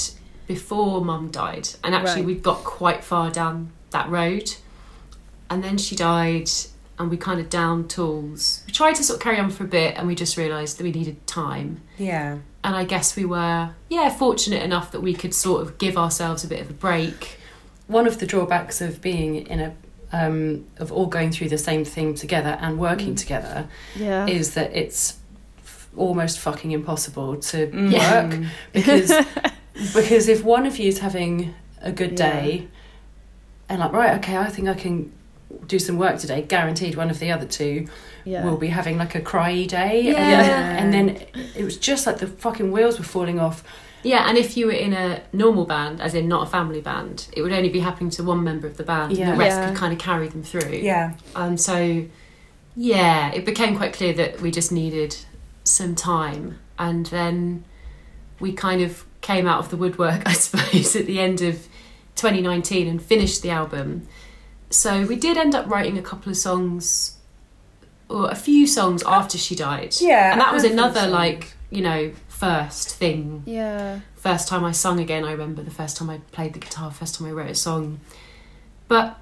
before 0.47 1.05
Mum 1.05 1.30
died, 1.30 1.68
and 1.84 1.95
actually 1.95 2.22
Right. 2.22 2.26
we'd 2.26 2.43
got 2.43 2.64
quite 2.64 3.05
far 3.05 3.30
down 3.30 3.70
that 3.91 4.09
road, 4.09 4.55
and 5.51 5.62
then 5.64 5.76
she 5.78 5.95
died, 5.97 6.51
and 6.99 7.11
we 7.11 7.17
kind 7.17 7.41
of 7.41 7.49
down 7.49 7.87
tools. 7.89 8.63
We 8.67 8.73
tried 8.73 8.95
to 8.95 9.05
sort 9.05 9.19
of 9.19 9.23
carry 9.25 9.39
on 9.39 9.51
for 9.51 9.65
a 9.65 9.69
bit, 9.69 9.97
and 9.97 10.07
we 10.07 10.15
just 10.15 10.37
realised 10.37 10.79
that 10.79 10.85
we 10.85 10.91
needed 10.93 11.27
time 11.27 11.81
Yeah. 11.99 12.39
and 12.65 12.75
I 12.77 12.85
guess 12.85 13.15
we 13.17 13.25
were, 13.25 13.71
yeah, 13.89 14.11
fortunate 14.11 14.63
enough 14.63 14.91
that 14.93 15.01
we 15.01 15.15
could 15.15 15.33
sort 15.35 15.63
of 15.63 15.79
give 15.79 15.97
ourselves 15.97 16.45
a 16.45 16.49
bit 16.49 16.61
of 16.61 16.71
a 16.71 16.75
break. 16.75 17.39
one 17.87 18.07
of 18.07 18.19
the 18.19 18.27
drawbacks 18.27 18.81
of 18.83 19.01
being 19.01 19.37
in 19.47 19.61
a 19.61 19.73
um, 20.13 20.65
of 20.79 20.91
all 20.93 21.07
going 21.07 21.31
through 21.31 21.49
the 21.51 21.59
same 21.59 21.85
thing 21.85 22.15
together 22.15 22.57
and 22.63 22.79
working 22.79 23.15
together 23.15 23.67
Yeah. 23.97 24.27
is 24.27 24.55
that 24.55 24.75
it's 24.75 25.19
f- 25.65 25.89
almost 25.97 26.39
fucking 26.39 26.71
impossible 26.73 27.37
to 27.37 27.71
Yeah. 27.91 28.27
work 28.27 28.41
because 28.73 29.13
because 29.95 30.29
if 30.29 30.43
one 30.45 30.65
of 30.67 30.79
you 30.79 30.89
is 30.89 30.99
having 31.01 31.55
a 31.83 31.93
good 31.93 32.15
day 32.15 32.69
and 33.69 33.81
like 33.81 33.93
right 33.93 34.19
okay 34.19 34.37
I 34.39 34.49
think 34.49 34.67
I 34.69 34.75
can 34.75 35.13
do 35.67 35.79
some 35.79 35.97
work 35.99 36.19
today 36.19 36.43
guaranteed 36.43 36.95
one 36.95 37.11
of 37.11 37.19
the 37.21 37.31
other 37.33 37.47
two 37.47 37.87
yeah. 38.25 38.45
will 38.45 38.57
be 38.59 38.69
having 38.69 38.99
like 38.99 39.15
a 39.15 39.21
cry 39.21 39.65
day 39.65 40.03
Yeah. 40.03 40.17
and, 40.77 40.93
then, 40.93 41.09
and 41.09 41.17
then 41.33 41.45
it 41.57 41.65
was 41.65 41.77
just 41.77 42.07
like 42.07 42.19
the 42.19 42.27
fucking 42.27 42.71
wheels 42.73 42.99
were 42.99 43.05
falling 43.05 43.41
off 43.41 43.65
Yeah, 44.03 44.29
and 44.29 44.37
if 44.39 44.57
you 44.57 44.67
were 44.67 44.73
in 44.73 44.93
a 44.93 45.23
normal 45.33 45.65
band, 45.65 46.01
as 46.01 46.15
in 46.15 46.29
not 46.29 46.47
a 46.47 46.51
family 46.51 46.81
band, 46.81 47.27
it 47.37 47.43
would 47.43 47.53
only 47.53 47.69
be 47.69 47.81
happening 47.81 48.11
to 48.11 48.23
one 48.23 48.45
member 48.45 48.67
of 48.67 48.77
the 48.77 48.85
band, 48.85 49.17
Yeah. 49.17 49.31
and 49.31 49.35
the 49.35 49.39
rest 49.45 49.57
Yeah. 49.59 49.69
could 49.69 49.77
kind 49.77 49.93
of 49.93 49.99
carry 49.99 50.29
them 50.29 50.43
through. 50.43 50.77
Yeah. 50.83 51.15
Um, 51.35 51.57
so, 51.57 52.05
yeah, 52.77 53.33
it 53.33 53.45
became 53.45 53.77
quite 53.77 53.93
clear 53.93 54.13
that 54.15 54.41
we 54.41 54.51
just 54.51 54.71
needed 54.71 55.17
some 55.65 55.95
time, 55.97 56.59
and 56.79 57.07
then 57.07 57.65
we 58.39 58.53
kind 58.53 58.83
of 58.83 59.05
came 59.21 59.47
out 59.49 59.59
of 59.59 59.71
the 59.71 59.77
woodwork, 59.77 60.23
I 60.27 60.33
suppose, 60.33 60.95
at 60.95 61.07
the 61.07 61.19
end 61.19 61.41
of 61.43 61.67
2019 62.15 62.87
and 62.87 63.03
finished 63.03 63.43
the 63.43 63.51
album. 63.51 64.07
So 64.71 65.07
we 65.07 65.16
did 65.16 65.37
end 65.37 65.55
up 65.55 65.66
writing 65.69 65.97
a 65.99 66.03
couple 66.03 66.31
of 66.31 66.37
songs, 66.37 67.16
or 68.09 68.31
a 68.31 68.35
few 68.35 68.66
songs 68.66 69.03
after 69.05 69.39
she 69.39 69.55
died. 69.55 69.95
Yeah, 70.01 70.33
and 70.33 70.41
that 70.41 70.53
was 70.53 70.64
a 70.64 70.69
handful 70.69 70.87
of 70.87 70.97
another 70.97 71.11
like 71.11 71.55
you 71.71 71.83
know 71.83 72.12
first 72.29 72.95
thing 72.95 73.43
yeah. 73.47 74.01
first 74.16 74.47
time 74.49 74.64
I 74.64 74.73
sung 74.73 75.01
again, 75.01 75.25
I 75.25 75.33
remember 75.33 75.62
the 75.62 75.71
first 75.73 75.97
time 75.97 76.09
I 76.09 76.19
played 76.33 76.53
the 76.55 76.61
guitar, 76.61 76.91
first 76.91 77.16
time 77.16 77.27
I 77.29 77.33
wrote 77.33 77.51
a 77.51 77.55
song. 77.55 78.01
But 78.87 79.19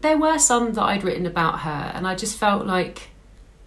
there 0.00 0.16
were 0.18 0.38
some 0.38 0.72
that 0.74 0.82
I'd 0.82 1.04
written 1.04 1.26
about 1.26 1.60
her, 1.60 1.92
and 1.94 2.06
I 2.06 2.14
just 2.14 2.36
felt 2.38 2.66
like 2.66 3.10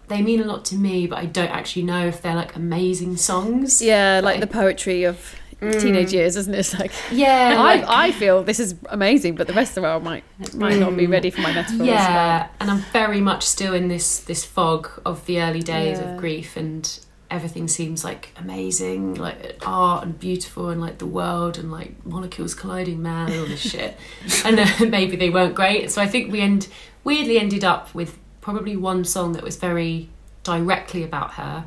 they 0.08 0.20
mean 0.22 0.40
a 0.40 0.44
lot 0.44 0.64
to 0.66 0.74
me, 0.74 1.06
but 1.06 1.18
I 1.18 1.26
don't 1.26 1.50
actually 1.50 1.84
know 1.84 2.06
if 2.06 2.20
they're 2.22 2.34
like 2.34 2.56
amazing 2.56 3.16
songs. 3.16 3.80
Yeah, 3.80 4.20
like 4.22 4.38
Like- 4.38 4.40
the 4.40 4.46
poetry 4.46 5.04
of 5.04 5.34
teenage 5.60 6.12
years, 6.12 6.36
isn't 6.36 6.54
it? 6.54 6.58
It's 6.60 6.78
like 6.78 6.92
Yeah, 7.10 7.54
like- 7.58 7.84
I, 7.84 8.06
I 8.08 8.12
feel 8.12 8.42
this 8.42 8.58
is 8.60 8.74
amazing, 8.88 9.34
but 9.36 9.46
the 9.46 9.52
rest 9.52 9.70
of 9.72 9.74
the 9.76 9.82
world 9.82 10.02
might 10.02 10.24
might 10.54 10.78
not 10.78 10.96
be 10.96 11.06
ready 11.06 11.30
for 11.30 11.40
my 11.42 11.52
metaphors. 11.52 11.86
yeah, 11.86 12.48
and 12.60 12.70
I'm 12.70 12.80
very 12.92 13.20
much 13.20 13.42
still 13.44 13.74
in 13.74 13.88
this 13.88 14.18
this 14.20 14.44
fog 14.44 14.88
of 15.04 15.24
the 15.26 15.40
early 15.42 15.62
days 15.62 15.98
Yeah. 15.98 16.14
of 16.14 16.20
grief, 16.20 16.56
and 16.56 16.98
everything 17.30 17.68
seems 17.68 18.02
like 18.04 18.32
amazing, 18.36 19.14
like 19.14 19.62
art 19.64 20.02
and 20.04 20.18
beautiful, 20.18 20.68
and 20.68 20.80
like 20.80 20.98
the 20.98 21.06
world 21.06 21.58
and 21.58 21.70
like 21.70 21.94
molecules 22.04 22.54
colliding, 22.54 23.00
man, 23.02 23.30
all 23.38 23.46
this 23.46 23.60
shit. 23.72 23.96
And 24.44 24.58
uh, 24.58 24.66
maybe 24.88 25.14
they 25.16 25.30
weren't 25.30 25.54
great, 25.54 25.90
so 25.90 26.02
I 26.02 26.06
think 26.08 26.32
we 26.32 26.40
end 26.40 26.68
weirdly 27.04 27.38
ended 27.38 27.64
up 27.64 27.94
with 27.94 28.18
probably 28.40 28.76
one 28.76 29.04
song 29.04 29.32
that 29.34 29.42
was 29.44 29.56
very 29.56 30.08
directly 30.42 31.02
about 31.04 31.32
her, 31.34 31.64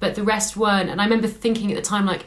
but 0.00 0.14
the 0.14 0.22
rest 0.22 0.56
weren't. 0.56 0.88
And 0.90 1.00
I 1.00 1.04
remember 1.04 1.26
thinking 1.28 1.70
at 1.72 1.76
the 1.76 1.82
time, 1.82 2.06
like, 2.06 2.24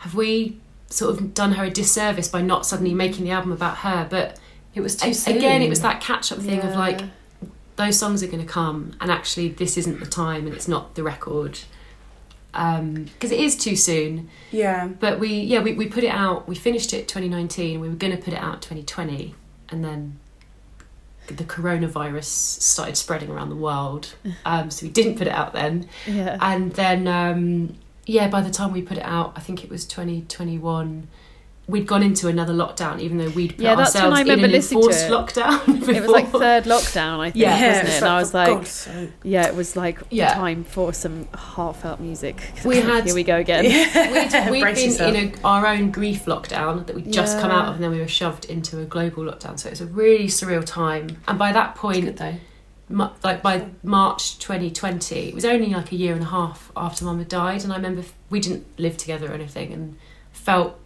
have 0.00 0.14
we 0.14 0.58
sort 0.88 1.14
of 1.14 1.34
done 1.34 1.52
her 1.52 1.64
a 1.64 1.70
disservice 1.70 2.28
by 2.28 2.42
not 2.42 2.66
suddenly 2.66 2.94
making 2.94 3.24
the 3.24 3.30
album 3.30 3.52
about 3.52 3.78
her? 3.78 4.06
But 4.08 4.38
it 4.74 4.80
was 4.80 4.96
too 4.96 5.14
soon 5.14 5.36
again, 5.36 5.62
it 5.62 5.68
was 5.68 5.80
that 5.80 6.00
catch 6.00 6.32
up 6.32 6.38
thing 6.38 6.60
of 6.60 6.74
like 6.74 7.02
those 7.76 7.98
songs 7.98 8.22
are 8.22 8.26
going 8.26 8.44
to 8.44 8.52
come, 8.52 8.92
and 9.00 9.10
actually 9.10 9.48
this 9.48 9.78
isn't 9.78 10.00
the 10.00 10.06
time, 10.06 10.46
and 10.46 10.54
it's 10.54 10.68
not 10.68 10.94
the 10.94 11.02
record 11.02 11.60
because 12.52 13.30
it 13.30 13.38
is 13.38 13.56
too 13.56 13.76
soon. 13.76 14.28
Yeah. 14.50 14.88
But 14.88 15.20
we 15.20 15.40
yeah 15.40 15.62
we, 15.62 15.74
we 15.74 15.86
put 15.86 16.04
it 16.04 16.10
out. 16.10 16.48
We 16.48 16.54
finished 16.54 16.92
it 16.92 17.08
2019. 17.08 17.80
We 17.80 17.88
were 17.88 17.94
going 17.94 18.16
to 18.16 18.22
put 18.22 18.34
it 18.34 18.40
out 18.40 18.62
2020, 18.62 19.34
and 19.68 19.84
then 19.84 20.18
the 21.26 21.44
coronavirus 21.44 22.24
started 22.24 22.96
spreading 22.96 23.30
around 23.30 23.50
the 23.50 23.56
world. 23.56 24.14
Um, 24.46 24.70
so 24.70 24.86
we 24.86 24.90
didn't 24.90 25.16
put 25.16 25.26
it 25.26 25.32
out 25.32 25.52
then. 25.52 25.88
Yeah. 26.06 26.38
And 26.40 26.72
then, 26.72 27.06
um, 27.06 27.76
yeah, 28.10 28.28
by 28.28 28.40
the 28.40 28.50
time 28.50 28.72
we 28.72 28.82
put 28.82 28.96
it 28.98 29.04
out, 29.04 29.32
I 29.36 29.40
think 29.40 29.62
it 29.64 29.70
was 29.70 29.84
2021, 29.86 31.06
we'd 31.68 31.86
gone 31.86 32.02
into 32.02 32.26
another 32.26 32.52
lockdown, 32.52 32.98
even 33.00 33.18
though 33.18 33.28
we'd 33.30 33.50
put 33.56 33.60
Yeah, 33.60 33.76
that's 33.76 33.94
when 33.94 34.02
ourselves 34.04 34.18
I 34.18 34.20
in 34.22 34.26
remember 34.26 34.46
an 34.46 34.52
listening 34.52 34.82
to 34.82 34.88
enforced 34.88 35.06
it. 35.06 35.42
lockdown. 35.44 35.88
It 35.96 36.00
was 36.02 36.10
like 36.10 36.28
third 36.30 36.64
lockdown, 36.64 37.20
I 37.20 37.30
think, 37.30 37.36
Yeah. 37.44 37.50
wasn't 37.68 37.76
it? 37.76 37.90
it's 37.90 37.96
And 38.02 38.08
I 38.08 38.18
was 38.18 38.34
like, 38.34 38.48
God's 38.48 38.68
sake. 38.70 39.10
yeah, 39.22 39.46
it 39.46 39.54
was 39.54 39.76
like 39.76 39.98
Yeah. 40.10 40.34
time 40.34 40.64
for 40.64 40.92
some 40.92 41.28
heartfelt 41.34 42.00
music. 42.00 42.42
We 42.64 42.80
had- 42.80 43.04
here 43.04 43.14
we 43.14 43.22
go 43.22 43.36
again. 43.36 43.64
We'd, 44.12 44.50
we'd 44.50 44.60
Brace 44.62 44.76
been 44.80 44.90
yourself. 44.90 45.14
in 45.14 45.34
a, 45.34 45.46
our 45.46 45.66
own 45.66 45.90
grief 45.92 46.24
lockdown 46.24 46.86
that 46.86 46.96
we'd 46.96 47.12
just 47.12 47.38
come 47.38 47.50
out 47.52 47.68
of, 47.68 47.74
and 47.76 47.84
then 47.84 47.92
we 47.92 48.00
were 48.00 48.08
shoved 48.08 48.44
into 48.46 48.80
a 48.80 48.84
global 48.84 49.22
lockdown. 49.24 49.56
So 49.58 49.68
it 49.68 49.72
was 49.72 49.80
a 49.80 49.86
really 49.86 50.26
surreal 50.26 50.64
time. 50.64 51.18
And 51.28 51.38
by 51.38 51.52
that 51.52 51.76
point, 51.76 52.04
good 52.04 52.16
though 52.16 52.32
mu- 52.32 52.38
like 52.90 53.42
by 53.42 53.66
March 53.82 54.38
2020, 54.38 55.28
it 55.28 55.34
was 55.34 55.44
only 55.44 55.70
like 55.70 55.92
a 55.92 55.96
year 55.96 56.14
and 56.14 56.22
a 56.22 56.26
half 56.26 56.70
after 56.76 57.04
Mum 57.04 57.18
had 57.18 57.28
died, 57.28 57.62
and 57.64 57.72
I 57.72 57.76
remember 57.76 58.02
we 58.28 58.40
didn't 58.40 58.66
live 58.78 58.96
together 58.96 59.30
or 59.30 59.34
anything, 59.34 59.72
and 59.72 59.96
felt 60.32 60.78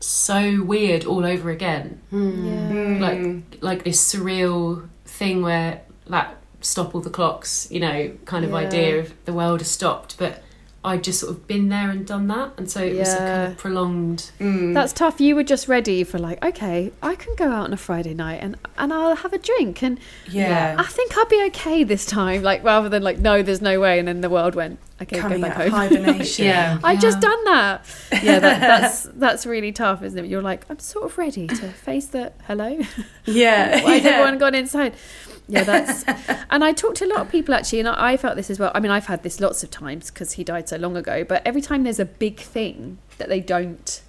so 0.00 0.62
weird 0.62 1.04
all 1.04 1.24
over 1.24 1.50
again, 1.50 2.00
hmm. 2.10 2.46
Yeah. 2.46 2.98
like 3.00 3.58
like 3.62 3.84
this 3.84 4.14
surreal 4.14 4.88
thing 5.04 5.42
where 5.42 5.82
that 6.08 6.36
stop 6.60 6.94
all 6.94 7.00
the 7.00 7.10
clocks, 7.10 7.68
you 7.70 7.80
know, 7.80 8.12
kind 8.24 8.44
of 8.44 8.50
Yeah. 8.50 8.56
idea 8.58 9.00
of 9.00 9.12
the 9.24 9.32
world 9.32 9.60
has 9.60 9.70
stopped, 9.70 10.16
but 10.18 10.42
I'd 10.86 11.04
just 11.04 11.20
sort 11.20 11.32
of 11.32 11.46
been 11.46 11.68
there 11.68 11.90
and 11.90 12.06
done 12.06 12.28
that, 12.28 12.52
and 12.56 12.70
so 12.70 12.80
it 12.82 12.96
was 12.96 13.12
a 13.12 13.16
kind 13.18 13.52
of 13.52 13.58
prolonged. 13.58 14.30
Mm. 14.40 14.72
That's 14.72 14.92
tough. 14.92 15.20
You 15.20 15.34
were 15.34 15.42
just 15.42 15.66
ready 15.68 16.04
for 16.04 16.18
like, 16.18 16.42
okay, 16.44 16.92
I 17.02 17.14
can 17.16 17.34
go 17.36 17.50
out 17.50 17.64
on 17.64 17.72
a 17.72 17.76
Friday 17.76 18.14
night 18.14 18.36
and 18.42 18.56
and 18.78 18.92
I'll 18.92 19.16
have 19.16 19.32
a 19.32 19.38
drink 19.38 19.82
and 19.82 19.98
Yeah. 20.28 20.76
I 20.78 20.84
think 20.84 21.16
I'll 21.18 21.26
be 21.26 21.42
okay 21.48 21.84
this 21.84 22.06
time. 22.06 22.42
Like 22.42 22.62
rather 22.64 22.88
than 22.88 23.02
like, 23.02 23.18
no, 23.18 23.42
there's 23.42 23.60
no 23.60 23.80
way, 23.80 23.98
and 23.98 24.06
then 24.06 24.20
the 24.20 24.30
world 24.30 24.54
went, 24.54 24.78
okay, 25.02 25.18
Coming 25.18 25.40
go 25.40 25.48
back 25.48 25.58
out 25.58 25.66
of 25.66 25.72
home. 25.72 25.88
hibernation. 25.88 26.44
Yeah. 26.46 26.78
I've 26.84 27.00
just 27.00 27.20
done 27.20 27.44
that. 27.44 27.84
Yeah, 28.22 28.38
that, 28.38 28.60
that's 28.60 29.02
that's 29.14 29.44
really 29.46 29.72
tough, 29.72 30.02
isn't 30.02 30.24
it? 30.24 30.28
You're 30.28 30.42
like, 30.42 30.64
I'm 30.70 30.78
sort 30.78 31.04
of 31.06 31.18
ready 31.18 31.48
to 31.48 31.68
face 31.68 32.06
the 32.06 32.32
hello. 32.46 32.78
Yeah. 33.24 33.82
Why 33.84 33.94
has 33.94 34.04
yeah. 34.04 34.10
everyone 34.10 34.38
gone 34.38 34.54
inside? 34.54 34.94
Yeah, 35.48 35.62
that's. 35.64 36.04
and 36.50 36.64
I 36.64 36.72
talked 36.72 36.96
to 36.96 37.04
a 37.04 37.08
lot 37.08 37.20
of 37.20 37.30
people 37.30 37.54
actually, 37.54 37.78
and 37.80 37.88
I 37.88 38.12
I 38.12 38.16
felt 38.16 38.36
this 38.36 38.50
as 38.50 38.58
well. 38.58 38.72
I 38.74 38.80
mean, 38.80 38.90
I've 38.90 39.06
had 39.06 39.22
this 39.22 39.40
lots 39.40 39.62
of 39.62 39.70
times 39.70 40.10
because 40.10 40.32
he 40.32 40.42
died 40.44 40.68
so 40.68 40.76
long 40.76 40.96
ago. 40.96 41.22
But 41.24 41.42
every 41.46 41.60
time 41.60 41.84
there's 41.84 42.00
a 42.00 42.04
big 42.04 42.40
thing 42.40 42.98
that 43.18 43.28
they 43.28 43.40
don't 43.40 44.00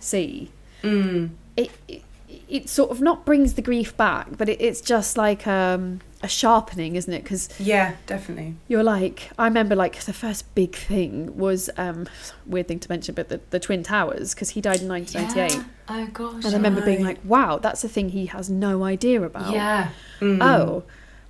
see, 0.00 0.50
Mm. 0.82 1.30
it, 1.56 1.70
it 1.88 2.02
it 2.48 2.68
sort 2.68 2.90
of 2.90 3.00
not 3.00 3.24
brings 3.24 3.54
the 3.54 3.62
grief 3.62 3.96
back, 3.96 4.36
but 4.36 4.48
it, 4.48 4.60
it's 4.60 4.80
just 4.80 5.16
like 5.16 5.46
um, 5.46 6.00
a 6.22 6.28
sharpening, 6.28 6.96
isn't 6.96 7.12
it? 7.12 7.22
Because 7.22 7.48
Yeah, 7.58 7.94
definitely. 8.06 8.54
you're 8.68 8.82
like, 8.82 9.30
I 9.38 9.44
remember 9.46 9.74
like 9.74 10.00
the 10.02 10.12
first 10.12 10.54
big 10.54 10.74
thing 10.76 11.36
was 11.38 11.70
um, 11.78 12.06
weird 12.46 12.68
thing 12.68 12.78
to 12.80 12.88
mention, 12.90 13.14
but 13.14 13.28
the, 13.30 13.40
the 13.50 13.58
Twin 13.58 13.82
Towers 13.82 14.34
because 14.34 14.50
he 14.50 14.60
died 14.60 14.82
in 14.82 14.88
1998. 14.88 15.64
Oh 15.88 16.06
gosh. 16.12 16.44
And 16.44 16.54
I 16.54 16.56
remember 16.58 16.82
being 16.84 17.02
like, 17.02 17.18
wow, 17.24 17.58
that's 17.58 17.82
a 17.84 17.88
thing 17.88 18.10
he 18.10 18.26
has 18.26 18.50
no 18.50 18.84
idea 18.84 19.22
about. 19.22 19.52
Yeah. 19.52 19.90
Oh, 20.20 20.82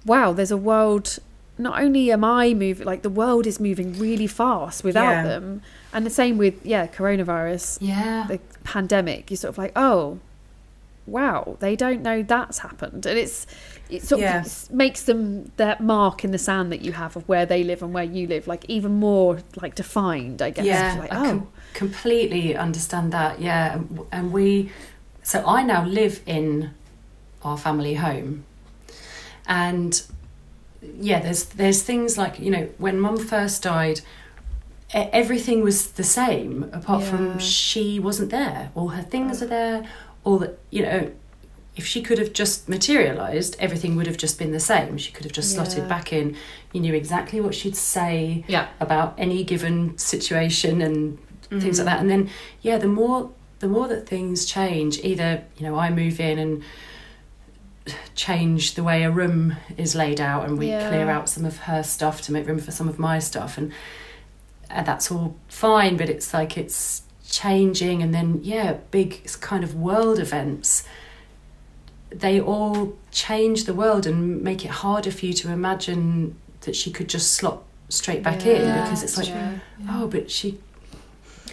wow, 0.04 0.32
there's 0.32 0.50
a 0.50 0.56
world. 0.56 1.18
Not 1.56 1.80
only 1.80 2.10
am 2.10 2.24
I 2.24 2.54
moving, 2.54 2.86
like 2.86 3.02
the 3.02 3.10
world 3.10 3.46
is 3.46 3.60
moving 3.60 3.98
really 3.98 4.26
fast 4.26 4.82
without 4.82 5.10
Yeah. 5.10 5.22
them. 5.24 5.62
And 5.92 6.04
the 6.06 6.10
same 6.10 6.36
with, 6.38 6.64
yeah, 6.64 6.86
coronavirus, 6.86 7.78
Yeah. 7.80 8.24
the 8.28 8.40
pandemic. 8.64 9.30
You're 9.30 9.36
sort 9.36 9.50
of 9.54 9.58
like, 9.58 9.72
oh, 9.76 10.18
wow, 11.10 11.56
they 11.60 11.76
don't 11.76 12.02
know 12.02 12.22
that's 12.22 12.58
happened. 12.58 13.06
And 13.06 13.18
it's, 13.18 13.46
it 13.88 14.02
sort 14.02 14.20
Yeah. 14.20 14.40
of 14.40 14.70
makes 14.70 15.02
them 15.02 15.52
that 15.56 15.80
mark 15.80 16.24
in 16.24 16.30
the 16.30 16.38
sand 16.38 16.70
that 16.72 16.82
you 16.82 16.92
have 16.92 17.16
of 17.16 17.28
where 17.28 17.44
they 17.44 17.64
live 17.64 17.82
and 17.82 17.92
where 17.92 18.04
you 18.04 18.26
live, 18.26 18.46
like 18.46 18.64
even 18.68 18.92
more 18.92 19.38
like 19.60 19.74
defined, 19.74 20.40
I 20.40 20.50
guess. 20.50 20.64
Yeah, 20.64 20.96
like, 20.98 21.12
I 21.12 21.16
oh, 21.16 21.22
com- 21.24 21.48
completely 21.74 22.56
understand 22.56 23.12
that. 23.12 23.40
Yeah, 23.40 23.74
and, 23.74 24.00
and 24.12 24.32
we. 24.32 24.70
So 25.22 25.44
I 25.46 25.62
now 25.62 25.84
live 25.84 26.20
in 26.26 26.70
our 27.42 27.58
family 27.58 27.94
home, 27.94 28.44
and 29.46 30.02
yeah, 30.82 31.20
there's 31.20 31.44
there's 31.44 31.82
things 31.82 32.16
like 32.16 32.38
you 32.38 32.50
know 32.50 32.68
when 32.78 32.98
Mum 32.98 33.18
first 33.18 33.62
died, 33.62 34.00
everything 34.92 35.62
was 35.62 35.92
the 35.92 36.04
same 36.04 36.70
apart 36.72 37.02
Yeah. 37.02 37.10
from 37.10 37.38
she 37.38 37.98
wasn't 38.00 38.30
there. 38.30 38.70
All 38.74 38.88
her 38.88 39.02
things 39.02 39.42
oh. 39.42 39.46
are 39.46 39.48
there. 39.48 39.88
All 40.30 40.38
that 40.38 40.58
you 40.70 40.82
know. 40.82 41.10
If 41.76 41.86
she 41.86 42.02
could 42.02 42.18
have 42.18 42.32
just 42.32 42.68
materialised, 42.68 43.56
everything 43.58 43.96
would 43.96 44.06
have 44.06 44.16
just 44.16 44.38
been 44.38 44.52
the 44.52 44.60
same. 44.60 44.98
She 44.98 45.12
could 45.12 45.24
have 45.24 45.32
just 45.32 45.54
Yeah. 45.54 45.62
slotted 45.62 45.88
back 45.88 46.12
in. 46.12 46.36
You 46.72 46.80
knew 46.80 46.92
exactly 46.94 47.40
what 47.40 47.54
she'd 47.54 47.76
say 47.76 48.44
Yeah. 48.48 48.66
about 48.80 49.14
any 49.16 49.44
given 49.44 49.96
situation 49.96 50.82
and 50.82 51.18
things 51.48 51.62
like 51.64 51.72
mm-hmm. 51.72 51.84
that. 51.86 52.00
And 52.00 52.10
then, 52.10 52.28
yeah, 52.60 52.76
the 52.76 52.88
more 52.88 53.30
the 53.60 53.68
more 53.68 53.88
that 53.88 54.06
things 54.08 54.44
change, 54.44 54.98
either 55.04 55.44
you 55.56 55.64
know 55.66 55.76
I 55.76 55.90
move 55.90 56.18
in 56.20 56.38
and 56.38 56.62
change 58.14 58.74
the 58.74 58.82
way 58.82 59.02
a 59.04 59.10
room 59.10 59.56
is 59.76 59.94
laid 59.94 60.20
out, 60.20 60.46
and 60.46 60.58
we 60.58 60.68
Yeah. 60.68 60.88
clear 60.88 61.08
out 61.08 61.28
some 61.28 61.44
of 61.44 61.56
her 61.68 61.82
stuff 61.82 62.20
to 62.22 62.32
make 62.32 62.46
room 62.46 62.58
for 62.58 62.72
some 62.72 62.88
of 62.88 62.98
my 62.98 63.18
stuff, 63.20 63.56
and 63.56 63.72
and 64.68 64.86
that's 64.86 65.10
all 65.10 65.36
fine. 65.48 65.96
But 65.96 66.08
it's 66.08 66.34
like 66.34 66.58
it's 66.58 67.02
changing, 67.30 68.02
and 68.02 68.14
then 68.14 68.40
yeah, 68.42 68.78
big 68.90 69.24
kind 69.40 69.64
of 69.64 69.74
world 69.74 70.18
events. 70.18 70.84
They 72.10 72.40
all 72.40 72.96
change 73.12 73.64
the 73.64 73.74
world 73.74 74.06
and 74.06 74.42
make 74.42 74.64
it 74.64 74.70
harder 74.70 75.12
for 75.12 75.26
you 75.26 75.32
to 75.34 75.50
imagine 75.50 76.36
that 76.62 76.74
she 76.74 76.90
could 76.90 77.08
just 77.08 77.32
slot 77.32 77.62
straight 77.88 78.22
back 78.22 78.44
in 78.44 78.60
because 78.82 79.02
it's 79.02 79.16
like, 79.16 79.28
yeah. 79.28 79.58
oh, 79.88 80.08
but 80.08 80.30
she 80.30 80.58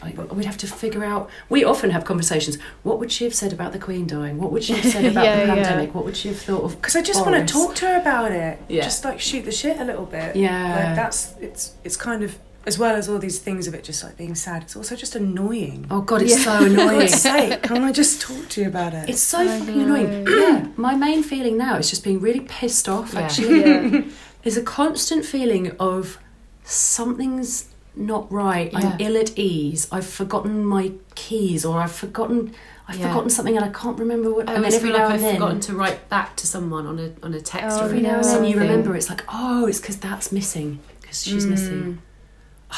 like, 0.01 0.32
we'd 0.32 0.45
have 0.45 0.57
to 0.57 0.67
figure 0.67 1.03
out. 1.03 1.30
We 1.49 1.63
often 1.63 1.89
have 1.89 2.05
conversations. 2.05 2.57
What 2.84 2.99
would 2.99 3.11
she 3.11 3.23
have 3.23 3.34
said 3.34 3.51
about 3.51 3.73
the 3.73 3.80
Queen 3.80 4.05
dying? 4.05 4.38
What 4.38 4.51
would 4.51 4.63
she 4.63 4.73
have 4.73 4.86
said 4.86 5.05
about 5.11 5.25
Yeah, 5.25 5.36
the 5.38 5.47
yeah. 5.47 5.55
pandemic? 5.55 5.95
What 5.95 6.05
would 6.05 6.15
she 6.15 6.28
have 6.30 6.39
thought 6.39 6.63
of? 6.63 6.75
Because 6.75 6.95
I 6.95 7.01
just 7.01 7.25
want 7.25 7.47
to 7.47 7.51
talk 7.51 7.75
to 7.75 7.88
her 7.88 7.99
about 7.99 8.32
it. 8.32 8.59
Yeah. 8.67 8.84
Just 8.84 9.03
like 9.05 9.19
shoot 9.19 9.45
the 9.45 9.51
shit 9.51 9.80
a 9.80 9.84
little 9.84 10.05
bit. 10.05 10.36
Yeah. 10.36 10.75
Like 10.75 10.95
that's 10.95 11.34
it's 11.39 11.75
it's 11.84 11.97
kind 11.97 12.23
of 12.23 12.38
as 12.68 12.78
well 12.78 12.95
as 12.95 13.07
all 13.07 13.18
these 13.18 13.39
things 13.39 13.65
of 13.68 13.74
it 13.74 13.84
just 13.84 14.03
like 14.03 14.18
being 14.18 14.36
sad. 14.36 14.61
It's 14.63 14.76
also 14.76 14.95
just 14.95 15.15
annoying. 15.15 15.88
Oh 15.89 16.01
God, 16.01 16.22
it's 16.22 16.38
Yeah. 16.38 16.43
so 16.43 16.57
For 16.59 16.65
annoying. 16.65 16.99
God's 16.99 17.22
sake, 17.22 17.63
can 17.63 17.84
I 17.84 17.91
just 17.93 18.22
talk 18.22 18.49
to 18.49 18.61
you 18.61 18.68
about 18.68 18.93
it? 18.93 19.09
It's 19.09 19.22
so 19.22 19.47
fucking 19.47 19.82
annoying. 19.82 20.28
Yeah, 20.28 20.68
my 20.78 20.93
main 20.95 21.24
feeling 21.24 21.57
now 21.57 21.78
is 21.78 21.89
just 21.89 22.03
being 22.03 22.20
really 22.20 22.41
pissed 22.41 22.89
off. 22.89 23.13
Yeah. 23.13 23.22
Actually, 23.22 23.59
yeah. 23.61 24.01
there's 24.43 24.57
a 24.57 24.63
constant 24.63 25.26
feeling 25.26 25.72
of 25.80 26.20
something's 26.65 27.70
not 27.95 28.32
right. 28.32 28.70
I'm 28.76 28.99
ill 28.99 29.18
at 29.18 29.38
ease. 29.39 29.88
I've 29.91 30.05
forgotten 30.05 30.63
my 30.65 30.91
keys, 31.15 31.65
or 31.65 31.80
I've 31.80 31.91
forgotten. 31.93 32.53
I've 32.89 32.97
Yeah. 32.97 33.07
forgotten 33.09 33.30
something 33.30 33.57
and 33.57 33.65
I 33.65 33.70
can't 33.70 33.99
remember 33.99 34.32
what. 34.34 34.47
I 34.49 34.53
and 34.53 34.63
then 34.63 34.72
always 34.72 34.76
every 34.76 34.89
feel 34.89 34.97
now 34.97 35.05
like 35.05 35.15
and 35.15 35.26
I've 35.26 35.28
then, 35.30 35.36
forgotten 35.36 35.59
to 35.61 35.74
write 35.76 36.09
back 36.09 36.36
to 36.38 36.47
someone 36.47 36.86
on 36.86 36.99
a 36.99 37.11
on 37.24 37.34
a 37.34 37.41
text 37.41 37.78
Oh, 37.78 37.82
or 37.82 37.86
every 37.86 38.01
now 38.01 38.15
and 38.15 38.24
then 38.24 38.45
you 38.45 38.57
remember. 38.59 38.95
It's 38.95 39.09
like, 39.09 39.24
oh, 39.30 39.65
it's 39.68 39.80
because 39.82 39.97
that's 39.97 40.32
missing. 40.32 40.80
Because 41.01 41.24
she's 41.24 41.45
mm. 41.45 41.49
missing. 41.51 42.01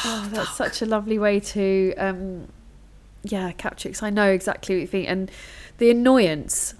Oh, 0.04 0.28
that's 0.32 0.56
such 0.56 0.82
a 0.82 0.86
lovely 0.86 1.18
way 1.18 1.40
to, 1.40 1.94
um, 1.96 2.48
yeah, 3.22 3.52
capture 3.52 3.88
it. 3.88 3.92
'cause 3.92 4.02
I 4.02 4.10
know 4.10 4.30
exactly 4.30 4.74
what 4.76 4.80
you 4.82 4.86
think, 4.86 5.08
and 5.08 5.30
the 5.78 5.90
annoyance. 5.90 6.74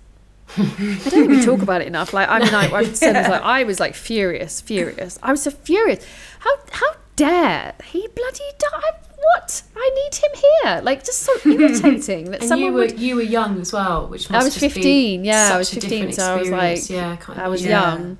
I 0.56 0.62
don't 0.62 1.10
think 1.10 1.28
we 1.30 1.44
talk 1.44 1.62
about 1.62 1.80
it 1.80 1.86
enough. 1.94 2.12
Like, 2.12 2.28
I 2.28 2.38
mean, 2.40 2.54
I, 2.54 2.70
I 2.72 2.84
said 2.84 3.14
this, 3.14 3.28
like, 3.28 3.42
I 3.42 3.62
was 3.64 3.78
like 3.78 3.94
furious, 3.94 4.60
furious. 4.60 5.18
I 5.22 5.30
was 5.30 5.42
so 5.42 5.50
furious. 5.50 6.04
How 6.40 6.50
how 6.72 6.86
dare 7.16 7.74
he 7.84 8.08
bloody 8.14 8.44
die? 8.58 8.98
What? 9.34 9.62
I 9.76 9.90
need 9.94 10.14
him 10.14 10.30
here. 10.64 10.80
Like, 10.82 11.04
just 11.04 11.20
so 11.20 11.32
irritating 11.44 12.30
that 12.32 12.40
And 12.40 12.48
someone 12.48 12.66
you 12.66 12.72
were 12.72 12.80
would. 12.80 12.98
you 12.98 13.16
were 13.16 13.22
young 13.22 13.60
as 13.60 13.72
well, 13.72 14.08
which 14.08 14.28
I 14.30 14.42
was 14.42 14.56
15, 14.56 15.24
yeah, 15.24 15.50
I 15.52 15.58
was 15.58 15.72
15, 15.72 16.12
so 16.14 16.22
I 16.24 16.36
was 16.36 16.50
like- 16.50 16.88
yeah, 16.90 17.14
kind 17.16 17.40
I 17.40 17.46
was 17.48 17.64
yeah. 17.64 17.70
young, 17.92 18.18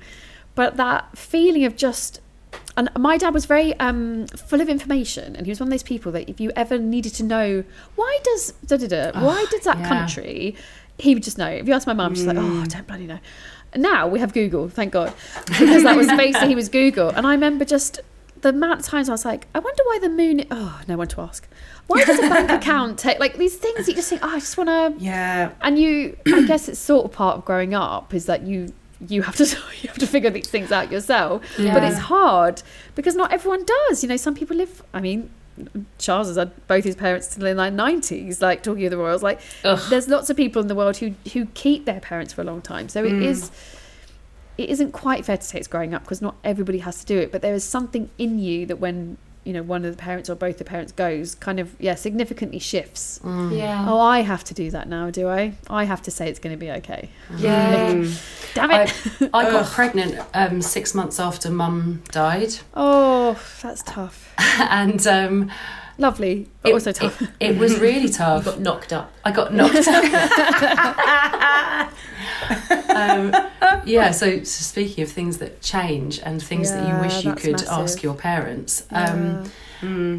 but 0.55 0.77
that 0.77 1.17
feeling 1.17 1.65
of 1.65 1.75
just. 1.75 2.20
And 2.77 2.89
my 2.97 3.17
dad 3.17 3.33
was 3.33 3.45
very 3.45 3.77
um, 3.79 4.27
full 4.27 4.61
of 4.61 4.69
information, 4.69 5.35
and 5.35 5.45
he 5.45 5.51
was 5.51 5.59
one 5.59 5.67
of 5.67 5.71
those 5.71 5.83
people 5.83 6.11
that 6.13 6.29
if 6.29 6.39
you 6.39 6.51
ever 6.55 6.77
needed 6.77 7.13
to 7.15 7.23
know 7.23 7.63
why 7.95 8.19
does 8.23 8.53
da 8.65 8.77
da 8.77 8.87
da, 8.87 9.21
why 9.21 9.45
does 9.51 9.61
that 9.61 9.79
yeah. 9.79 9.87
country, 9.87 10.55
he 10.97 11.13
would 11.13 11.23
just 11.23 11.37
know. 11.37 11.47
If 11.47 11.67
you 11.67 11.73
ask 11.73 11.85
my 11.85 11.93
mum, 11.93 12.15
she's 12.15 12.25
like, 12.25 12.37
oh, 12.37 12.61
I 12.61 12.65
don't 12.65 12.87
bloody 12.87 13.07
know. 13.07 13.19
Now 13.75 14.07
we 14.07 14.19
have 14.19 14.33
Google, 14.33 14.69
thank 14.69 14.93
God, 14.93 15.13
because 15.47 15.83
that 15.83 15.97
was 15.97 16.07
basically 16.17 16.49
he 16.49 16.55
was 16.55 16.69
Google, 16.69 17.09
and 17.09 17.27
I 17.27 17.31
remember 17.31 17.65
just 17.65 17.99
the 18.41 18.49
amount 18.49 18.79
of 18.79 18.85
times 18.85 19.09
I 19.09 19.11
was 19.11 19.25
like, 19.25 19.47
I 19.53 19.59
wonder 19.59 19.83
why 19.85 19.99
the 20.01 20.09
moon. 20.09 20.45
Oh, 20.49 20.81
no 20.87 20.97
one 20.97 21.07
to 21.09 21.21
ask. 21.21 21.47
Why 21.87 22.03
does 22.03 22.19
a 22.19 22.21
bank 22.23 22.49
account 22.63 22.97
take 22.97 23.19
like 23.19 23.37
these 23.37 23.57
things? 23.57 23.87
You 23.87 23.93
just 23.93 24.09
think, 24.09 24.21
oh, 24.23 24.29
I 24.29 24.39
just 24.39 24.57
want 24.57 24.69
to 24.69 25.03
yeah. 25.03 25.51
and 25.61 25.77
you 25.77 26.17
i 26.27 26.45
guess 26.45 26.67
it's 26.67 26.79
sort 26.79 27.05
of 27.05 27.11
part 27.11 27.37
of 27.37 27.45
growing 27.45 27.73
up 27.73 28.13
is 28.13 28.25
that 28.25 28.43
you 28.43 28.73
you 29.07 29.21
have 29.21 29.35
to 29.37 29.45
you 29.81 29.87
have 29.87 29.97
to 29.97 30.07
figure 30.07 30.29
these 30.29 30.47
things 30.47 30.71
out 30.71 30.91
yourself. 30.91 31.43
But 31.57 31.83
it's 31.83 31.97
hard 31.97 32.61
because 32.95 33.15
not 33.15 33.31
everyone 33.31 33.65
does. 33.65 34.03
You 34.03 34.09
know 34.09 34.17
some 34.17 34.35
people 34.35 34.57
live 34.57 34.83
i 34.93 34.99
mean 34.99 35.29
charles 35.97 36.27
has 36.27 36.37
had 36.37 36.67
both 36.67 36.83
his 36.83 36.95
parents 36.95 37.35
till 37.35 37.45
in 37.45 37.57
their 37.57 37.71
90s 37.71 38.41
like 38.41 38.63
talking 38.63 38.85
of 38.85 38.91
the 38.91 38.97
royals. 38.97 39.23
Like 39.23 39.39
there's 39.89 40.07
lots 40.07 40.29
of 40.29 40.37
people 40.37 40.61
in 40.61 40.67
the 40.67 40.75
world 40.75 40.97
who 40.97 41.13
who 41.33 41.45
keep 41.47 41.85
their 41.85 41.99
parents 41.99 42.33
for 42.33 42.41
a 42.41 42.45
long 42.45 42.61
time. 42.61 42.89
So 42.89 43.03
it 43.03 43.11
hmm. 43.11 43.21
is 43.21 43.51
it 44.57 44.69
isn't 44.69 44.91
quite 44.91 45.25
fair 45.25 45.37
to 45.37 45.43
say 45.43 45.59
it's 45.59 45.67
growing 45.67 45.93
up 45.93 46.03
because 46.03 46.21
not 46.21 46.35
everybody 46.43 46.79
has 46.79 46.99
to 46.99 47.05
do 47.05 47.17
it. 47.17 47.31
But 47.31 47.41
there 47.41 47.53
is 47.53 47.63
something 47.63 48.09
in 48.17 48.39
you 48.39 48.65
that 48.67 48.77
when 48.77 49.17
you 49.43 49.53
know 49.53 49.63
one 49.63 49.83
of 49.83 49.91
the 49.95 49.97
parents 50.01 50.29
or 50.29 50.35
both 50.35 50.57
the 50.59 50.63
parents 50.63 50.91
goes 50.91 51.33
kind 51.35 51.59
of 51.59 51.75
yeah 51.79 51.95
significantly 51.95 52.59
shifts 52.59 53.19
Yeah. 53.23 53.85
Oh, 53.87 53.99
I 53.99 54.19
have 54.21 54.43
to 54.45 54.53
do 54.53 54.69
that 54.71 54.87
now, 54.87 55.09
do 55.09 55.27
I? 55.27 55.53
I 55.69 55.85
have 55.85 56.01
to 56.03 56.11
say 56.11 56.29
it's 56.29 56.37
going 56.39 56.53
to 56.55 56.59
be 56.59 56.69
okay. 56.71 57.09
yeah. 57.37 58.05
Damn 58.53 58.71
it! 58.71 58.93
I 59.33 59.49
got 59.49 59.65
pregnant 59.71 60.19
um, 60.33 60.61
six 60.61 60.93
months 60.93 61.19
after 61.19 61.49
Mum 61.49 62.03
died, 62.11 62.53
oh, 62.75 63.41
that's 63.61 63.81
tough. 63.83 64.33
and 64.59 65.05
um, 65.07 65.51
Lovely, 65.97 66.47
but 66.61 66.69
it, 66.69 66.73
also 66.73 66.91
tough. 66.91 67.21
It, 67.21 67.29
it 67.39 67.57
was 67.57 67.79
really 67.79 68.07
You 68.07 68.09
tough. 68.13 68.45
got 68.45 68.59
knocked 68.59 68.91
up. 68.93 69.13
I 69.23 69.31
got 69.31 69.53
knocked 69.53 69.87
up. 69.87 70.03
Um, 72.95 73.33
yeah, 73.85 74.11
so, 74.11 74.37
so 74.37 74.43
speaking 74.43 75.03
of 75.03 75.11
things 75.11 75.37
that 75.39 75.61
change 75.61 76.19
and 76.19 76.41
things 76.41 76.71
that 76.71 76.87
you 76.87 77.01
wish 77.01 77.23
you 77.23 77.33
could 77.33 77.51
massive. 77.53 77.69
ask 77.69 78.03
your 78.03 78.13
parents, 78.13 78.85
um, 78.91 79.49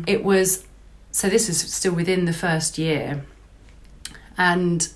it 0.06 0.24
was 0.24 0.64
so 1.10 1.28
this 1.28 1.48
is 1.48 1.60
still 1.60 1.94
within 1.94 2.24
the 2.24 2.32
first 2.32 2.78
year, 2.78 3.24
and 4.36 4.88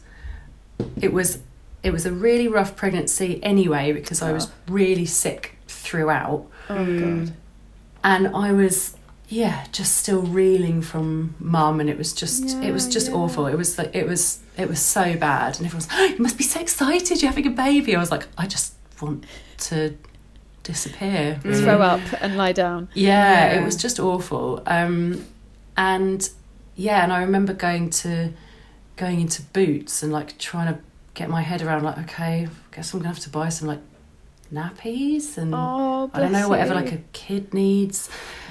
it 1.01 1.13
was 1.13 1.39
it 1.83 1.93
was 1.93 2.07
a 2.07 2.13
really 2.13 2.49
rough 2.49 2.75
pregnancy 2.75 3.39
anyway 3.43 3.93
because 3.93 4.23
I 4.23 4.33
was 4.33 4.51
really 4.67 5.07
sick 5.07 5.57
throughout, 5.69 6.47
oh 6.69 7.01
god. 7.01 7.33
and 8.03 8.29
I 8.29 8.53
was 8.53 8.96
yeah, 9.29 9.67
just 9.73 9.97
still 9.97 10.23
reeling 10.23 10.83
from 10.83 11.35
mum, 11.41 11.81
and 11.81 11.91
it 11.91 11.99
was 11.99 12.13
just 12.13 12.57
it 12.63 12.73
was 12.73 12.87
just 12.89 13.11
awful. 13.11 13.47
It 13.47 13.57
was 13.57 13.77
like 13.79 13.95
it 13.95 14.07
was 14.07 14.41
it 14.57 14.69
was 14.69 14.81
so 14.81 15.17
bad, 15.17 15.57
and 15.57 15.67
everyone 15.67 15.77
was, 15.77 15.89
oh, 15.93 16.05
"You 16.05 16.19
must 16.19 16.39
be 16.39 16.45
so 16.45 16.61
excited! 16.61 17.21
You're 17.23 17.31
having 17.31 17.47
a 17.47 17.51
baby." 17.51 17.97
I 17.97 18.01
was 18.01 18.11
like, 18.11 18.27
"I 18.39 18.47
just 18.47 18.75
want 19.03 19.25
to 19.59 19.97
disappear." 20.63 21.41
really." 21.43 21.63
Throw 21.63 21.81
up 21.83 22.01
and 22.21 22.37
lie 22.37 22.53
down. 22.53 22.89
Yeah, 22.95 23.53
Yeah. 23.53 23.61
it 23.61 23.65
was 23.65 23.77
just 23.77 23.99
awful. 24.01 24.63
Um, 24.67 25.25
and 25.77 26.29
yeah, 26.75 27.03
and 27.03 27.13
I 27.13 27.21
remember 27.21 27.53
going 27.53 27.91
to 27.91 28.33
going 28.97 29.21
into 29.21 29.43
Boots 29.43 30.03
and 30.03 30.13
like 30.13 30.39
trying 30.39 30.73
to 30.73 30.81
get 31.15 31.29
my 31.29 31.43
head 31.43 31.63
around 31.63 31.83
like, 31.83 31.99
okay, 31.99 32.47
I 32.47 32.75
guess 32.77 32.93
I'm 32.95 33.01
gonna 33.01 33.09
have 33.09 33.21
to 33.21 33.31
buy 33.31 33.49
some 33.49 33.69
like 33.69 33.81
nappies 34.53 35.37
and 35.39 35.55
Oh, 35.55 36.11
I 36.15 36.21
don't 36.21 36.33
know 36.33 36.49
whatever 36.49 36.75
you. 36.75 36.81
like 36.81 36.93
a 36.93 36.99
kid 37.13 37.53
needs, 37.55 38.09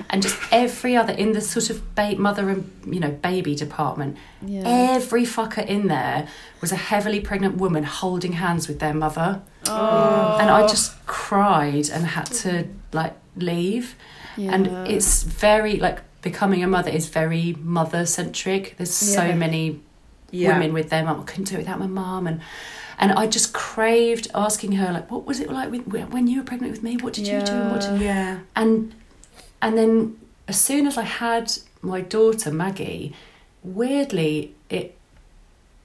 and 0.09 0.21
just 0.21 0.37
every 0.51 0.95
other 0.95 1.13
in 1.13 1.31
the 1.33 1.41
sort 1.41 1.69
of 1.69 1.95
ba- 1.95 2.15
mother 2.17 2.49
and 2.49 2.69
you 2.85 2.99
know 2.99 3.11
baby 3.11 3.55
department, 3.55 4.17
Yeah. 4.45 4.63
every 4.65 5.23
fucker 5.23 5.65
in 5.65 5.87
there 5.87 6.27
was 6.61 6.71
a 6.71 6.75
heavily 6.75 7.19
pregnant 7.19 7.57
woman 7.57 7.83
holding 7.83 8.33
hands 8.33 8.67
with 8.67 8.79
their 8.79 8.93
mother 8.93 9.41
Oh. 9.67 10.37
and 10.39 10.49
I 10.49 10.67
just 10.67 11.05
cried 11.05 11.89
and 11.89 12.05
had 12.05 12.25
to 12.43 12.67
like 12.93 13.13
leave. 13.37 13.95
And 14.37 14.67
it's 14.87 15.23
very 15.23 15.77
like 15.79 15.99
becoming 16.21 16.61
a 16.63 16.67
mother 16.67 16.89
is 16.89 17.07
very 17.07 17.55
mother 17.61 18.05
centric. 18.05 18.75
There's 18.77 18.93
so 18.93 19.23
Yeah. 19.23 19.35
many 19.35 19.79
Yeah. 20.31 20.49
women 20.53 20.73
with 20.73 20.89
their 20.89 21.05
mum. 21.05 21.21
I 21.21 21.23
couldn't 21.23 21.45
do 21.47 21.55
it 21.55 21.59
without 21.59 21.79
my 21.79 21.87
mum, 21.87 22.27
and 22.27 22.41
and 22.97 23.11
I 23.11 23.27
just 23.27 23.53
craved 23.53 24.27
asking 24.33 24.73
her 24.73 24.91
like, 24.93 25.09
what 25.11 25.25
was 25.25 25.39
it 25.39 25.49
like 25.49 25.71
with, 25.71 25.85
when 25.87 26.27
you 26.27 26.39
were 26.39 26.45
pregnant 26.45 26.71
with 26.71 26.83
me? 26.83 26.97
What 26.97 27.13
did 27.13 27.27
you 27.27 27.41
do? 27.41 27.51
And 27.51 27.71
what 27.71 27.81
did 27.81 28.01
Yeah. 28.01 28.39
and 28.55 28.93
and 29.61 29.77
then 29.77 30.17
as 30.47 30.59
soon 30.59 30.85
as 30.87 30.97
I 30.97 31.03
had 31.03 31.51
my 31.81 32.01
daughter 32.01 32.51
Maggie, 32.51 33.13
weirdly 33.63 34.53
it 34.69 34.97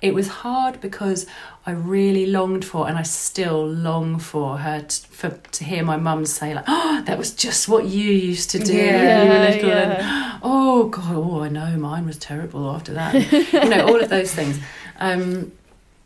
it 0.03 0.15
was 0.15 0.29
hard 0.29 0.81
because 0.81 1.27
I 1.67 1.73
really 1.73 2.25
longed 2.25 2.65
for, 2.65 2.89
and 2.89 2.97
I 2.97 3.03
still 3.03 3.67
long 3.67 4.19
for 4.19 4.57
her 4.57 4.81
t- 4.81 5.07
for 5.11 5.29
to 5.29 5.65
hear 5.65 5.85
my 5.85 5.99
mum 5.99 6.25
say 6.25 6.55
like, 6.55 6.65
"Oh, 6.67 7.03
that 7.05 7.19
was 7.19 7.35
just 7.35 7.69
what 7.69 7.85
you 7.85 8.11
used 8.11 8.49
to 8.53 8.59
do 8.59 8.73
when 8.73 8.83
you 8.83 8.89
were 8.89 9.69
Yeah, 9.69 9.83
and 9.83 9.93
yeah. 10.03 10.39
"Oh 10.43 10.89
God, 10.89 11.15
oh 11.15 11.43
I 11.43 11.51
know 11.51 11.77
mine 11.77 12.07
was 12.07 12.17
terrible 12.17 12.71
after 12.71 12.95
that," 12.95 13.13
you 13.53 13.69
know, 13.69 13.87
all 13.89 14.01
of 14.01 14.09
those 14.09 14.33
things. 14.33 14.59
Um, 14.99 15.53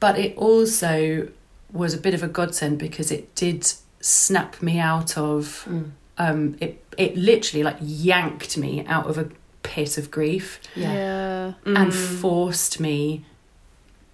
but 0.05 0.19
it 0.19 0.37
also 0.37 1.27
was 1.73 1.95
a 1.95 1.97
bit 1.97 2.13
of 2.13 2.23
a 2.23 2.29
godsend 2.29 2.79
because 2.79 3.11
it 3.11 3.35
did 3.35 3.73
snap 4.01 4.61
me 4.61 4.79
out 4.79 5.17
of 5.17 5.65
mm. 5.67 5.91
um, 6.19 6.59
it. 6.61 6.85
It 6.99 7.17
literally 7.17 7.63
like 7.63 7.79
yanked 7.81 8.59
me 8.59 8.85
out 8.85 9.07
of 9.07 9.17
a 9.17 9.31
pit 9.63 9.97
of 9.97 10.11
grief 10.11 10.61
Yeah. 10.77 11.55
and 11.65 11.91
mm. 11.91 12.21
forced 12.21 12.81
me 12.81 13.25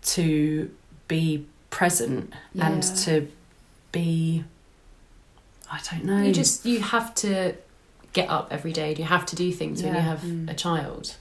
to 0.03 0.70
be 1.09 1.45
present 1.70 2.34
and 2.57 2.84
to 3.05 3.26
be 3.91 4.45
I 5.72 5.80
don't 5.91 6.05
know. 6.05 6.22
You 6.22 6.32
just 6.32 6.64
you 6.64 6.78
have 6.78 7.16
to 7.16 7.57
get 8.12 8.30
up 8.30 8.47
every 8.53 8.72
day 8.72 8.91
and 8.91 8.99
you 9.01 9.07
have 9.07 9.26
to 9.26 9.34
do 9.34 9.51
things 9.51 9.82
when 9.82 9.95
you 9.95 9.99
Yeah. 9.99 10.05
have 10.05 10.20
mm. 10.20 10.49
a 10.49 10.55
child. 10.55 11.16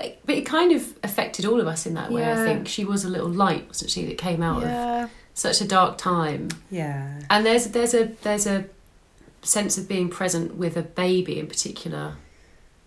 Like, 0.00 0.20
But 0.24 0.34
it 0.36 0.46
kind 0.46 0.72
of 0.72 0.94
affected 1.02 1.44
all 1.44 1.60
of 1.60 1.66
us 1.66 1.86
in 1.86 1.94
that 1.94 2.10
way. 2.10 2.24
I 2.30 2.36
think 2.44 2.68
she 2.68 2.84
was 2.84 3.04
a 3.04 3.08
little 3.08 3.28
light, 3.28 3.68
wasn't 3.68 3.90
she, 3.90 4.04
that 4.06 4.18
came 4.18 4.42
out 4.42 4.62
of 4.64 5.10
such 5.34 5.60
a 5.60 5.66
dark 5.66 5.98
time. 5.98 6.48
Yeah. 6.70 7.20
And 7.30 7.44
there's 7.46 7.66
there's 7.68 7.94
a 7.94 8.04
there's 8.22 8.46
a 8.46 8.64
sense 9.42 9.78
of 9.78 9.88
being 9.88 10.08
present 10.10 10.56
with 10.56 10.76
a 10.76 10.82
baby 10.82 11.38
in 11.38 11.46
particular. 11.46 12.16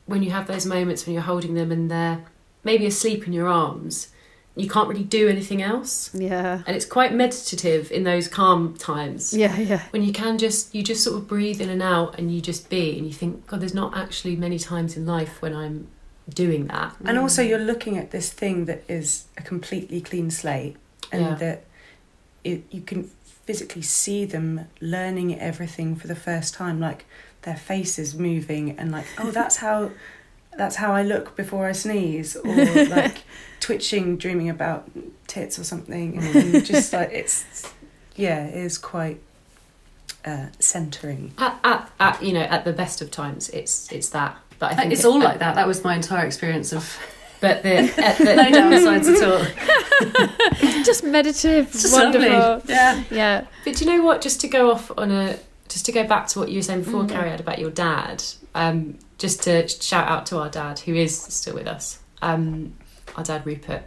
When 0.06 0.22
you 0.24 0.32
have 0.32 0.48
those 0.48 0.66
moments 0.66 1.06
when 1.06 1.14
you're 1.14 1.24
holding 1.24 1.54
them 1.56 1.72
and 1.72 1.90
they're 1.90 2.26
maybe 2.64 2.86
asleep 2.86 3.26
in 3.26 3.34
your 3.34 3.48
arms, 3.48 4.10
you 4.56 4.70
can't 4.70 4.88
really 4.88 5.04
do 5.04 5.28
anything 5.28 5.62
else. 5.64 6.12
Yeah. 6.14 6.62
And 6.68 6.76
it's 6.76 6.86
quite 6.86 7.12
meditative 7.14 7.92
in 7.92 8.04
those 8.04 8.28
calm 8.28 8.76
times 8.78 9.34
Yeah. 9.34 9.58
Yeah. 9.58 9.82
when 9.92 10.04
you 10.04 10.14
can 10.14 10.38
just 10.38 10.76
you 10.76 10.84
just 10.84 11.04
sort 11.04 11.18
of 11.18 11.28
breathe 11.28 11.60
in 11.62 11.70
and 11.70 11.82
out 11.82 12.20
and 12.20 12.34
you 12.34 12.40
just 12.42 12.70
be 12.70 12.98
and 12.98 13.08
you 13.08 13.14
think 13.14 13.48
god 13.48 13.62
there's 13.62 13.74
not 13.74 13.96
actually 13.98 14.36
many 14.36 14.60
times 14.60 14.96
in 14.98 15.06
life 15.06 15.42
when 15.42 15.56
i'm 15.56 15.88
doing 16.30 16.68
that 16.68 16.96
And 17.06 17.18
also, 17.18 17.42
you're 17.42 17.60
looking 17.60 17.98
at 17.98 18.12
this 18.12 18.32
thing 18.32 18.66
that 18.66 18.84
is 18.88 19.26
a 19.38 19.42
completely 19.42 20.00
clean 20.02 20.32
slate, 20.32 20.76
and 21.12 21.22
Yeah. 21.22 21.36
that 21.36 21.64
it, 22.44 22.64
you 22.72 22.82
can 22.82 23.10
physically 23.46 23.82
see 23.82 24.26
them 24.26 24.68
learning 24.80 25.38
everything 25.40 25.96
for 25.96 26.08
the 26.08 26.16
first 26.16 26.54
time, 26.54 26.80
like 26.80 27.06
their 27.44 27.58
faces 27.58 28.16
moving, 28.16 28.78
and 28.80 28.92
like, 28.92 29.06
oh, 29.18 29.32
that's 29.40 29.58
how, 29.58 29.92
that's 30.58 30.78
how 30.78 30.94
I 30.94 31.04
look 31.04 31.36
before 31.36 31.68
I 31.68 31.74
sneeze, 31.74 32.36
or 32.38 32.56
like 32.88 33.24
twitching, 33.60 34.18
dreaming 34.18 34.50
about 34.50 34.90
tits 35.28 35.60
or 35.60 35.64
something, 35.64 36.18
and 36.18 36.66
just 36.66 36.94
like 36.94 37.12
it's, 37.22 37.74
yeah, 38.16 38.46
it 38.46 38.56
is 38.56 38.78
quite 38.78 39.20
uh, 40.26 40.48
centering. 40.60 41.34
at, 41.38 41.60
at, 41.66 41.92
at 42.00 42.24
you 42.24 42.32
know 42.32 42.42
at 42.44 42.64
the 42.64 42.72
best 42.72 43.02
of 43.02 43.12
times 43.12 43.50
it's 43.50 43.92
it's 43.92 44.10
that 44.10 44.38
but 44.64 44.72
i 44.72 44.76
think 44.76 44.94
it's 44.94 45.04
it- 45.04 45.08
all 45.08 45.20
like 45.30 45.40
that. 45.40 45.56
That 45.56 45.68
was 45.68 45.84
my 45.84 45.96
entire 45.96 46.26
experience 46.26 46.72
of 46.74 46.98
but 47.42 47.62
the, 47.64 47.76
at 48.02 48.18
the 48.18 48.36
no 48.36 48.44
downsides 48.52 49.08
at 49.14 49.24
all. 49.30 50.84
Just 50.84 51.04
meditative. 51.04 51.68
It's 51.68 51.82
just 51.84 51.94
wonderful. 51.94 52.30
lovely. 52.30 52.74
Yeah. 52.74 53.04
Yeah. 53.12 53.46
But 53.66 53.76
do 53.76 53.84
you 53.86 53.92
know 53.98 54.04
what? 54.04 54.22
Just 54.22 54.40
to 54.42 54.48
go 54.48 54.72
off 54.72 54.92
on 54.98 55.12
a, 55.12 55.38
just 55.68 55.86
to 55.88 55.92
go 55.92 56.06
back 56.08 56.28
to 56.30 56.40
what 56.40 56.50
you 56.50 56.58
were 56.60 56.62
saying 56.64 56.84
before, 56.84 57.04
Mm. 57.04 57.10
Carrie, 57.10 57.30
had 57.30 57.40
about 57.42 57.60
your 57.60 57.70
dad. 57.72 58.24
Um, 58.56 58.98
just 59.18 59.44
to 59.44 59.68
shout 59.68 60.08
out 60.08 60.26
to 60.28 60.38
our 60.40 60.50
dad, 60.50 60.80
who 60.80 60.94
is 60.94 61.18
still 61.20 61.56
with 61.56 61.68
us. 61.68 62.00
Um, 62.22 62.76
our 63.18 63.24
dad 63.26 63.46
Rupert. 63.46 63.84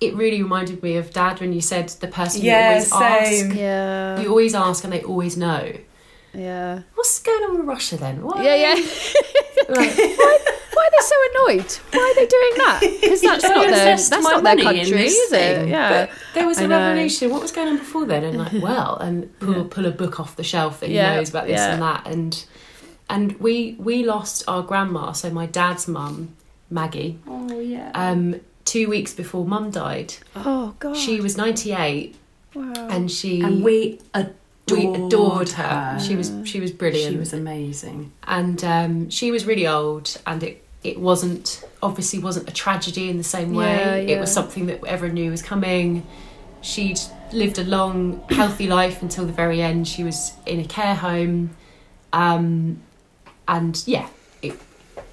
It 0.00 0.14
really 0.14 0.42
reminded 0.42 0.82
me 0.82 0.96
of 0.96 1.12
dad 1.12 1.40
when 1.40 1.52
you 1.52 1.60
said 1.62 1.88
the 1.88 2.08
person 2.08 2.42
Yeah, 2.42 2.60
you 2.82 2.92
always 2.92 3.30
same. 3.30 3.50
ask. 3.50 3.56
Yeah. 3.58 4.20
You 4.20 4.28
always 4.28 4.54
ask, 4.54 4.84
and 4.84 4.92
they 4.92 5.02
always 5.02 5.36
know. 5.36 5.72
Yeah. 6.34 6.82
What's 6.94 7.18
going 7.20 7.42
on 7.44 7.58
with 7.58 7.66
Russia 7.66 7.96
then? 7.96 8.22
Why? 8.22 8.42
Yeah. 8.42 8.54
Yeah. 8.74 8.74
Like, 9.68 9.96
Why 10.74 10.84
are 10.86 10.90
they 10.90 11.04
so 11.04 11.14
annoyed? 11.30 11.72
Why 11.92 12.00
are 12.10 12.14
they 12.14 12.26
doing 12.26 12.52
that? 12.56 12.80
Because 13.00 13.20
that's 13.20 13.42
don't 13.42 13.70
their, 13.70 13.96
that's 13.96 14.10
not 14.10 14.42
their 14.42 14.56
country, 14.56 15.04
is 15.04 15.32
it? 15.32 15.68
Yeah. 15.68 16.10
There 16.34 16.46
was 16.46 16.58
a 16.60 16.68
revolution. 16.68 17.30
What 17.30 17.42
was 17.42 17.52
going 17.52 17.68
on 17.68 17.78
before 17.78 18.06
then? 18.06 18.24
And 18.24 18.38
like, 18.38 18.62
well, 18.62 18.96
and 18.96 19.38
pull 19.38 19.64
pull 19.66 19.86
a 19.86 19.90
book 19.90 20.18
off 20.18 20.36
the 20.36 20.42
shelf 20.42 20.80
that 20.80 20.88
he 20.88 20.96
Yeah, 20.96 21.14
knows 21.16 21.30
about 21.30 21.46
this 21.46 21.58
yeah. 21.58 21.72
and 21.74 21.82
that, 21.82 22.06
and 22.06 22.44
and 23.08 23.38
we 23.40 23.76
we 23.78 24.02
lost 24.04 24.44
our 24.48 24.62
grandma, 24.62 25.12
so 25.12 25.30
my 25.30 25.46
dad's 25.46 25.86
mum, 25.86 26.34
Maggie, 26.70 27.18
Oh 27.28 27.60
yeah. 27.60 27.90
um, 27.94 28.40
two 28.64 28.88
weeks 28.88 29.12
before 29.14 29.44
mum 29.46 29.70
died. 29.70 30.14
Oh 30.34 30.74
God. 30.80 30.96
She 30.96 31.20
was 31.20 31.36
ninety 31.36 31.72
eight, 31.72 32.16
Wow. 32.54 32.72
and 32.90 33.10
she 33.10 33.40
and 33.42 33.62
we 33.62 34.00
adored, 34.78 35.00
we 35.00 35.06
adored 35.06 35.48
her. 35.50 35.98
She 36.00 36.16
was 36.16 36.32
she 36.44 36.60
was 36.60 36.70
brilliant. 36.72 37.12
She 37.12 37.18
was 37.18 37.32
amazing. 37.32 38.12
and 38.24 38.62
um, 38.64 39.10
she 39.10 39.30
was 39.30 39.44
really 39.44 39.66
old 39.66 40.20
and 40.26 40.42
it 40.42 40.64
it 40.82 40.98
wasn't 40.98 41.64
obviously 41.82 42.18
wasn't 42.18 42.48
a 42.48 42.52
tragedy 42.52 43.08
in 43.08 43.16
the 43.18 43.24
same 43.24 43.54
way. 43.54 44.06
Yeah, 44.06 44.16
it 44.16 44.20
was 44.20 44.32
something 44.32 44.66
that 44.66 44.84
everyone 44.84 45.14
knew 45.14 45.30
was 45.30 45.42
coming. 45.42 46.06
She'd 46.60 47.00
lived 47.32 47.58
a 47.58 47.64
long 47.64 48.22
healthy 48.30 48.66
life 48.68 49.02
until 49.02 49.26
the 49.26 49.32
very 49.32 49.62
end. 49.62 49.88
She 49.88 50.04
was 50.04 50.32
in 50.46 50.60
a 50.60 50.64
care 50.64 50.94
home. 50.94 51.56
Um, 52.12 52.82
and 53.48 53.82
yeah 53.86 54.08
it, 54.40 54.58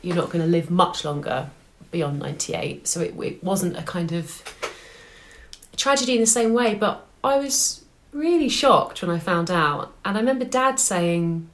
you're 0.02 0.16
not 0.16 0.28
going 0.28 0.44
to 0.44 0.50
live 0.50 0.70
much 0.70 1.04
longer 1.06 1.50
beyond 1.92 2.20
98 2.20 2.88
so 2.88 3.02
it, 3.02 3.16
it 3.20 3.44
wasn't 3.44 3.78
a 3.78 3.82
kind 3.84 4.12
of 4.12 4.42
tragedy 5.76 6.14
in 6.14 6.22
the 6.22 6.28
same 6.28 6.54
way 6.54 6.76
but 6.76 7.06
i 7.24 7.38
was 7.38 7.84
really 8.12 8.50
shocked 8.50 9.02
when 9.02 9.12
i 9.12 9.20
found 9.20 9.50
out 9.52 9.94
and 10.04 10.18
i 10.18 10.20
remember 10.20 10.44
dad 10.46 10.80
saying 10.80 11.50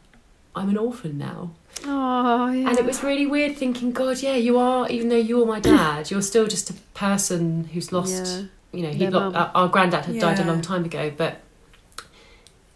i'm 0.56 0.70
an 0.70 0.78
orphan 0.78 1.18
now 1.18 1.52
Oh 1.86 2.50
yeah. 2.52 2.70
and 2.70 2.80
it 2.80 2.86
was 2.86 3.04
really 3.04 3.28
weird 3.28 3.58
thinking, 3.58 3.92
God, 3.92 4.20
yeah, 4.22 4.36
you 4.38 4.58
are, 4.58 4.90
even 4.90 5.10
though 5.10 5.18
you're 5.18 5.46
my 5.46 5.60
dad, 5.60 6.10
you're 6.10 6.22
still 6.22 6.48
just 6.48 6.70
a 6.70 6.74
person 6.96 7.66
who's 7.66 7.92
lost, 7.92 8.12
Yeah. 8.14 8.42
you 8.72 8.82
know, 8.88 8.94
he 8.94 9.08
lo- 9.10 9.34
our, 9.34 9.52
our 9.54 9.68
granddad 9.68 10.06
had 10.06 10.18
died 10.18 10.40
a 10.40 10.46
long 10.46 10.62
time 10.62 10.86
ago, 10.86 11.12
but 11.16 11.42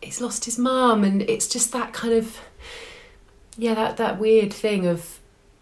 he's 0.01 0.19
lost 0.21 0.45
his 0.45 0.59
mum, 0.59 1.03
and 1.05 1.21
it's 1.23 1.47
just 1.47 1.71
that 1.71 1.93
kind 1.93 2.13
of, 2.13 2.39
yeah, 3.57 3.73
that, 3.73 3.97
that 3.97 4.19
weird 4.19 4.51
thing 4.53 4.85
of, 4.85 5.19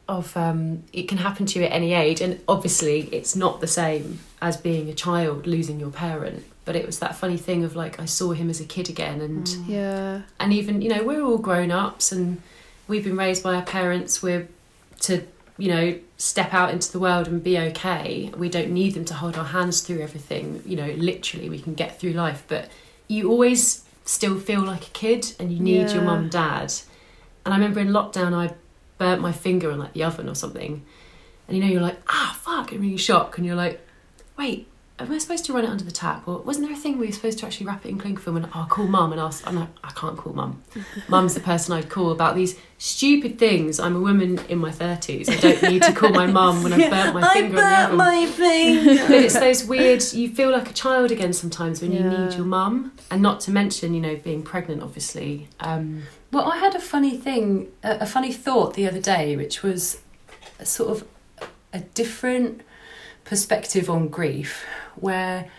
of 0.09 0.35
um, 0.35 0.83
it 0.91 1.07
can 1.07 1.19
happen 1.19 1.45
to 1.45 1.59
you 1.59 1.65
at 1.65 1.71
any 1.71 1.93
age, 1.93 2.19
and 2.19 2.39
obviously 2.49 3.01
it's 3.11 3.35
not 3.35 3.61
the 3.61 3.67
same 3.67 4.19
as 4.41 4.57
being 4.57 4.89
a 4.89 4.93
child 4.93 5.45
losing 5.47 5.79
your 5.79 5.91
parent. 5.91 6.43
But 6.67 6.75
it 6.75 6.85
was 6.85 6.99
that 6.99 7.15
funny 7.15 7.37
thing 7.37 7.63
of 7.63 7.75
like 7.75 7.99
I 7.99 8.05
saw 8.05 8.33
him 8.33 8.49
as 8.49 8.59
a 8.61 8.65
kid 8.65 8.89
again, 8.89 9.21
and 9.21 9.47
Yeah. 9.67 10.21
and 10.39 10.53
even 10.53 10.81
you 10.83 10.89
know 10.89 11.01
we're 11.03 11.21
all 11.23 11.37
grown 11.39 11.71
ups 11.71 12.11
and 12.11 12.41
we've 12.89 13.03
been 13.05 13.17
raised 13.17 13.41
by 13.41 13.55
our 13.55 13.61
parents 13.63 14.21
we're 14.21 14.47
to 15.07 15.23
you 15.57 15.69
know 15.73 15.97
step 16.17 16.53
out 16.53 16.71
into 16.71 16.91
the 16.91 16.99
world 16.99 17.27
and 17.27 17.41
be 17.43 17.57
okay 17.57 18.31
we 18.37 18.47
don't 18.49 18.69
need 18.69 18.93
them 18.93 19.05
to 19.05 19.13
hold 19.13 19.35
our 19.37 19.45
hands 19.45 19.81
through 19.81 20.01
everything 20.01 20.61
you 20.65 20.75
know 20.75 20.87
literally 20.97 21.49
we 21.49 21.59
can 21.59 21.73
get 21.73 21.99
through 21.99 22.11
life 22.11 22.43
but 22.47 22.69
you 23.07 23.29
always 23.29 23.83
still 24.05 24.39
feel 24.39 24.61
like 24.61 24.83
a 24.87 24.89
kid 24.91 25.33
and 25.39 25.51
you 25.51 25.59
need 25.59 25.91
your 25.93 26.03
Yeah. 26.03 26.09
mum 26.09 26.21
and 26.23 26.31
dad 26.31 26.73
and 27.43 27.53
i 27.53 27.57
remember 27.57 27.79
in 27.79 27.89
lockdown 27.89 28.33
i 28.33 28.53
burnt 28.97 29.21
my 29.21 29.31
finger 29.31 29.71
on 29.71 29.79
like 29.79 29.93
the 29.93 30.03
oven 30.03 30.27
or 30.29 30.35
something, 30.35 30.83
and 31.47 31.57
you 31.57 31.63
know 31.63 31.69
you're 31.69 31.81
like 31.89 31.99
ah 32.07 32.37
fuck, 32.41 32.71
and 32.71 32.83
you're 32.89 32.97
shock, 32.97 33.37
and 33.37 33.45
you're 33.45 33.55
like, 33.65 33.79
wait, 34.37 34.67
am 34.99 35.11
I 35.11 35.17
supposed 35.19 35.45
to 35.45 35.53
run 35.53 35.63
it 35.63 35.69
under 35.69 35.83
the 35.83 35.91
tap? 35.91 36.27
Or 36.27 36.39
wasn't 36.39 36.67
there 36.67 36.75
a 36.75 36.79
thing 36.79 36.97
we 36.97 37.05
were 37.05 37.11
supposed 37.11 37.37
to 37.39 37.45
actually 37.45 37.67
wrap 37.67 37.85
it 37.85 37.89
in 37.89 37.99
cling 37.99 38.17
film 38.17 38.35
and 38.37 38.47
I'll 38.53 38.65
call 38.65 38.87
mum 38.87 39.11
and 39.11 39.21
ask? 39.21 39.45
I'm 39.47 39.55
like, 39.55 39.69
I 39.83 39.91
can't 39.91 40.17
call 40.17 40.33
mum. 40.33 40.63
Mum's 41.07 41.35
the 41.35 41.39
person 41.39 41.73
I'd 41.73 41.87
call 41.89 42.11
about 42.11 42.35
these 42.35 42.57
stupid 42.79 43.37
things. 43.37 43.79
I'm 43.79 43.95
a 43.95 43.99
woman 43.99 44.39
in 44.49 44.57
my 44.57 44.71
30s. 44.71 45.29
I 45.29 45.35
don't 45.35 45.61
need 45.71 45.83
to 45.83 45.93
call 45.93 46.09
my 46.09 46.25
mum 46.25 46.63
when 46.63 46.73
I've 46.73 46.89
burnt 46.89 47.13
my 47.13 47.33
finger 47.33 47.57
on 47.57 47.63
the 47.63 47.83
oven. 47.85 47.97
my 47.97 48.25
finger. 48.25 49.03
But 49.07 49.23
it's 49.23 49.39
those 49.39 49.65
weird, 49.65 50.03
you 50.13 50.29
feel 50.33 50.51
like 50.51 50.69
a 50.69 50.73
child 50.73 51.11
again 51.11 51.31
sometimes 51.33 51.81
when 51.81 51.91
you 51.91 52.01
need 52.03 52.33
your 52.33 52.45
mum. 52.45 52.91
And 53.11 53.21
not 53.21 53.39
to 53.41 53.51
mention, 53.51 53.93
you 53.93 54.01
know, 54.01 54.15
being 54.15 54.41
pregnant, 54.41 54.81
obviously. 54.81 55.47
Um, 55.59 56.03
Well, 56.31 56.51
I 56.51 56.57
had 56.57 56.73
a 56.75 56.79
funny 56.79 57.17
thing, 57.17 57.71
a, 57.83 57.97
a 58.01 58.05
funny 58.07 58.33
thought 58.33 58.73
the 58.73 58.87
other 58.87 58.99
day, 59.01 59.35
which 59.35 59.61
was 59.63 59.99
a 60.59 60.65
sort 60.65 60.89
of 60.89 61.07
a 61.71 61.79
different 61.81 62.61
perspective 63.25 63.89
on 63.89 64.07
grief, 64.07 64.65
where 65.01 65.49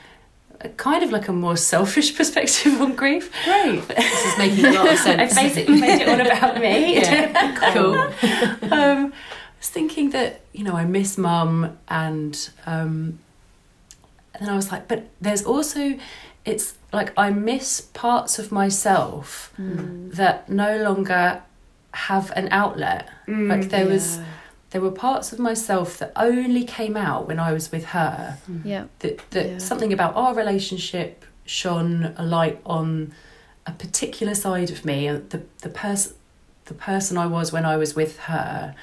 kind 0.77 1.05
of 1.05 1.11
like 1.13 1.29
a 1.29 1.33
more 1.33 1.57
selfish 1.57 2.17
perspective 2.17 2.81
on 2.81 2.95
grief. 2.95 3.33
Great. 3.45 3.87
This 3.89 4.25
is 4.27 4.39
making 4.39 4.65
a 4.67 4.73
lot 4.73 4.93
of 4.93 4.99
sense. 5.07 5.37
I 5.37 5.43
basically 5.43 5.81
made 5.81 6.03
it 6.03 6.09
all 6.09 6.21
about 6.21 6.61
me. 6.61 6.97
Yeah, 7.03 7.73
cool. 7.73 7.95
um, 8.73 9.13
I 9.13 9.59
was 9.61 9.69
thinking 9.71 10.11
that 10.11 10.41
you 10.53 10.65
know 10.65 10.75
I 10.75 10.85
miss 10.85 11.17
mum, 11.19 11.79
and 11.89 12.51
um, 12.67 13.19
and 14.35 14.41
then 14.47 14.49
I 14.51 14.57
was 14.57 14.71
like, 14.73 14.89
but 14.89 15.07
there's 15.21 15.45
also 15.45 15.99
it's 16.45 16.75
like 16.93 17.13
I 17.17 17.31
miss 17.31 17.81
parts 17.81 18.39
of 18.39 18.51
myself 18.53 19.53
that 19.59 20.49
no 20.49 20.79
longer 20.83 21.43
have 21.93 22.31
an 22.37 22.49
outlet. 22.51 23.09
like 23.27 23.69
there 23.71 23.87
was 23.87 24.19
there 24.71 24.81
were 24.81 24.91
parts 24.91 25.33
of 25.33 25.39
myself 25.39 25.97
that 25.99 26.13
only 26.17 26.65
came 26.65 26.97
out 26.97 27.27
when 27.27 27.39
I 27.41 27.53
was 27.53 27.73
with 27.73 27.87
her. 27.87 28.39
Mm-hmm. 28.51 28.69
Yeah. 28.69 28.85
That 29.01 29.31
that 29.31 29.47
Yeah. 29.47 29.59
something 29.59 29.93
about 29.93 30.15
our 30.17 30.35
relationship 30.35 31.25
shone 31.47 32.15
a 32.17 32.25
light 32.25 32.61
on 32.67 33.13
a 33.67 33.73
particular 33.73 34.35
side 34.35 34.71
of 34.71 34.85
me, 34.85 35.07
and 35.07 35.29
the 35.31 35.43
the 35.63 35.69
person 35.71 36.15
the 36.67 36.75
person 36.75 37.17
I 37.17 37.27
was 37.27 37.51
when 37.51 37.65
I 37.65 37.79
was 37.79 37.95
with 37.97 38.19
her, 38.21 38.75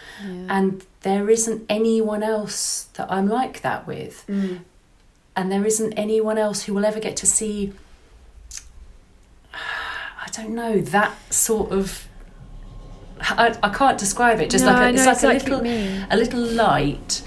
and 0.49 0.83
there 1.01 1.29
isn't 1.29 1.63
anyone 1.69 2.23
else 2.23 2.87
that 2.95 3.11
I'm 3.11 3.27
like 3.29 3.61
that 3.61 3.85
with, 3.85 4.25
mm. 4.27 4.61
and 5.35 5.51
there 5.51 5.65
isn't 5.67 5.93
anyone 5.93 6.39
else 6.39 6.63
who 6.63 6.73
will 6.73 6.85
ever 6.85 6.99
get 6.99 7.15
to 7.17 7.27
see. 7.27 7.73
I 9.53 10.27
don't 10.31 10.55
know 10.55 10.81
that 10.81 11.13
sort 11.33 11.71
of. 11.71 12.07
I, 13.21 13.57
I 13.63 13.69
can't 13.69 13.97
describe 13.97 14.39
it. 14.41 14.49
Just 14.49 14.65
No, 14.65 14.71
like 14.71 14.81
I 14.81 14.89
a, 14.89 14.93
it's 14.93 15.05
know 15.05 15.11
like 15.29 15.41
a 15.41 15.43
little 15.45 15.57
what 15.59 15.65
you 15.67 15.71
mean. 15.71 16.07
a 16.09 16.17
little 16.17 16.41
light 16.41 17.23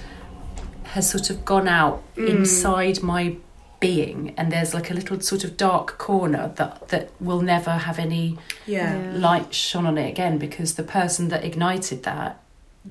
has 0.83 1.09
sort 1.09 1.29
of 1.29 1.45
gone 1.45 1.67
out 1.67 2.01
mm. 2.15 2.27
inside 2.29 3.01
my 3.03 3.35
being, 3.79 4.33
and 4.37 4.51
there's 4.51 4.73
like 4.73 4.91
a 4.91 4.93
little 4.93 5.19
sort 5.21 5.43
of 5.43 5.55
dark 5.55 5.97
corner 5.97 6.51
that 6.55 6.89
that 6.89 7.09
will 7.19 7.41
never 7.41 7.71
have 7.71 7.97
any 7.99 8.37
Yeah. 8.65 9.11
light 9.15 9.53
shone 9.53 9.85
on 9.85 9.97
it 9.97 10.09
again 10.09 10.37
because 10.37 10.75
the 10.75 10.83
person 10.83 11.29
that 11.29 11.43
ignited 11.45 12.03
that 12.03 12.41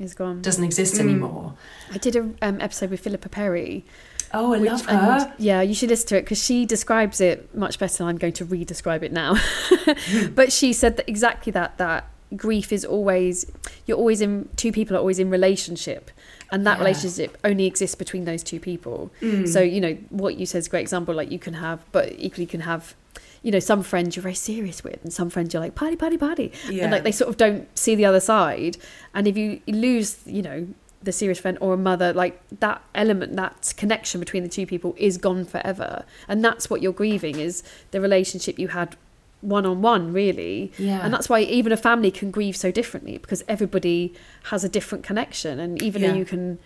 Is 0.00 0.14
gone. 0.14 0.40
doesn't 0.42 0.64
exist 0.64 0.94
mm. 0.94 1.00
anymore. 1.00 1.54
I 1.92 1.98
did 1.98 2.16
a 2.16 2.30
um, 2.40 2.60
episode 2.60 2.90
with 2.90 3.00
Philippa 3.00 3.28
Perry. 3.28 3.84
Oh, 4.32 4.52
I 4.54 4.58
which- 4.58 4.70
love 4.70 4.86
and, 4.88 4.98
her. 4.98 5.34
yeah, 5.38 5.60
you 5.62 5.74
should 5.74 5.88
listen 5.90 6.08
to 6.08 6.16
it 6.18 6.22
because 6.22 6.42
she 6.42 6.64
describes 6.66 7.20
it 7.20 7.54
much 7.54 7.78
better 7.78 7.98
than 7.98 8.06
I'm 8.08 8.18
going 8.18 8.34
to 8.34 8.44
re-describe 8.44 9.02
it 9.02 9.12
now. 9.12 9.36
Hmm. 9.88 10.28
but 10.34 10.52
she 10.52 10.72
said 10.74 10.96
that 10.98 11.08
exactly 11.08 11.50
that 11.52 11.78
that 11.78 12.04
grief 12.36 12.72
is 12.72 12.84
always 12.84 13.50
you're 13.86 13.96
always 13.96 14.20
in 14.20 14.48
two 14.56 14.70
people 14.72 14.94
are 14.96 15.00
always 15.00 15.18
in 15.18 15.30
relationship 15.30 16.10
and 16.52 16.66
that 16.66 16.78
Yeah. 16.78 16.84
relationship 16.84 17.38
only 17.44 17.66
exists 17.66 17.94
between 17.94 18.24
those 18.24 18.42
two 18.42 18.60
people 18.60 19.10
mm. 19.22 19.48
so 19.48 19.60
you 19.60 19.80
know 19.80 19.94
what 20.10 20.36
you 20.36 20.44
said 20.46 20.58
is 20.58 20.66
a 20.66 20.70
great 20.70 20.82
example 20.82 21.14
like 21.14 21.30
you 21.30 21.38
can 21.38 21.54
have 21.54 21.84
but 21.92 22.12
equally 22.18 22.44
you 22.44 22.48
can 22.48 22.60
have 22.60 22.94
you 23.42 23.50
know 23.50 23.60
some 23.60 23.82
friends 23.82 24.14
you're 24.16 24.22
very 24.22 24.34
serious 24.34 24.84
with 24.84 25.02
and 25.02 25.12
some 25.12 25.30
friends 25.30 25.54
you're 25.54 25.62
like 25.62 25.74
party 25.74 25.96
party 25.96 26.18
party 26.18 26.52
Yeah. 26.68 26.84
and 26.84 26.92
like 26.92 27.04
they 27.04 27.12
sort 27.12 27.30
of 27.30 27.36
don't 27.36 27.66
see 27.78 27.94
the 27.94 28.04
other 28.04 28.20
side 28.20 28.76
and 29.14 29.26
if 29.26 29.36
you 29.36 29.60
lose 29.66 30.18
you 30.26 30.42
know 30.42 30.66
the 31.02 31.12
serious 31.12 31.38
friend 31.38 31.56
or 31.60 31.74
a 31.74 31.76
mother 31.76 32.12
like 32.12 32.40
that 32.58 32.82
element 32.94 33.36
that 33.36 33.72
connection 33.76 34.18
between 34.18 34.42
the 34.42 34.48
two 34.48 34.66
people 34.66 34.94
is 34.98 35.16
gone 35.16 35.44
forever 35.44 36.04
and 36.26 36.44
that's 36.44 36.68
what 36.68 36.82
you're 36.82 36.92
grieving 36.92 37.38
is 37.38 37.62
the 37.92 38.00
relationship 38.00 38.58
you 38.58 38.68
had 38.68 38.96
one 39.40 39.64
on 39.64 39.80
one 39.82 40.12
really 40.12 40.72
Yeah. 40.78 41.04
and 41.04 41.14
that's 41.14 41.28
why 41.28 41.40
even 41.40 41.70
a 41.70 41.76
family 41.76 42.10
can 42.10 42.30
grieve 42.30 42.56
so 42.56 42.70
differently 42.70 43.18
because 43.18 43.44
everybody 43.46 44.12
has 44.44 44.64
a 44.64 44.68
different 44.68 45.04
connection 45.04 45.60
and 45.60 45.80
even 45.82 46.02
Yeah. 46.02 46.08
though 46.08 46.16
you 46.16 46.24
can 46.24 46.58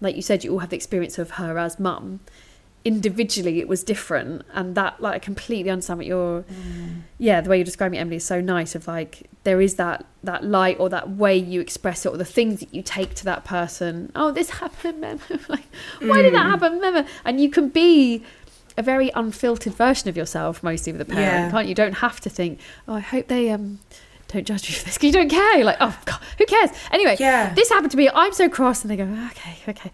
like 0.00 0.16
you 0.16 0.22
said 0.22 0.42
you 0.44 0.52
all 0.52 0.58
have 0.58 0.70
the 0.70 0.76
experience 0.76 1.18
of 1.18 1.32
her 1.32 1.58
as 1.58 1.78
mum 1.78 2.20
individually 2.84 3.58
it 3.58 3.66
was 3.66 3.82
different 3.82 4.42
and 4.54 4.76
that 4.76 5.00
like 5.00 5.14
i 5.14 5.18
completely 5.18 5.70
understand 5.70 5.98
what 5.98 6.06
you're 6.06 6.42
mm. 6.42 7.00
yeah 7.18 7.40
the 7.40 7.50
way 7.50 7.56
you're 7.56 7.64
describing 7.64 7.98
it 7.98 8.00
emily 8.00 8.14
is 8.14 8.24
so 8.24 8.40
nice 8.40 8.76
of 8.76 8.86
like 8.86 9.28
there 9.42 9.60
is 9.60 9.74
that 9.74 10.06
that 10.22 10.44
light 10.44 10.76
or 10.78 10.88
that 10.88 11.10
way 11.10 11.36
you 11.36 11.60
express 11.60 12.06
it 12.06 12.10
or 12.10 12.16
the 12.16 12.24
things 12.24 12.60
that 12.60 12.72
you 12.72 12.82
take 12.82 13.12
to 13.14 13.24
that 13.24 13.44
person 13.44 14.12
oh 14.14 14.30
this 14.30 14.50
happened 14.50 15.00
mem. 15.00 15.18
like 15.48 15.64
why 16.00 16.22
did 16.22 16.32
that 16.32 16.46
mm. 16.46 16.50
happen 16.50 16.80
mem? 16.80 17.04
and 17.24 17.40
you 17.40 17.50
can 17.50 17.68
be 17.68 18.22
a 18.76 18.82
very 18.82 19.10
unfiltered 19.14 19.74
version 19.74 20.08
of 20.08 20.16
yourself 20.16 20.62
mostly 20.62 20.92
with 20.92 21.00
a 21.00 21.04
parent 21.04 21.22
Yeah. 21.26 21.50
can't 21.50 21.64
you? 21.66 21.70
you 21.70 21.74
don't 21.74 21.94
have 21.94 22.20
to 22.20 22.30
think 22.30 22.60
oh 22.88 22.94
i 22.94 23.00
hope 23.00 23.28
they 23.28 23.50
um 23.50 23.78
don't 24.28 24.46
judge 24.46 24.68
me 24.68 24.74
for 24.74 24.84
this. 24.86 24.98
you 25.02 25.12
don't 25.12 25.28
care 25.30 25.56
you're 25.56 25.64
like 25.64 25.76
oh 25.80 25.96
god 26.04 26.20
who 26.38 26.46
cares 26.46 26.70
anyway 26.90 27.16
Yeah. 27.18 27.54
this 27.54 27.68
happened 27.68 27.92
to 27.92 27.96
me 27.96 28.08
i'm 28.14 28.32
so 28.32 28.48
cross 28.48 28.82
and 28.82 28.90
they 28.90 28.96
go 28.96 29.04
okay 29.30 29.56
okay 29.68 29.90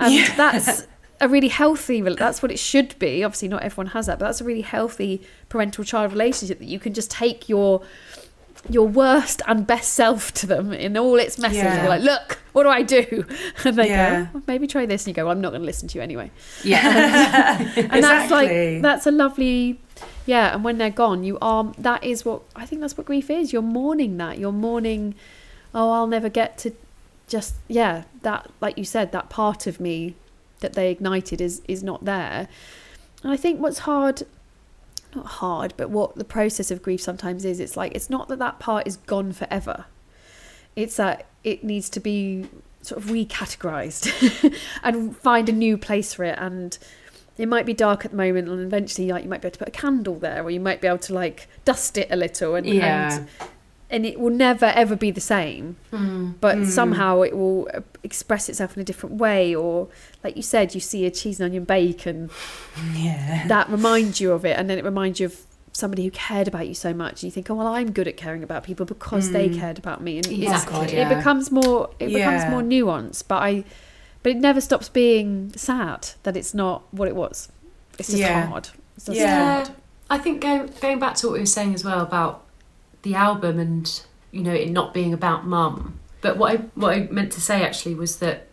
and 0.00 0.26
that's 0.36 0.86
a 1.20 1.28
really 1.30 1.48
healthy 1.48 2.02
that's 2.02 2.42
what 2.42 2.52
it 2.52 2.58
should 2.58 2.98
be 2.98 3.24
obviously 3.24 3.48
not 3.48 3.62
everyone 3.62 3.86
has 3.92 4.04
that 4.06 4.18
but 4.18 4.26
that's 4.26 4.42
a 4.42 4.44
really 4.44 4.60
healthy 4.60 5.22
parental 5.48 5.82
child 5.82 6.12
relationship 6.12 6.58
that 6.58 6.66
you 6.66 6.78
can 6.78 6.92
just 6.92 7.10
take 7.10 7.48
your 7.48 7.80
your 8.70 8.86
worst 8.88 9.42
and 9.46 9.66
best 9.66 9.92
self 9.94 10.32
to 10.34 10.46
them 10.46 10.72
in 10.72 10.96
all 10.96 11.16
its 11.16 11.38
message 11.38 11.56
Yeah. 11.58 11.80
you're 11.80 11.88
like 11.88 12.02
look 12.02 12.38
what 12.52 12.62
do 12.64 12.68
i 12.70 12.82
do? 12.82 13.24
And 13.64 13.76
they 13.76 13.88
Yeah. 13.88 14.22
go 14.24 14.28
"Well, 14.34 14.42
maybe 14.46 14.66
try 14.66 14.86
this. 14.86 15.06
And 15.06 15.08
you 15.16 15.22
go 15.22 15.28
i'm 15.30 15.40
not 15.40 15.50
going 15.50 15.62
to 15.62 15.66
listen 15.66 15.88
to 15.88 15.98
you 15.98 16.02
anyway. 16.02 16.30
Yeah. 16.64 17.72
and 17.76 18.02
that's 18.04 18.30
like 18.30 18.82
that's 18.82 19.06
a 19.06 19.10
lovely 19.10 19.78
yeah 20.26 20.54
and 20.54 20.64
when 20.64 20.78
they're 20.78 20.90
gone 20.90 21.22
you 21.24 21.38
are 21.40 21.72
that 21.78 22.02
is 22.02 22.24
what 22.24 22.42
i 22.56 22.66
think 22.66 22.80
that's 22.80 22.96
what 22.96 23.06
grief 23.06 23.30
is. 23.30 23.52
You're 23.52 23.62
mourning 23.62 24.16
that. 24.18 24.38
You're 24.38 24.52
mourning 24.52 25.14
oh 25.74 25.90
i'll 25.92 26.06
never 26.06 26.28
get 26.28 26.56
to 26.58 26.72
just 27.28 27.54
yeah 27.68 28.04
that 28.22 28.48
like 28.60 28.78
you 28.78 28.84
said 28.84 29.12
that 29.12 29.28
part 29.28 29.66
of 29.66 29.80
me 29.80 30.14
that 30.60 30.72
they 30.74 30.90
ignited 30.90 31.40
is 31.40 31.60
is 31.68 31.82
not 31.82 32.04
there. 32.04 32.48
And 33.22 33.32
i 33.32 33.36
think 33.36 33.60
what's 33.60 33.80
hard 33.80 34.22
not 35.16 35.26
hard 35.26 35.74
but 35.76 35.90
what 35.90 36.14
the 36.16 36.24
process 36.24 36.70
of 36.70 36.82
grief 36.82 37.00
sometimes 37.00 37.44
is 37.44 37.58
it's 37.58 37.76
like 37.76 37.92
it's 37.94 38.08
not 38.10 38.28
that 38.28 38.38
that 38.38 38.58
part 38.58 38.86
is 38.86 38.96
gone 38.98 39.32
forever 39.32 39.86
it's 40.76 40.96
that 40.96 41.26
it 41.42 41.64
needs 41.64 41.88
to 41.88 41.98
be 42.00 42.46
sort 42.82 43.02
of 43.02 43.08
recategorized 43.10 44.54
and 44.82 45.16
find 45.16 45.48
a 45.48 45.52
new 45.52 45.76
place 45.76 46.14
for 46.14 46.24
it 46.24 46.38
and 46.38 46.78
it 47.38 47.48
might 47.48 47.66
be 47.66 47.74
dark 47.74 48.04
at 48.04 48.12
the 48.12 48.16
moment 48.16 48.48
and 48.48 48.60
eventually 48.60 49.08
like 49.08 49.24
you 49.24 49.28
might 49.28 49.42
be 49.42 49.46
able 49.48 49.52
to 49.52 49.58
put 49.58 49.68
a 49.68 49.72
candle 49.72 50.14
there 50.18 50.42
or 50.42 50.50
you 50.50 50.60
might 50.60 50.80
be 50.80 50.86
able 50.86 50.98
to 50.98 51.12
like 51.12 51.48
dust 51.64 51.98
it 51.98 52.08
a 52.10 52.16
little 52.16 52.54
and 52.54 52.66
Yeah. 52.66 53.18
and, 53.18 53.28
and 53.88 54.04
it 54.04 54.18
will 54.18 54.30
never 54.30 54.66
ever 54.66 54.96
be 54.96 55.10
the 55.10 55.20
same. 55.20 55.76
Mm. 55.92 56.34
But 56.40 56.56
mm. 56.56 56.66
somehow 56.66 57.22
it 57.22 57.36
will 57.36 57.68
uh, 57.72 57.80
express 58.02 58.48
itself 58.48 58.76
in 58.76 58.80
a 58.80 58.84
different 58.84 59.16
way 59.16 59.54
or 59.54 59.88
like 60.24 60.36
you 60.36 60.42
said 60.42 60.74
you 60.74 60.80
see 60.80 61.06
a 61.06 61.10
cheese 61.10 61.40
and 61.40 61.46
onion 61.46 61.64
bake 61.64 62.06
and 62.06 62.30
Yeah. 62.94 63.46
that 63.48 63.68
reminds 63.68 64.20
you 64.20 64.32
of 64.32 64.44
it 64.44 64.58
and 64.58 64.68
then 64.68 64.78
it 64.78 64.84
reminds 64.84 65.20
you 65.20 65.26
of 65.26 65.40
somebody 65.72 66.04
who 66.04 66.10
cared 66.10 66.48
about 66.48 66.66
you 66.66 66.74
so 66.74 66.94
much 66.94 67.22
and 67.22 67.24
you 67.24 67.30
think 67.30 67.50
oh 67.50 67.54
well 67.54 67.66
i'm 67.66 67.92
good 67.92 68.08
at 68.08 68.16
caring 68.16 68.42
about 68.42 68.64
people 68.64 68.86
because 68.86 69.30
they 69.32 69.48
mm. 69.48 69.58
cared 69.58 69.76
about 69.78 70.02
me. 70.02 70.16
And 70.16 70.26
it's- 70.26 70.40
Exactly, 70.42 70.86
it 70.86 70.94
yeah. 70.94 71.14
becomes 71.14 71.50
more 71.50 71.90
it 71.98 72.12
becomes 72.12 72.50
more 72.50 72.62
nuanced 72.62 73.24
but 73.28 73.42
i 73.42 73.64
but 74.22 74.32
it 74.32 74.38
never 74.38 74.60
stops 74.60 74.88
being 74.88 75.52
sad 75.54 76.08
that 76.24 76.36
it's 76.36 76.52
not 76.52 76.82
what 76.92 77.06
it 77.06 77.14
was. 77.14 77.48
It's 77.96 78.08
just 78.08 78.18
Yeah. 78.18 78.46
hard. 78.46 78.70
It's 78.96 79.06
just 79.06 79.18
Yeah. 79.20 79.54
hard. 79.54 79.70
I 80.10 80.18
think 80.18 80.40
going 80.40 80.68
going 80.80 80.98
back 80.98 81.14
to 81.16 81.28
what 81.28 81.34
we 81.34 81.38
were 81.38 81.46
saying 81.46 81.74
as 81.74 81.84
well 81.84 82.00
about 82.00 82.42
the 83.06 83.14
album 83.14 83.58
and 83.60 84.02
you 84.32 84.42
know 84.42 84.52
it 84.52 84.68
not 84.70 84.92
being 84.92 85.12
about 85.14 85.46
mum. 85.46 85.98
But 86.20 86.36
what 86.36 86.52
I 86.52 86.56
what 86.74 86.92
I 86.96 87.08
meant 87.10 87.30
to 87.32 87.40
say 87.40 87.62
actually 87.62 87.94
was 87.94 88.18
that 88.18 88.48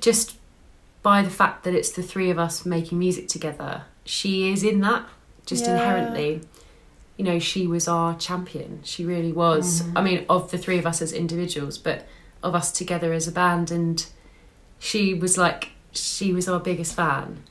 just 0.00 0.36
by 1.02 1.22
the 1.22 1.30
fact 1.30 1.64
that 1.64 1.74
it's 1.74 1.90
the 1.90 2.02
three 2.02 2.30
of 2.30 2.38
us 2.38 2.66
making 2.66 2.98
music 2.98 3.26
together, 3.28 3.84
she 4.04 4.52
is 4.52 4.62
in 4.62 4.80
that 4.80 5.06
just 5.46 5.64
Yeah. 5.64 5.72
inherently. 5.72 6.42
You 7.16 7.24
know, 7.24 7.38
she 7.38 7.66
was 7.66 7.86
our 7.88 8.16
champion. 8.18 8.80
She 8.82 9.04
really 9.04 9.32
was. 9.32 9.82
Mm-hmm. 9.82 9.98
I 9.98 10.00
mean, 10.02 10.26
of 10.28 10.50
the 10.50 10.58
three 10.58 10.78
of 10.78 10.86
us 10.86 11.00
as 11.00 11.12
individuals, 11.12 11.78
but 11.78 12.06
of 12.42 12.54
us 12.54 12.72
together 12.72 13.12
as 13.12 13.26
a 13.28 13.32
band 13.32 13.70
and 13.70 14.04
she 14.78 15.14
was 15.14 15.38
like 15.38 15.70
she 15.92 16.32
was 16.32 16.48
our 16.48 16.60
biggest 16.60 16.94
fan 16.94 17.42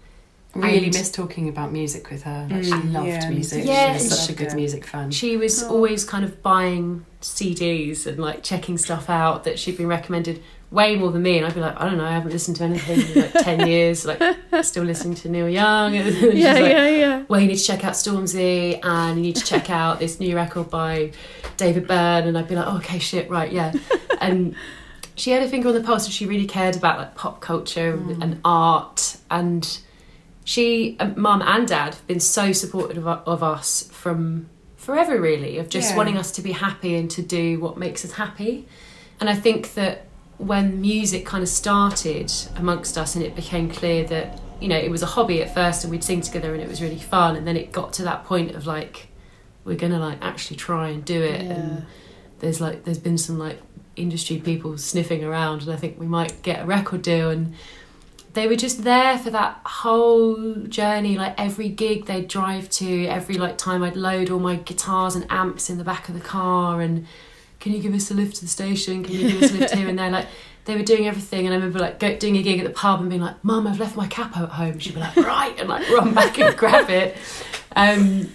Really 0.55 0.85
And- 0.85 0.93
miss 0.93 1.09
talking 1.11 1.49
about 1.49 1.71
music 1.71 2.09
with 2.11 2.23
her. 2.23 2.47
Like, 2.49 2.63
she 2.63 2.69
loved 2.71 3.07
yeah, 3.07 3.29
music. 3.29 3.65
Yeah, 3.65 3.87
she 3.87 3.93
was 3.93 4.01
and 4.03 4.11
such 4.13 4.29
a 4.29 4.31
she- 4.31 4.35
good 4.45 4.53
music 4.55 4.85
fan. 4.85 5.09
She 5.11 5.35
was 5.37 5.63
always 5.63 6.03
kind 6.05 6.23
of 6.23 6.43
buying 6.43 7.05
CDs 7.21 8.05
and 8.05 8.19
like 8.19 8.43
checking 8.43 8.77
stuff 8.77 9.09
out 9.09 9.45
that 9.45 9.57
she'd 9.57 9.77
been 9.77 9.87
recommended 9.87 10.43
way 10.69 10.95
more 10.95 11.11
than 11.11 11.23
me. 11.23 11.37
And 11.37 11.45
I'd 11.47 11.53
be 11.55 11.59
like, 11.59 11.79
I 11.79 11.85
don't 11.85 11.97
know, 11.97 12.05
I 12.05 12.11
haven't 12.11 12.31
listened 12.31 12.57
to 12.57 12.63
anything 12.65 12.99
in 13.01 13.21
like 13.21 13.33
10 13.43 13.67
years, 13.73 14.05
like 14.05 14.21
still 14.63 14.83
listening 14.83 15.15
to 15.15 15.29
Neil 15.29 15.49
Young. 15.49 15.95
And 15.97 16.13
she's 16.15 16.33
Yeah, 16.35 16.53
like, 16.53 16.63
yeah, 16.71 16.87
yeah. 16.89 17.23
Well, 17.27 17.39
you 17.39 17.47
need 17.47 17.57
to 17.57 17.63
check 17.63 17.83
out 17.83 17.93
Stormzy 17.93 18.79
and 18.83 19.17
you 19.17 19.23
need 19.23 19.35
to 19.37 19.43
check 19.45 19.69
out 19.71 19.99
this 19.99 20.19
new 20.19 20.35
record 20.35 20.69
by 20.69 21.11
David 21.57 21.87
Byrne. 21.87 22.27
And 22.27 22.37
I'd 22.37 22.47
be 22.47 22.55
like, 22.55 22.67
oh, 22.67 22.77
okay, 22.77 22.99
shit, 22.99 23.29
right, 23.29 23.51
yeah. 23.51 23.73
And 24.21 24.55
she 25.15 25.31
had 25.31 25.43
a 25.43 25.49
finger 25.49 25.67
on 25.69 25.73
the 25.75 25.81
pulse 25.81 26.05
and 26.05 26.13
she 26.13 26.25
really 26.25 26.45
cared 26.45 26.75
about 26.75 26.97
like 26.97 27.13
pop 27.15 27.41
culture 27.41 27.93
and 28.21 28.39
art 28.45 29.17
and 29.29 29.79
she 30.43 30.95
uh, 30.99 31.09
mum 31.15 31.41
and 31.41 31.67
dad 31.67 31.93
have 31.93 32.07
been 32.07 32.19
so 32.19 32.51
supportive 32.51 33.07
of, 33.07 33.27
of 33.27 33.43
us 33.43 33.83
from 33.91 34.47
forever 34.77 35.19
really 35.19 35.57
of 35.57 35.69
just 35.69 35.91
Yeah. 35.91 35.97
wanting 35.97 36.17
us 36.17 36.31
to 36.31 36.41
be 36.41 36.51
happy 36.51 36.95
and 36.95 37.09
to 37.11 37.21
do 37.21 37.59
what 37.59 37.77
makes 37.77 38.03
us 38.03 38.13
happy 38.13 38.65
and 39.19 39.29
i 39.29 39.35
think 39.35 39.73
that 39.75 40.05
when 40.37 40.81
music 40.81 41.25
kind 41.25 41.41
of 41.41 41.47
started 41.49 42.31
amongst 42.57 42.97
us 42.97 43.15
and 43.15 43.23
it 43.23 43.35
became 43.35 43.69
clear 43.69 44.03
that 44.05 44.41
you 44.59 44.67
know 44.67 44.77
it 44.77 44.91
was 44.91 45.01
a 45.01 45.05
hobby 45.05 45.41
at 45.41 45.53
first 45.53 45.83
and 45.83 45.91
we'd 45.91 46.03
sing 46.03 46.19
together 46.21 46.53
and 46.53 46.61
it 46.61 46.67
was 46.67 46.81
really 46.81 46.99
fun 46.99 47.35
and 47.37 47.47
then 47.47 47.55
it 47.55 47.71
got 47.71 47.93
to 47.93 48.03
that 48.03 48.25
point 48.25 48.51
of 48.55 48.65
like 48.67 49.07
we're 49.63 49.77
gonna 49.77 49.99
like 49.99 50.17
actually 50.21 50.57
try 50.57 50.89
and 50.89 51.05
do 51.05 51.21
it 51.21 51.39
and 51.41 51.85
there's 52.39 52.59
like 52.59 52.83
there's 52.83 52.99
been 52.99 53.17
some 53.17 53.39
like 53.39 53.59
industry 53.95 54.37
people 54.39 54.77
sniffing 54.77 55.23
around 55.23 55.61
and 55.61 55.71
I 55.71 55.75
think 55.77 55.97
we 55.99 56.07
might 56.07 56.41
get 56.41 56.63
a 56.63 56.65
record 56.65 57.03
deal 57.03 57.29
and 57.29 57.53
they 58.33 58.47
were 58.47 58.55
just 58.55 58.83
there 58.83 59.17
for 59.17 59.29
that 59.29 59.59
whole 59.65 60.55
journey 60.67 61.17
like 61.17 61.39
every 61.39 61.69
gig 61.69 62.05
they'd 62.05 62.27
drive 62.27 62.69
to 62.71 63.05
every 63.05 63.35
like 63.37 63.57
time 63.57 63.83
I'd 63.83 63.95
load 63.95 64.29
all 64.31 64.39
my 64.39 64.55
guitars 64.55 65.15
and 65.15 65.25
amps 65.29 65.69
in 65.69 65.77
the 65.77 65.83
back 65.83 66.09
of 66.09 66.15
the 66.15 66.21
car 66.21 66.81
and 66.81 67.05
can 67.59 67.71
you 67.73 67.81
give 67.81 67.93
us 67.93 68.11
a 68.11 68.13
lift 68.13 68.35
to 68.37 68.41
the 68.41 68.47
station? 68.49 69.03
Can 69.05 69.13
you 69.13 69.31
give 69.31 69.43
us 69.43 69.51
a 69.51 69.53
lift 69.53 69.73
here 69.75 69.87
and 69.87 69.97
there? 69.97 70.09
Like 70.09 70.27
they 70.65 70.75
were 70.75 70.83
doing 70.83 71.07
everything 71.07 71.45
and 71.45 71.53
I 71.53 71.57
remember 71.57 71.79
like 71.79 71.99
go, 71.99 72.17
doing 72.17 72.35
a 72.37 72.41
gig 72.41 72.59
at 72.59 72.65
the 72.65 72.71
pub 72.73 72.99
and 73.01 73.09
being 73.09 73.21
like 73.21 73.41
mum 73.43 73.67
I've 73.67 73.79
left 73.79 73.95
my 73.95 74.07
capo 74.07 74.43
at 74.43 74.49
home. 74.49 74.79
She'd 74.79 74.95
be 74.95 74.99
like 74.99 75.15
right 75.17 75.57
and 75.59 75.69
like 75.69 75.87
run 75.89 76.13
back 76.13 76.37
and 76.39 76.57
grab 76.57 76.89
it. 76.89 77.15
Um 77.75 78.29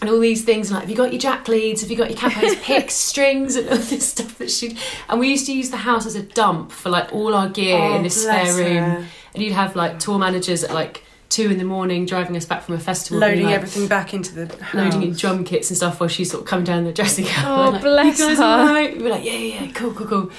and 0.00 0.10
all 0.10 0.18
these 0.18 0.44
things 0.44 0.68
and 0.68 0.74
like 0.76 0.82
have 0.82 0.90
you 0.90 0.96
got 0.96 1.12
your 1.12 1.20
jack 1.20 1.48
leads? 1.48 1.80
Have 1.82 1.90
you 1.90 1.96
got 1.96 2.10
your 2.10 2.18
capos 2.18 2.60
picks 2.62 2.94
strings 2.94 3.56
and 3.56 3.68
all 3.68 3.76
this 3.76 4.08
stuff 4.08 4.38
that 4.38 4.50
she 4.50 4.76
and 5.08 5.18
we 5.20 5.28
used 5.28 5.46
to 5.46 5.52
use 5.52 5.70
the 5.70 5.76
house 5.78 6.06
as 6.06 6.14
a 6.14 6.22
dump 6.22 6.70
for 6.72 6.90
like 6.90 7.12
all 7.12 7.34
our 7.34 7.48
gear 7.48 7.76
Oh, 7.78 7.96
in 7.96 8.02
this 8.04 8.22
spare 8.22 8.54
room 8.54 8.84
her. 8.84 9.06
And 9.34 9.42
you'd 9.42 9.52
have 9.52 9.74
like 9.76 9.98
tour 9.98 10.18
managers 10.18 10.64
at 10.64 10.72
like 10.74 11.04
two 11.28 11.50
in 11.50 11.56
the 11.56 11.64
morning 11.64 12.04
driving 12.04 12.36
us 12.36 12.44
back 12.44 12.62
from 12.62 12.74
a 12.74 12.78
festival 12.78 13.18
being 13.20 13.30
Loading 13.30 13.46
like, 13.46 13.54
everything 13.54 13.88
back 13.88 14.12
into 14.12 14.34
the 14.34 14.62
house. 14.62 14.74
loading 14.74 15.02
in 15.02 15.12
drum 15.14 15.44
kits 15.44 15.70
and 15.70 15.76
stuff 15.78 15.98
while 15.98 16.08
she's 16.08 16.30
sort 16.30 16.42
of 16.42 16.48
coming 16.48 16.64
down 16.66 16.84
the 16.84 16.92
dressing 16.92 17.24
gown 17.24 17.68
Oh, 17.68 17.70
like, 17.70 17.80
bless 17.82 18.18
you 18.18 18.26
guys 18.26 18.36
her. 18.38 18.44
all 18.44 18.66
right? 18.66 18.98
we're 19.00 19.10
like 19.10 19.24
yeah 19.24 19.32
yeah 19.32 19.62
yeah 19.64 19.72
cool 19.72 19.92
cool 19.94 20.06
cool 20.06 20.30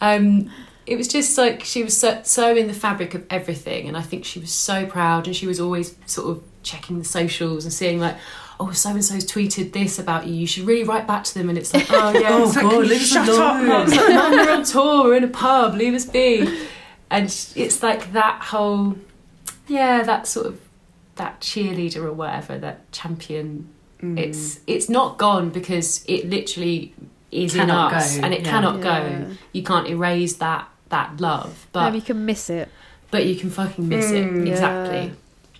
um 0.00 0.50
it 0.86 0.96
was 0.96 1.08
just 1.08 1.36
like 1.36 1.64
she 1.64 1.82
was 1.82 1.96
so, 1.96 2.20
so 2.22 2.54
in 2.56 2.66
the 2.68 2.72
fabric 2.72 3.14
of 3.14 3.24
everything 3.30 3.88
and 3.88 3.96
i 3.96 4.00
think 4.02 4.24
she 4.24 4.38
was 4.38 4.50
so 4.52 4.86
proud 4.86 5.26
and 5.26 5.34
she 5.34 5.46
was 5.46 5.58
always 5.60 5.96
sort 6.06 6.30
of 6.30 6.42
checking 6.62 6.98
the 6.98 7.04
socials 7.04 7.64
and 7.64 7.72
seeing 7.72 7.98
like 7.98 8.16
oh 8.60 8.70
so 8.72 8.90
and 8.90 9.04
so's 9.04 9.24
tweeted 9.24 9.72
this 9.72 9.98
about 9.98 10.26
you 10.26 10.34
you 10.34 10.46
should 10.46 10.64
really 10.66 10.84
write 10.84 11.06
back 11.06 11.24
to 11.24 11.34
them 11.34 11.48
and 11.48 11.58
it's 11.58 11.74
like 11.74 11.86
oh 11.90 12.10
yeah 12.16 12.28
Oh, 12.32 12.44
it's 12.46 12.54
like, 12.56 12.62
God, 12.64 12.70
"Can 12.70 12.80
you 12.82 12.88
leave 12.88 13.00
us 13.02 13.08
shut 13.08 13.28
alone." 13.28 13.70
up 13.70 13.88
It's 13.88 13.96
like, 13.96 14.08
Mum, 14.14 14.32
we're 14.32 14.52
on 14.52 14.62
tour 14.64 15.04
we're 15.04 15.16
in 15.16 15.24
a 15.24 15.28
pub 15.28 15.74
leave 15.74 15.94
us 15.94 16.04
be 16.06 16.68
and 17.10 17.24
it's 17.56 17.82
like 17.82 18.12
that 18.12 18.42
whole 18.42 18.96
yeah 19.66 20.02
that 20.02 20.26
sort 20.26 20.46
of 20.46 20.60
that 21.16 21.40
cheerleader 21.40 21.96
or 22.04 22.12
whatever 22.12 22.58
that 22.58 22.90
champion 22.92 23.68
it's 24.00 24.60
it's 24.68 24.88
not 24.88 25.18
gone 25.18 25.50
because 25.50 26.04
it 26.06 26.28
literally 26.30 26.94
is 27.32 27.54
Cannot 27.54 27.90
in 27.92 27.98
us 27.98 28.16
go, 28.16 28.22
and 28.24 28.32
it 28.34 28.42
yeah. 28.42 28.50
cannot 28.50 28.76
Yeah. 28.78 29.20
go 29.20 29.30
you 29.52 29.62
can't 29.64 29.88
erase 29.88 30.34
that 30.36 30.68
that 30.90 31.20
love 31.20 31.66
but 31.72 31.86
Maybe 31.86 31.96
you 31.98 32.02
can 32.04 32.24
miss 32.24 32.48
it. 32.48 32.68
but 33.10 33.26
you 33.26 33.34
can 33.36 33.50
fucking 33.50 33.88
miss 33.88 34.06
Mm. 34.12 34.42
it 34.42 34.48
exactly 34.48 35.12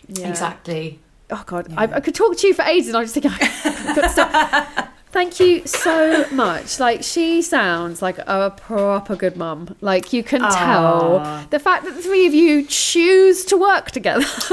Yeah. 0.09 0.29
exactly 0.29 1.01
Oh 1.31 1.43
god, 1.45 1.67
I, 1.77 1.83
I 1.97 2.01
could 2.01 2.15
talk 2.15 2.39
to 2.39 2.47
you 2.47 2.55
for 2.55 2.63
ages, 2.63 2.89
and 2.89 2.97
I 2.97 3.03
just 3.03 3.13
think 3.13 3.27
I've 3.27 3.95
got 3.95 4.01
to 4.03 4.09
stop. 4.09 4.89
Thank 5.11 5.41
you 5.41 5.67
so 5.67 6.27
much. 6.31 6.79
Like 6.79 7.03
she 7.03 7.41
sounds 7.41 8.03
like 8.03 8.19
a 8.19 8.53
proper 8.57 9.17
good 9.17 9.37
mum. 9.37 9.75
Like 9.81 10.13
you 10.13 10.23
can 10.23 10.41
tell 10.41 11.21
the 11.51 11.59
fact 11.59 11.85
that 11.85 11.95
the 11.95 12.03
three 12.03 12.27
of 12.27 12.35
you 12.35 12.65
choose 12.65 13.45
to 13.47 13.57
work 13.57 13.91
together. 13.91 14.21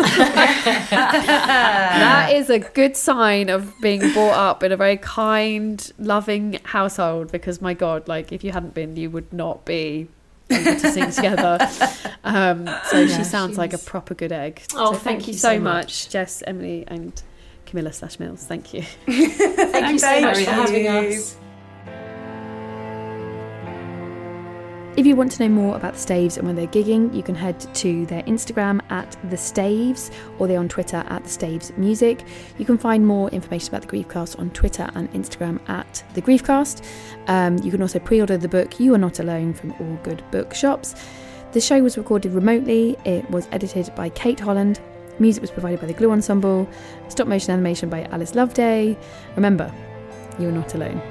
that 0.92 2.32
is 2.34 2.50
a 2.50 2.60
good 2.60 2.96
sign 2.96 3.50
of 3.50 3.74
being 3.82 4.14
brought 4.14 4.38
up 4.38 4.64
in 4.64 4.72
a 4.72 4.78
very 4.78 4.98
kind, 4.98 5.92
loving 6.00 6.60
household. 6.64 7.32
Because 7.32 7.62
my 7.62 7.74
god, 7.74 8.08
like 8.08 8.32
if 8.32 8.44
you 8.44 8.52
hadn't 8.52 8.74
been, 8.74 8.96
you 8.96 9.10
would 9.10 9.34
not 9.34 9.66
be 9.66 10.08
able 10.50 10.80
to 10.80 10.92
sing 10.92 11.12
together. 11.12 11.58
Um, 12.24 12.70
so 12.86 13.08
she 13.08 13.24
sounds 13.24 13.58
like 13.58 13.74
a 13.74 13.78
proper 13.78 14.14
good 14.14 14.32
egg. 14.32 14.62
Oh, 14.74 14.94
so 14.94 14.98
thank 14.98 15.04
thank 15.04 15.28
you 15.28 15.34
you 15.34 15.40
so 15.40 15.56
so 15.56 15.60
much, 15.60 16.10
Jess, 16.10 16.44
Emily, 16.48 16.86
and 16.88 17.22
Camilla 17.76 17.92
slash 17.92 18.20
Mills. 18.20 18.46
Thank 18.46 18.74
you. 18.74 18.84
thank 19.06 19.92
you 19.92 20.00
so 20.00 20.22
much 20.22 20.46
for 20.46 20.52
having 20.52 20.88
us 20.88 21.36
If 24.96 25.06
you 25.06 25.18
want 25.18 25.34
to 25.34 25.44
know 25.44 25.50
more 25.50 25.76
about 25.76 25.96
the 25.96 26.00
Staves 26.00 26.38
and 26.38 26.48
when 26.48 26.56
they're 26.56 26.68
gigging, 26.68 27.14
you 27.14 27.22
can 27.22 27.36
head 27.36 27.60
to 27.76 28.06
their 28.06 28.24
Instagram 28.24 28.80
at 28.90 29.18
the 29.30 29.36
Staves 29.36 30.10
or 30.40 30.48
they're 30.48 30.58
on 30.58 30.70
Twitter 30.70 31.04
at 31.10 31.26
the 31.26 31.30
Staves 31.30 31.74
Music. 31.76 32.24
You 32.58 32.64
can 32.64 32.78
find 32.78 33.06
more 33.06 33.30
information 33.32 33.76
about 33.76 33.82
the 33.82 33.90
Griefcast 33.90 34.40
on 34.40 34.52
Twitter 34.52 34.90
and 34.96 35.12
Instagram 35.12 35.60
at 35.68 36.02
the 36.14 36.22
Griefcast. 36.22 36.82
Um, 37.28 37.58
you 37.58 37.72
can 37.72 37.82
also 37.82 38.00
pre-order 38.00 38.38
the 38.38 38.48
book 38.48 38.80
You 38.80 38.94
Are 38.94 38.98
Not 38.98 39.20
Alone 39.20 39.54
from 39.54 39.74
all 39.74 40.00
good 40.02 40.24
bookshops. 40.32 40.96
The 41.52 41.60
show 41.60 41.84
was 41.84 41.98
recorded 41.98 42.32
remotely. 42.32 42.96
It 43.04 43.30
was 43.30 43.50
edited 43.52 43.94
by 43.96 44.08
Kate 44.08 44.40
Holland. 44.40 44.80
Music 45.20 45.42
was 45.42 45.52
provided 45.52 45.80
by 45.80 45.88
the 45.88 45.94
Glue 45.94 46.12
Ensemble. 46.12 46.68
Stop 47.08 47.28
motion 47.28 47.52
animation 47.52 47.90
by 47.90 48.04
Alice 48.06 48.34
Loveday. 48.34 48.98
Remember, 49.36 49.72
you 50.40 50.50
are 50.50 50.52
not 50.52 50.74
alone. 50.76 51.02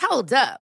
Hold 0.00 0.32
up. 0.32 0.65